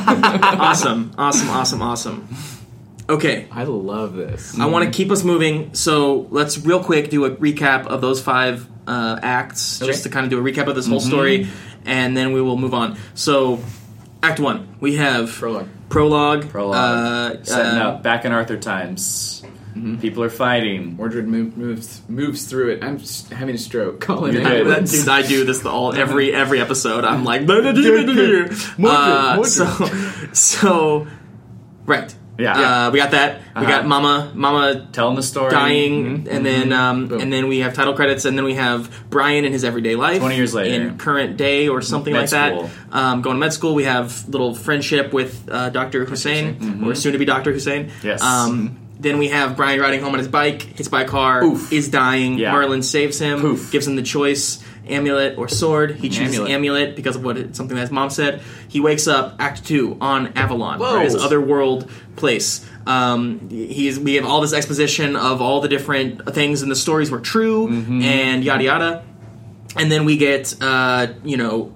[0.00, 2.28] awesome, awesome, awesome, awesome.
[3.08, 4.58] Okay, I love this.
[4.58, 5.74] I want to keep us moving.
[5.74, 9.90] So let's real quick do a recap of those five uh, acts, Okay.
[9.92, 11.46] just to kind of do a recap of this whole story,
[11.84, 12.96] and then we will move on.
[13.14, 13.60] So,
[14.22, 15.68] Act One, we have Prologue.
[15.88, 16.74] prologue, Prologue.
[16.76, 19.42] uh, Setting uh, up back in Arthur times.
[20.00, 20.96] People are fighting.
[20.96, 22.82] Mordred move, moves moves through it.
[22.82, 24.00] I'm just having a stroke.
[24.06, 24.64] Calling You're it.
[24.64, 24.66] good.
[24.68, 27.04] That- dude, I do this all every every episode.
[27.04, 29.46] I'm like, uh, Mordred.
[29.46, 29.66] so
[30.32, 31.06] so
[31.84, 32.15] right.
[32.38, 32.86] Yeah.
[32.88, 33.38] Uh, we got that.
[33.56, 33.66] We Uh-huh.
[33.70, 35.50] got Mama Mama Telling the story.
[35.50, 36.28] dying, Mhm.
[36.30, 37.20] and then um, Boom.
[37.20, 40.18] and then we have title credits, and then we have Brian in his everyday life,
[40.20, 40.82] 20 years later.
[40.88, 42.52] in current day or something Med like that.
[42.92, 47.12] Um, going to med school, we have little friendship with uh, Doctor Hussein, or soon
[47.12, 47.88] to be Doctor Hussein.
[48.02, 48.22] Yes.
[48.22, 51.72] Um, then we have Brian riding home on his bike, hits by a car, Oof.
[51.72, 52.38] is dying.
[52.38, 52.52] Yeah.
[52.52, 53.70] Merlin saves him, Poof.
[53.70, 54.58] gives him the choice.
[54.88, 55.96] Amulet or sword.
[55.96, 56.50] He chooses amulet.
[56.52, 56.96] Amulet.
[56.96, 58.40] because of what it, something that his mom said.
[58.68, 61.00] He wakes up, Act Two, on Avalon, Whoa.
[61.00, 62.64] his other world place.
[62.86, 67.10] Um, he's we have all this exposition of all the different things and the stories
[67.10, 68.02] were true Mm-hmm.
[68.02, 69.04] and yada yada,
[69.76, 71.72] and then we get uh, you know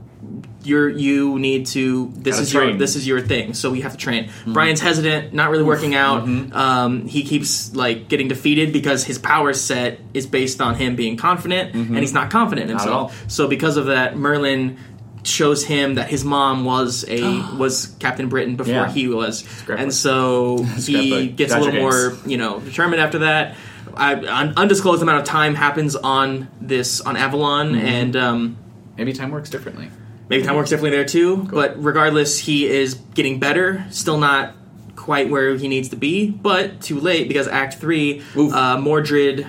[0.62, 3.92] you're you need to this Gotta is your this is your thing so we have
[3.92, 4.52] to train Mm-hmm.
[4.52, 6.22] brian's hesitant not really working out
[6.52, 11.16] um, he keeps like getting defeated because his power set is based on him being
[11.16, 13.28] confident and he's not confident in Not at himself all.
[13.28, 14.76] so because of that merlin
[15.22, 17.22] shows him that his mom was a
[17.56, 18.90] was captain britain before Yeah.
[18.90, 21.36] he was and so he Scrapbook.
[21.36, 23.56] gets a Gotcha little more you know determined after that
[23.94, 27.86] I, an undisclosed amount of time happens on this on avalon Mm-hmm.
[27.86, 28.56] and um,
[28.96, 29.88] Maybe time works differently.
[30.30, 33.84] Maybe time works differently there too, but regardless, he is getting better.
[33.90, 34.54] Still not
[34.94, 38.52] quite where he needs to be, but too late because Act Three, Oof.
[38.54, 39.44] uh, Mordred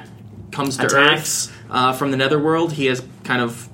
[0.52, 1.50] comes to Attacks.
[1.50, 2.74] Earth uh, from the Netherworld.
[2.74, 3.70] He has kind of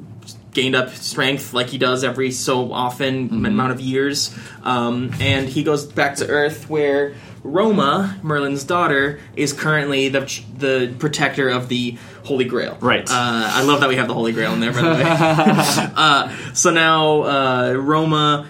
[0.57, 3.45] gained up strength like he does every so often Mm-hmm.
[3.45, 7.13] amount of years, um, and he goes back to Earth where
[7.43, 10.21] Roma, Merlin's daughter, is currently the
[10.57, 12.77] the protector of the Holy Grail.
[12.81, 13.07] Right.
[13.07, 14.73] Uh, I love that we have the Holy Grail in there.
[14.73, 15.03] By the way.
[15.95, 18.47] uh, so now uh, Roma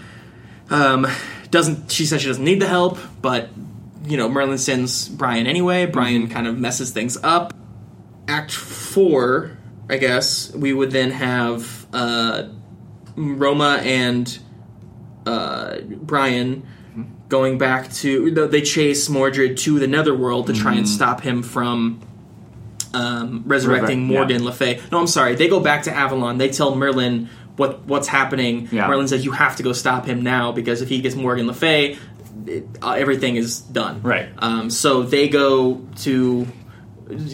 [0.70, 1.06] um,
[1.52, 1.92] doesn't.
[1.92, 3.50] She says she doesn't need the help, but
[4.06, 5.86] you know Merlin sends Brian anyway.
[5.86, 7.54] Brian kind of messes things up.
[8.30, 9.58] Act four,
[9.90, 12.50] I guess we would then have uh,
[13.16, 14.40] Roma and
[15.26, 16.66] uh, Brian
[17.28, 18.48] going back to.
[18.48, 22.02] They chase Mordred to the Netherworld to try and stop him from.
[22.94, 24.18] Um, resurrecting Resurrect- yeah.
[24.18, 24.82] Morgan Le Fay.
[24.92, 25.36] No, I'm sorry.
[25.36, 26.38] They go back to Avalon.
[26.38, 28.70] They tell Merlin what what's happening.
[28.72, 28.88] Yeah.
[28.88, 31.54] Merlin says you have to go stop him now because if he gets Morgan Le
[31.54, 31.98] Fay,
[32.46, 34.02] it, uh, everything is done.
[34.02, 34.30] Right.
[34.40, 36.48] Um, so they go to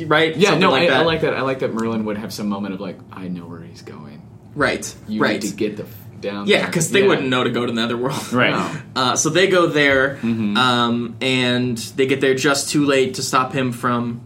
[0.06, 0.36] right.
[0.36, 1.00] Yeah, Something no, like I.
[1.00, 1.36] I like that.
[1.36, 4.23] I like that Merlin would have some moment of like, I know where he's going.
[4.56, 4.96] Right.
[5.08, 5.42] You right.
[5.42, 5.90] need to get the f-
[6.22, 6.48] down.
[6.48, 7.08] yeah, because they Yeah.
[7.08, 8.32] wouldn't know to go to the Netherworld.
[8.34, 8.52] Right.
[8.52, 8.70] No.
[8.96, 10.56] Uh, so they go there, Mm-hmm.
[10.58, 14.22] um, and they get there just too late to stop him from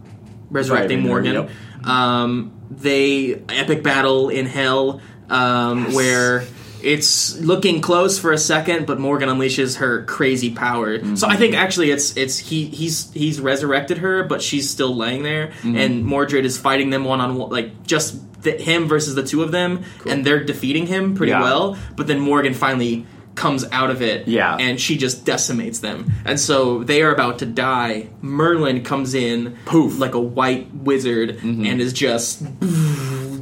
[0.50, 1.34] resurrecting Right, Morgan.
[1.34, 1.50] yep.
[1.84, 5.00] Um, they epic battle in hell
[5.30, 6.44] um, where
[6.82, 10.98] it's looking close for a second, but Morgan unleashes her crazy power.
[11.16, 11.38] So I Mm-hmm.
[11.40, 15.76] think actually it's it's he he's he's resurrected her, but she's still laying there, Mm-hmm.
[15.76, 19.42] and Mordred is fighting them one on one, like just the, him versus the two
[19.42, 21.42] of them, and they're defeating him pretty Yeah.
[21.42, 21.76] well.
[21.96, 24.56] But then Morgan finally comes out of it, Yeah.
[24.56, 26.10] and she just decimates them.
[26.24, 28.08] And so they are about to die.
[28.20, 29.98] Merlin comes in, Poof.
[29.98, 31.64] like a white wizard, Mm-hmm.
[31.66, 32.42] and is just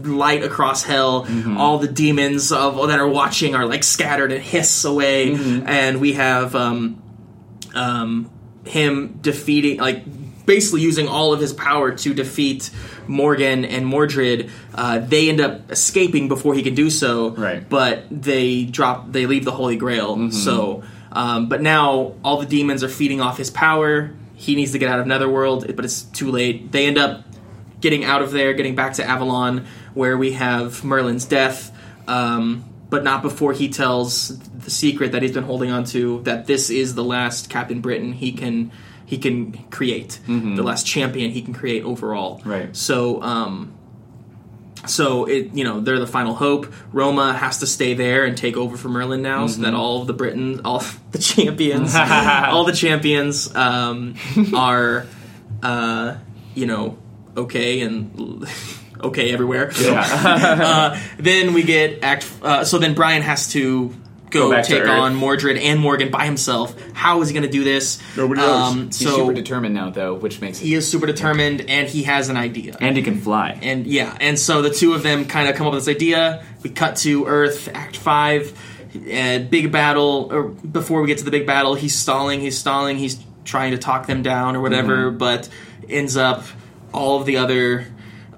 [0.05, 1.25] light across hell.
[1.25, 1.57] Mm-hmm.
[1.57, 5.67] All the demons of that are watching are like scattered and hiss away, Mm-hmm.
[5.67, 7.03] and we have um,
[7.75, 8.31] um,
[8.65, 10.05] him defeating like.
[10.47, 12.71] Basically, using all of his power to defeat
[13.07, 17.69] Morgan and Mordred, uh, they end up escaping before he can do so Right.
[17.69, 20.31] but they drop they leave the holy grail Mm-hmm.
[20.31, 20.83] so
[21.13, 24.89] um, but now all the demons are feeding off his power he needs to get
[24.91, 27.25] out of netherworld but it's too late they end up
[27.81, 31.73] getting out of there getting back to avalon where we have merlin's death
[32.09, 36.47] um, but not before he tells the secret that he's been holding on to that
[36.47, 38.71] this is the last captain britain he can
[39.07, 42.77] he can create the last champion he can create overall Right.
[42.77, 43.73] so um,
[44.87, 46.73] so it you know they're the final hope.
[46.93, 50.07] Roma has to stay there and take over for Merlin now, so that all of
[50.07, 54.15] the Britons, all the champions, all the champions um,
[54.55, 55.07] are
[55.63, 56.17] uh,
[56.55, 56.99] you know
[57.37, 58.47] okay and
[59.03, 59.73] okay everywhere.
[59.81, 62.31] uh, then we get act.
[62.43, 63.93] Uh, so then Brian has to.
[64.37, 66.75] Go, take on Mordred and Morgan by himself.
[66.93, 68.01] How is he going to do this?
[68.17, 68.73] Nobody knows.
[68.73, 72.05] Um, He's so super determined now, though, which makes he is super determined, and he
[72.05, 72.77] has an idea.
[72.81, 73.59] And he can fly.
[73.63, 76.45] And yeah, and so the two of them kind of come up with this idea.
[76.63, 78.59] We cut to Earth, Act Five,
[78.95, 80.29] uh, big battle.
[80.31, 83.79] Or before we get to the big battle, he's stalling, he's stalling, he's trying to
[83.79, 85.49] talk them down or whatever, but
[85.89, 86.45] ends up
[86.93, 87.87] all of the other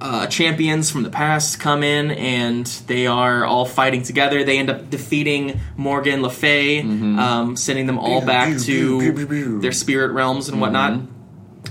[0.01, 4.45] uh, champions from the past come in and they are all fighting together.
[4.45, 10.13] They end up defeating Morgan Le Fay, um, sending them all back to their spirit
[10.13, 11.01] realms and whatnot.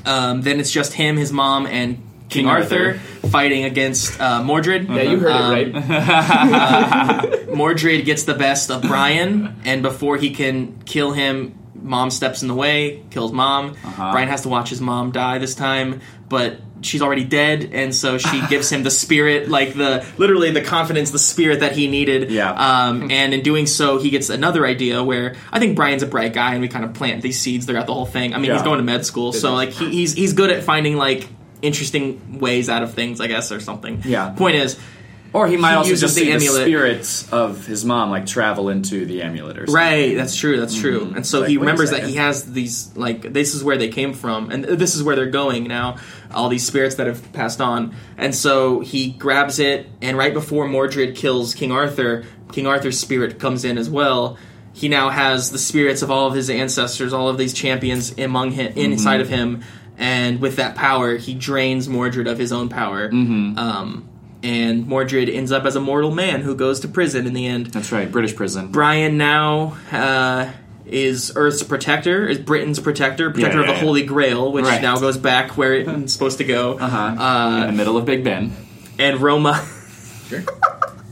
[0.05, 1.95] Um, then it's just him, his mom, and
[2.29, 3.27] King, King Arthur, Arthur.
[3.29, 4.89] fighting against uh, Mordred.
[4.89, 7.47] Yeah, you heard Um, it right.
[7.55, 12.47] Mordred gets the best of Brian, and before he can kill him, mom steps in
[12.49, 13.71] the way, kills mom.
[13.83, 14.11] Uh-huh.
[14.11, 18.17] Brian has to watch his mom die this time, but she's already dead, and so
[18.17, 22.31] she gives him the spirit, like the literally the confidence, the spirit that he needed.
[22.31, 22.51] Yeah.
[22.51, 26.33] Um, and in doing so, he gets another idea where I think Brian's a bright
[26.33, 28.33] guy, and we kind of plant these seeds throughout the whole thing.
[28.33, 30.97] I mean, he's going to med school, so like he, he's he's good at finding
[30.97, 31.27] like
[31.61, 34.01] interesting ways out of things, I guess, or something.
[34.05, 34.29] Yeah.
[34.31, 34.79] Point is,
[35.33, 38.69] Or he might He also just the see the spirits of his mom like travel
[38.69, 39.75] into the amulet or something.
[39.75, 40.59] Right, that's true.
[40.59, 41.01] That's true.
[41.01, 41.15] Mm-hmm.
[41.17, 44.13] And so Like, he remembers that he has these like this is where they came
[44.13, 45.97] from, and this is where they're going now.
[46.31, 50.67] All these spirits that have passed on, and so he grabs it, and right before
[50.67, 54.37] Mordred kills King Arthur, King Arthur's spirit comes in as well.
[54.73, 58.51] He now has the spirits of all of his ancestors, all of these champions among
[58.51, 59.21] him, inside mm-hmm.
[59.21, 59.63] of him,
[59.97, 63.09] and with that power, he drains Mordred of his own power.
[63.09, 63.57] Mm-hmm.
[63.57, 64.09] Um,
[64.47, 67.67] and Mordred ends up as a mortal man who goes to prison in the end.
[67.67, 68.71] That's right, British prison.
[68.71, 70.51] Brian now uh,
[70.85, 74.81] is Earth's protector, is Britain's protector, protector Yeah, of the yeah, Holy Grail, which Right.
[74.81, 76.77] now goes back where it's supposed to go.
[76.79, 77.61] Uh-huh.
[77.61, 78.51] in the middle of Big Ben.
[78.97, 79.65] And Roma,
[80.29, 80.43] Sure.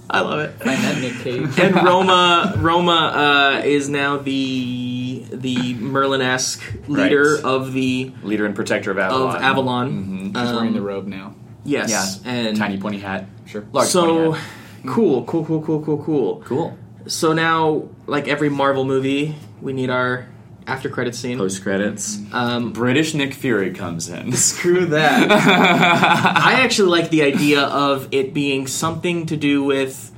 [0.09, 0.51] I love it.
[0.63, 1.59] Find that Nick Cage.
[1.59, 7.43] And Roma, Roma uh, is now the the Merlin-esque leader Right.
[7.43, 9.35] of the Leader and protector of Avalon.
[9.35, 10.31] of Avalon.
[10.33, 11.33] He's wearing Um, the robe now.
[11.65, 11.89] Yes,
[12.23, 12.31] Yeah.
[12.31, 13.25] and Tiny pointy hat.
[13.45, 13.65] Sure.
[13.73, 14.43] Large so hat.
[14.87, 16.41] Cool, cool, cool, cool, cool, cool.
[16.45, 16.77] Cool.
[17.07, 20.27] So now, like every Marvel movie, we need our
[20.67, 21.39] after credit scene.
[21.39, 22.19] Post credits.
[22.31, 24.31] Um, British Nick Fury comes in.
[24.35, 25.31] screw that.
[25.31, 30.11] I actually like the idea of it being something to do with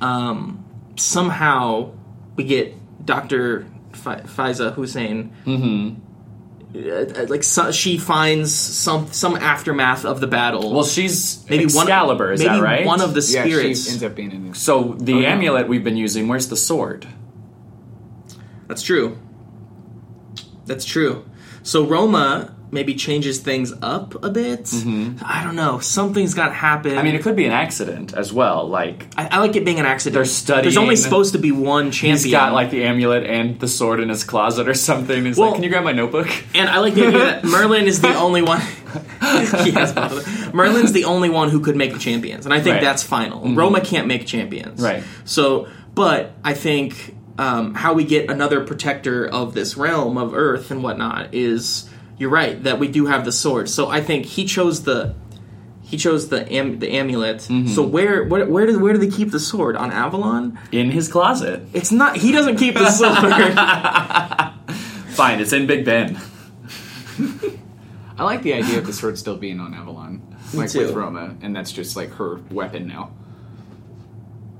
[0.00, 0.64] um,
[0.96, 1.90] somehow
[2.36, 5.32] we get Doctor F- Faiza Hussein.
[5.44, 6.00] Mm-hmm.
[6.74, 10.72] Uh, like so, she finds some some aftermath of the battle.
[10.74, 12.84] Well, she's maybe Excalibur, one, is maybe that right?
[12.86, 13.84] one of the Yeah, spirits.
[13.84, 14.52] she ends up being in.
[14.54, 15.28] So the Oh, yeah.
[15.32, 17.06] amulet we've been using, where's the sword?
[18.66, 19.16] That's true.
[20.66, 21.24] That's true.
[21.62, 24.70] So Roma maybe changes things up a bit.
[24.74, 25.78] I don't know.
[25.78, 26.90] Something's got to happen.
[26.92, 26.98] Mm-hmm.
[27.00, 28.68] I mean, it could be an accident as well.
[28.68, 30.14] Like I, I like it being an accident.
[30.14, 32.16] They're studying- There's only supposed to be one champion.
[32.16, 35.24] he's got like the amulet and the sword in his closet or something.
[35.24, 37.86] He's Well- like, "Can you grab my notebook?" and I like the idea that Merlin
[37.86, 38.60] is the only one.
[39.20, 40.56] he has both of them.
[40.56, 42.76] Merlin's the only one who could make the champions, and I think Right.
[42.76, 42.84] Mm-hmm.
[42.84, 43.54] that's final.
[43.54, 45.02] Roma can't make champions, Right.
[45.24, 50.70] So, but I think um, how we get another protector of this realm of Earth
[50.70, 51.87] and whatnot is
[52.18, 53.68] you're right that we do have the sword.
[53.68, 55.14] So I think he chose the
[55.82, 57.38] he chose the am, the amulet.
[57.38, 57.68] Mm-hmm.
[57.68, 60.58] So where where where do where do they keep the sword on Avalon?
[60.72, 61.62] In his closet.
[61.72, 62.16] It's not.
[62.16, 62.90] He doesn't keep the
[64.60, 64.74] sword.
[65.14, 66.20] Fine, it's in Big Ben.
[68.18, 70.22] I like the idea of the sword still being on Avalon,
[70.52, 70.80] like too.
[70.80, 73.12] with Roma, and that's just like her weapon now.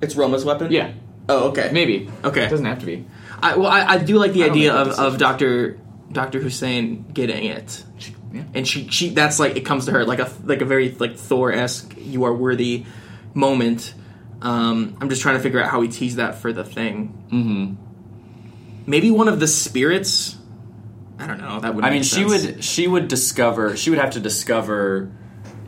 [0.00, 0.70] it's Roma's weapon.
[0.72, 0.92] Yeah,
[1.28, 1.70] Oh, okay.
[1.72, 2.10] maybe.
[2.24, 2.44] Okay.
[2.44, 3.04] it doesn't have to be.
[3.42, 5.18] I, well, I, I do like the I idea make of, the of.
[5.18, 5.78] Doctor
[6.10, 7.84] Doctor Hussein getting it,
[8.32, 8.44] Yeah.
[8.54, 11.16] and she she that's like it comes to her like a like a very like
[11.16, 12.86] Thor esque you are worthy
[13.34, 13.94] moment.
[14.40, 17.24] Um, I'm just trying to figure out how we tease that for the thing.
[17.32, 18.90] Mm-hmm.
[18.90, 20.36] Maybe one of the spirits.
[21.18, 21.60] I don't know.
[21.60, 21.84] That would.
[21.84, 25.10] I make mean, she would she would discover she would have to discover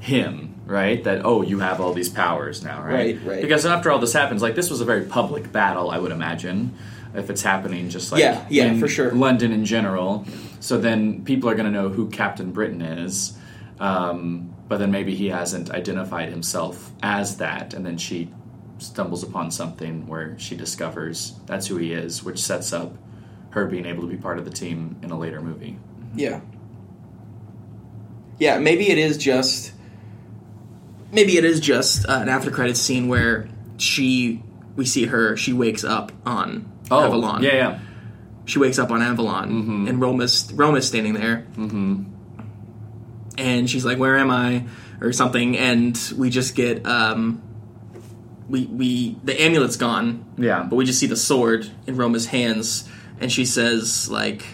[0.00, 1.02] him, right?
[1.04, 3.16] That oh, you have all these powers now, right?
[3.16, 3.42] Right, right.
[3.42, 6.74] Because after all this happens, like this was a very public battle, I would imagine,
[7.14, 9.12] if it's happening just like Yeah, yeah, for sure.
[9.12, 10.24] London in general.
[10.60, 13.36] So then people are going to know who Captain Britain is.
[13.78, 18.30] Um, but then maybe he hasn't identified himself as that, and then she
[18.78, 22.94] stumbles upon something where she discovers that's who he is, which sets up
[23.50, 25.76] her being able to be part of the team in a later movie.
[26.14, 26.40] Yeah.
[28.38, 29.72] Yeah, maybe it is just
[31.12, 34.42] maybe it is just uh, an after credits scene where she
[34.76, 37.44] we see her she wakes up on Avalon.
[37.44, 37.78] Oh, yeah, yeah.
[38.46, 41.46] She wakes up on Avalon and Roma's Roma's standing there.
[41.56, 42.04] Mm-hmm.
[43.38, 44.64] And she's like, "Where am I?"
[45.00, 47.40] or something and we just get um
[48.50, 50.26] we we the amulet's gone.
[50.36, 50.66] Yeah.
[50.68, 52.86] But we just see the sword in Roma's hands
[53.18, 54.44] and she says like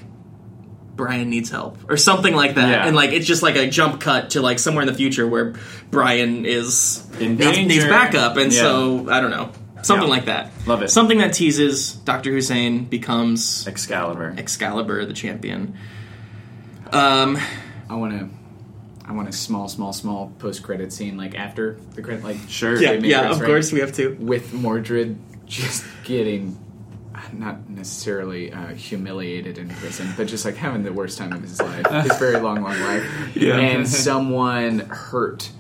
[0.95, 2.69] Brian needs help or something like that.
[2.69, 2.87] Yeah.
[2.87, 5.55] And like it's just like a jump cut to like somewhere in the future where
[5.91, 8.61] Brian is In needs, needs backup and Yeah.
[8.61, 9.51] so I don't know.
[9.83, 10.15] Something Yeah.
[10.15, 10.51] like that.
[10.67, 10.91] Love it.
[10.91, 12.33] Something that teases Dr.
[12.33, 14.35] Hussein becomes Excalibur.
[14.37, 15.75] Excalibur the champion.
[16.93, 17.39] Um
[17.89, 18.29] I want to.
[19.09, 22.75] I want a small, small, small post credit scene, like after the credit, like Sure.
[22.81, 23.47] yeah, yeah, credits, of right?
[23.47, 24.17] course we have to.
[24.19, 25.17] with Mordred
[25.47, 26.59] just getting
[27.33, 31.61] not necessarily uh, humiliated in prison, but just like having the worst time of his
[31.63, 33.05] life, his very long, long life,
[33.37, 33.57] Yeah.
[33.59, 35.51] and someone hurt,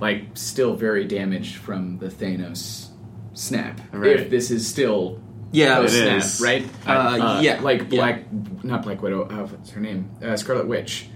[0.00, 2.88] like still very damaged from the Thanos
[3.34, 3.80] snap.
[3.92, 4.20] Right.
[4.20, 5.20] If this is still
[5.52, 6.40] Yeah, post It snap, is.
[6.40, 6.68] right?
[6.86, 7.86] Uh, yeah, like yeah.
[7.88, 8.32] Black,
[8.64, 9.24] not Black Widow.
[9.28, 10.10] Uh, what's her name?
[10.22, 11.08] Uh, Scarlet Witch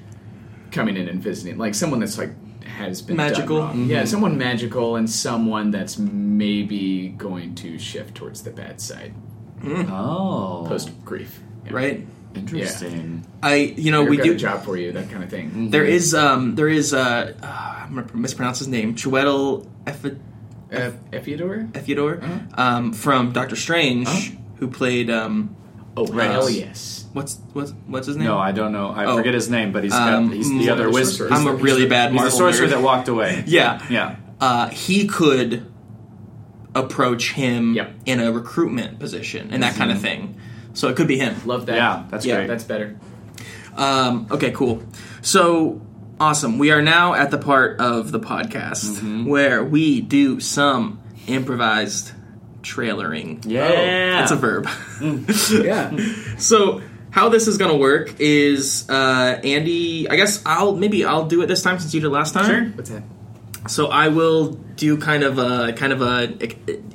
[0.73, 2.31] coming in and visiting, like someone that's like
[2.67, 3.59] has been done Magical.
[3.61, 3.87] wrong.
[3.87, 9.15] Yeah, someone magical and someone that's maybe going to shift towards the bad side
[9.89, 10.65] Oh.
[10.69, 11.41] post grief.
[11.65, 11.73] Yeah.
[11.73, 12.07] right?
[12.35, 13.25] Interesting.
[13.43, 15.71] I you know We've we got do a job for you, that kind of thing.
[15.71, 17.47] There is um there is uh, uh
[17.87, 20.19] I'm gonna mispronounce his name Chiwetel Efi-
[20.73, 21.71] Uh, Efiador?
[21.73, 22.39] Efiador Uh-huh.
[22.63, 24.37] um from Doctor Strange Uh-huh.
[24.59, 25.55] who played um
[25.99, 26.31] Oh, Right.
[26.31, 27.07] hell yes.
[27.15, 28.27] what's what's what's his name?
[28.27, 28.89] No, I don't know.
[28.91, 29.17] I Oh.
[29.17, 31.33] forget his name, but he's Um, got, he's the other the wizard.
[31.33, 32.71] I'm a really bad He's the sorcerer nerd.
[32.71, 33.45] that walked away.
[33.47, 34.17] yeah Yeah.
[34.41, 35.65] uh, he could
[36.75, 37.91] approach him Yep.
[38.05, 40.37] in a recruitment position and that kind of thing.
[40.75, 41.35] So it could be him.
[41.47, 41.77] Love that.
[41.77, 42.49] Yeah, that's Yeah, great.
[42.49, 42.97] That's better.
[43.77, 44.83] Um, okay, cool.
[45.23, 45.81] So
[46.21, 46.59] awesome.
[46.59, 49.27] We are now at the part of the podcast Mm-hmm.
[49.27, 52.13] where we do some improvised
[52.63, 53.45] trailering.
[53.47, 54.19] Yeah.
[54.21, 54.69] that's a verb.
[55.65, 55.97] Yeah.
[56.39, 60.09] so how this is going to work is uh, Andy.
[60.09, 62.47] I guess I'll maybe I'll do it this time since you did last time.
[62.47, 62.65] Sure.
[62.77, 63.03] What's that?
[63.69, 66.37] So I will do kind of a kind of a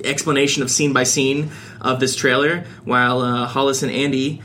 [0.04, 1.50] explanation of scene by scene
[1.80, 4.40] of this trailer, while uh, Hollis and Andy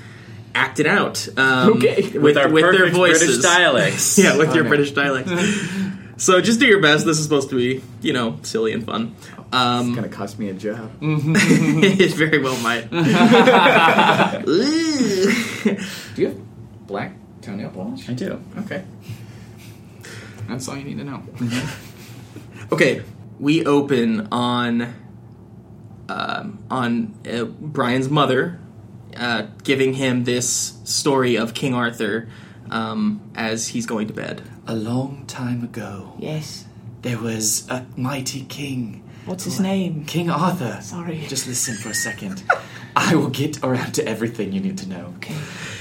[0.57, 1.27] act it out.
[1.37, 2.01] Um, Okay.
[2.03, 4.17] with, With our with their perfect voices, British dialects.
[4.23, 4.69] yeah, with your Okay.
[4.69, 5.31] British dialects.
[6.17, 7.05] So just do your best.
[7.05, 9.15] This is supposed to be, you know, silly and fun.
[9.53, 10.91] Um, It's gonna cost me a job.
[11.01, 12.89] it very well might.
[14.45, 18.09] Do you have black toenail polish?
[18.09, 18.41] I do.
[18.59, 18.83] Okay.
[20.49, 21.21] That's all you need to know.
[22.71, 23.03] okay,
[23.39, 24.93] we open on
[26.09, 28.59] um, on uh, Brian's mother,
[29.17, 32.27] uh, giving him this story of King Arthur
[32.69, 34.41] um, as he's going to bed.
[34.67, 36.65] A long time ago, Yes.
[37.01, 39.03] there was a mighty king.
[39.25, 40.05] What's his name?
[40.05, 40.79] King Arthur.
[40.81, 41.25] Sorry.
[41.27, 42.43] Just listen for a second.
[42.95, 45.13] I will get around to everything you need to know.
[45.17, 45.35] Okay.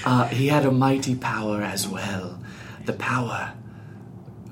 [0.04, 2.38] Uh, he had a mighty power as well.
[2.84, 3.54] The power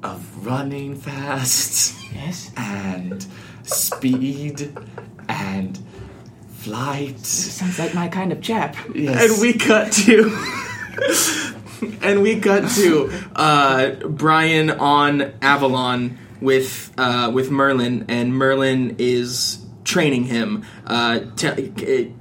[0.02, 2.50] of running fast Yes.
[2.56, 3.26] and
[3.64, 4.76] speed
[5.28, 5.78] and
[6.64, 7.18] flight.
[7.20, 8.76] Sounds like my kind of chap.
[8.94, 9.30] Yes.
[9.30, 11.54] And we cut to.
[12.02, 19.64] and we cut to uh, Brian on Avalon with uh, with Merlin, and Merlin is
[19.84, 20.64] training him.
[20.86, 22.12] Uh, te- it,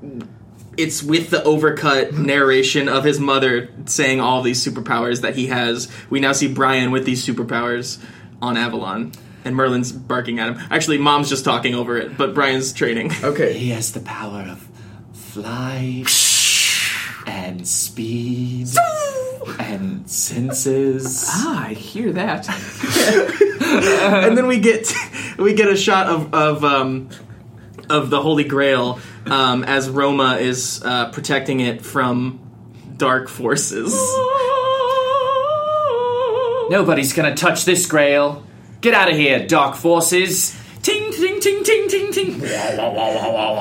[0.75, 5.89] it's with the overcut narration of his mother saying all these superpowers that he has.
[6.09, 8.03] We now see Brian with these superpowers
[8.41, 9.13] on Avalon,
[9.45, 10.67] and Merlin's barking at him.
[10.69, 13.11] Actually, Mom's just talking over it, but Brian's training.
[13.23, 13.53] Okay.
[13.53, 14.67] He has the power of
[15.13, 16.07] flight
[17.25, 18.67] and speed
[19.59, 21.25] and senses.
[21.29, 22.47] Ah, I hear that.
[24.27, 24.93] and then we get
[25.37, 27.09] we get a shot of of um,
[27.89, 32.39] of the Holy Grail um, as Roma is uh, protecting it from
[32.97, 33.93] dark forces.
[36.69, 38.43] Nobody's gonna touch this grail.
[38.83, 40.53] Get out of here, dark forces.
[40.81, 42.39] Ting, ting, ting, ting, ting, ting.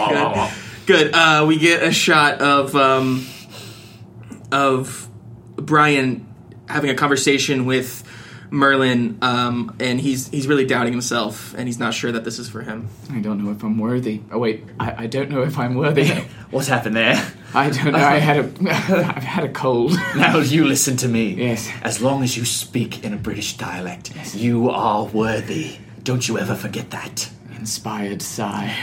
[0.09, 0.51] Good.
[0.85, 1.15] Good.
[1.15, 3.25] Uh, we get a shot of um,
[4.51, 5.09] of
[5.55, 6.27] Brian
[6.69, 8.03] having a conversation with
[8.53, 12.51] Merlin, um, and he's he's really doubting himself, and he's not sure that this is
[12.51, 12.89] for him.
[13.11, 14.21] I don't know if I'm worthy.
[14.31, 16.13] Oh wait, I, I don't know if I'm worthy.
[16.53, 17.33] What happened there?
[17.55, 17.99] I don't know.
[17.99, 19.93] I had a I've had a cold.
[20.17, 21.31] Now you listen to me.
[21.33, 21.67] Yes.
[21.83, 25.79] As long as you speak in a British dialect, you are worthy.
[26.03, 27.31] Don't you ever forget that.
[27.57, 28.77] Inspired sigh.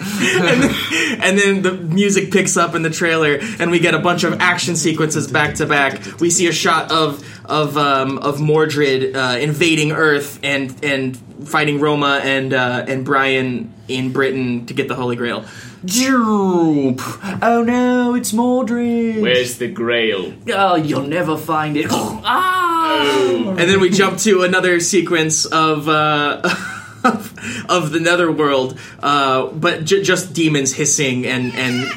[0.00, 4.40] And then the music picks up in the trailer, and we get a bunch of
[4.40, 6.20] action sequences back to back.
[6.20, 11.16] We see a shot of of um, of Mordred uh, invading Earth and and
[11.48, 15.44] fighting Roma and uh, and Brian in Britain to get the Holy Grail.
[15.84, 17.00] Droop.
[17.42, 19.20] Oh no, it's Mordred.
[19.20, 20.32] Where's the Grail?
[20.48, 21.86] Oh, you'll never find it.
[21.90, 23.48] ah!
[23.48, 25.88] And then we jump to another sequence of.
[25.88, 26.42] Uh,
[27.04, 27.34] of,
[27.68, 31.90] of the netherworld, uh, but j- just demons hissing and and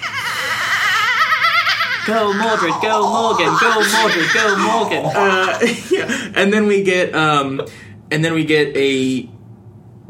[2.06, 5.06] Go Mordred, go Morgan, go Mordred, go Morgan.
[5.06, 5.60] uh,
[5.92, 6.32] yeah.
[6.36, 7.62] and then we get um,
[8.12, 9.28] and then we get a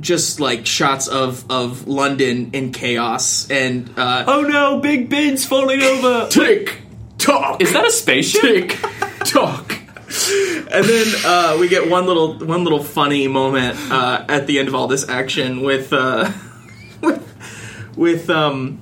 [0.02, 5.82] just like shots of of London in chaos and uh, Oh no, Big Ben's falling
[5.82, 6.28] over.
[6.30, 6.82] tick
[7.18, 8.42] tock Is that a spaceship?
[8.42, 8.78] tick
[9.24, 9.65] tock.
[10.72, 14.68] And then uh, we get one little one little funny moment uh, at the end
[14.68, 16.32] of all this action with uh,
[17.02, 18.80] with with um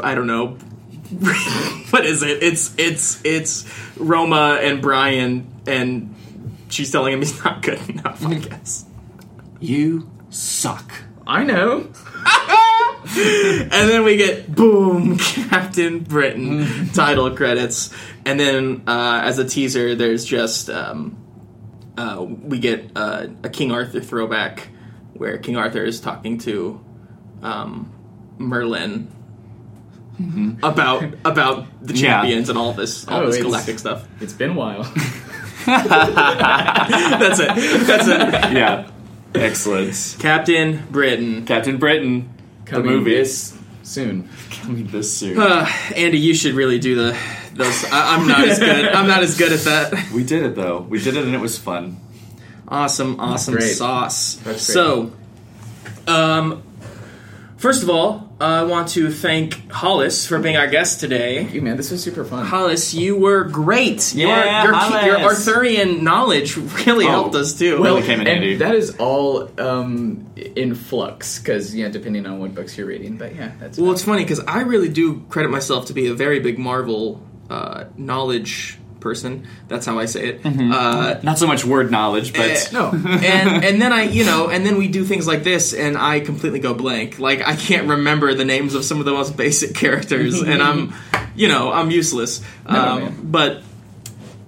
[0.00, 0.48] I don't know
[1.90, 2.42] what is it?
[2.42, 3.64] It's it's it's
[3.96, 6.14] Roma and Brian and
[6.68, 8.24] she's telling him he's not good enough.
[8.24, 8.84] I guess.
[9.60, 10.92] You suck.
[11.26, 11.88] I know.
[13.16, 15.16] And then we get boom,
[15.50, 17.90] Captain Britain title credits,
[18.24, 21.16] and then uh, as a teaser, there's just um,
[21.96, 24.68] uh, we get uh, a King Arthur throwback
[25.14, 26.80] where King Arthur is talking to
[27.42, 27.92] um,
[28.38, 29.10] Merlin
[30.62, 32.22] about about the Yeah.
[32.22, 34.06] champions and all this all Oh, this galactic stuff.
[34.20, 34.82] It's been a while.
[35.66, 37.86] That's it.
[37.86, 38.52] That's it.
[38.56, 38.90] yeah.
[39.34, 40.16] Excellent.
[40.18, 41.44] Captain Britain.
[41.44, 42.30] Captain Britain.
[42.66, 43.14] Coming movie.
[43.14, 44.28] this soon.
[44.50, 45.38] Coming this soon.
[45.40, 47.18] Uh, Andy, you should really do the
[47.54, 47.84] those.
[47.84, 48.86] I, I'm not as good.
[48.94, 50.10] I'm not as good at that.
[50.12, 50.80] we did it though.
[50.80, 52.00] We did it and it was fun.
[52.68, 53.76] Awesome, awesome great.
[53.76, 54.34] sauce.
[54.36, 54.58] That's great.
[54.74, 55.12] So,
[56.08, 56.62] um,
[57.56, 61.48] first of all, I want to thank Hollis for being our guest today.
[61.48, 62.44] You man, this was super fun.
[62.44, 64.14] Hollis, you were great.
[64.14, 66.56] Yeah, your, your, your Arthurian knowledge
[66.86, 67.80] really helped us too.
[67.80, 68.56] Well, came in and handy.
[68.56, 73.16] that is all um, in flux because yeah, depending on what books you're reading.
[73.16, 76.14] But yeah, that's Well, it's funny because I really do credit myself to be a
[76.14, 79.46] very big Marvel uh, knowledge person.
[79.68, 80.40] That's how I say it.
[80.44, 82.90] Uh, Not so much word knowledge, but Eh, no.
[82.90, 86.20] and and then I you know and then we do things like this and I
[86.20, 87.18] completely go blank.
[87.18, 90.92] Like I can't remember the names of some of the most basic characters and I'm
[91.36, 92.42] you know I'm useless.
[92.68, 93.62] No, um, but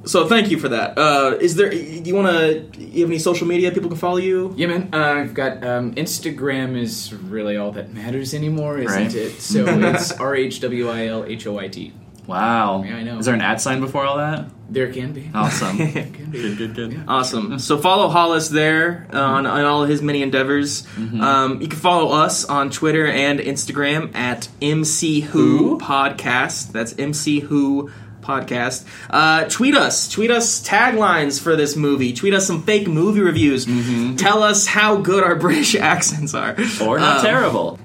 [0.08, 0.96] So thank you for that.
[0.98, 1.70] Uh, is there?
[1.70, 2.80] Do you want to?
[2.82, 4.54] You have any social media people can follow you?
[4.56, 4.88] Yeah, man.
[4.92, 9.14] Uh, I've got um, Instagram is really all that matters anymore, isn't Right.
[9.14, 9.40] it?
[9.40, 11.92] So it's R H W I L H O I T.
[12.26, 12.82] Wow.
[12.84, 13.18] Yeah, I know.
[13.18, 14.46] Is there an at sign before all that?
[14.70, 15.30] There can be.
[15.34, 15.76] Awesome.
[15.78, 16.42] Can be.
[16.42, 17.04] good, good, good.
[17.08, 17.58] Awesome.
[17.58, 20.86] So follow Hollis there uh, on, on all of his many endeavors.
[20.98, 26.72] Um, you can follow us on Twitter and Instagram at MC Who Podcast.
[26.72, 27.90] That's MC Who
[28.28, 28.84] Podcast.
[29.08, 30.08] Uh, tweet us.
[30.08, 32.12] Tweet us taglines for this movie.
[32.12, 33.64] Tweet us some fake movie reviews.
[34.16, 36.54] Tell us how good our British accents are.
[36.82, 37.78] Or not Um, terrible.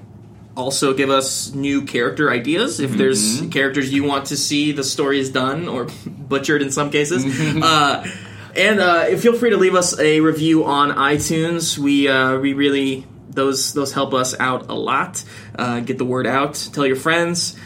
[0.56, 5.30] also give us new character ideas if there's characters you want to see the stories
[5.30, 7.24] done or butchered in some cases
[7.60, 8.06] uh,
[8.54, 13.04] and uh, feel free to leave us a review on itunes we uh, we really
[13.30, 15.24] those those help us out a lot
[15.58, 17.56] uh, get the word out tell your friends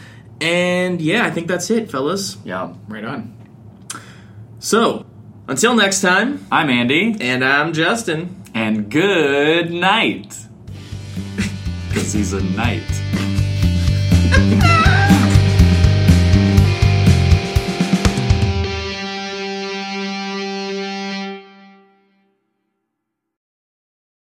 [0.41, 2.73] and yeah i think that's it fellas Yeah.
[2.87, 3.33] Right on.
[4.59, 5.05] so
[5.47, 10.35] until next time I'm Andy, and i'm justin and good night.
[11.87, 12.83] Because he's a knight.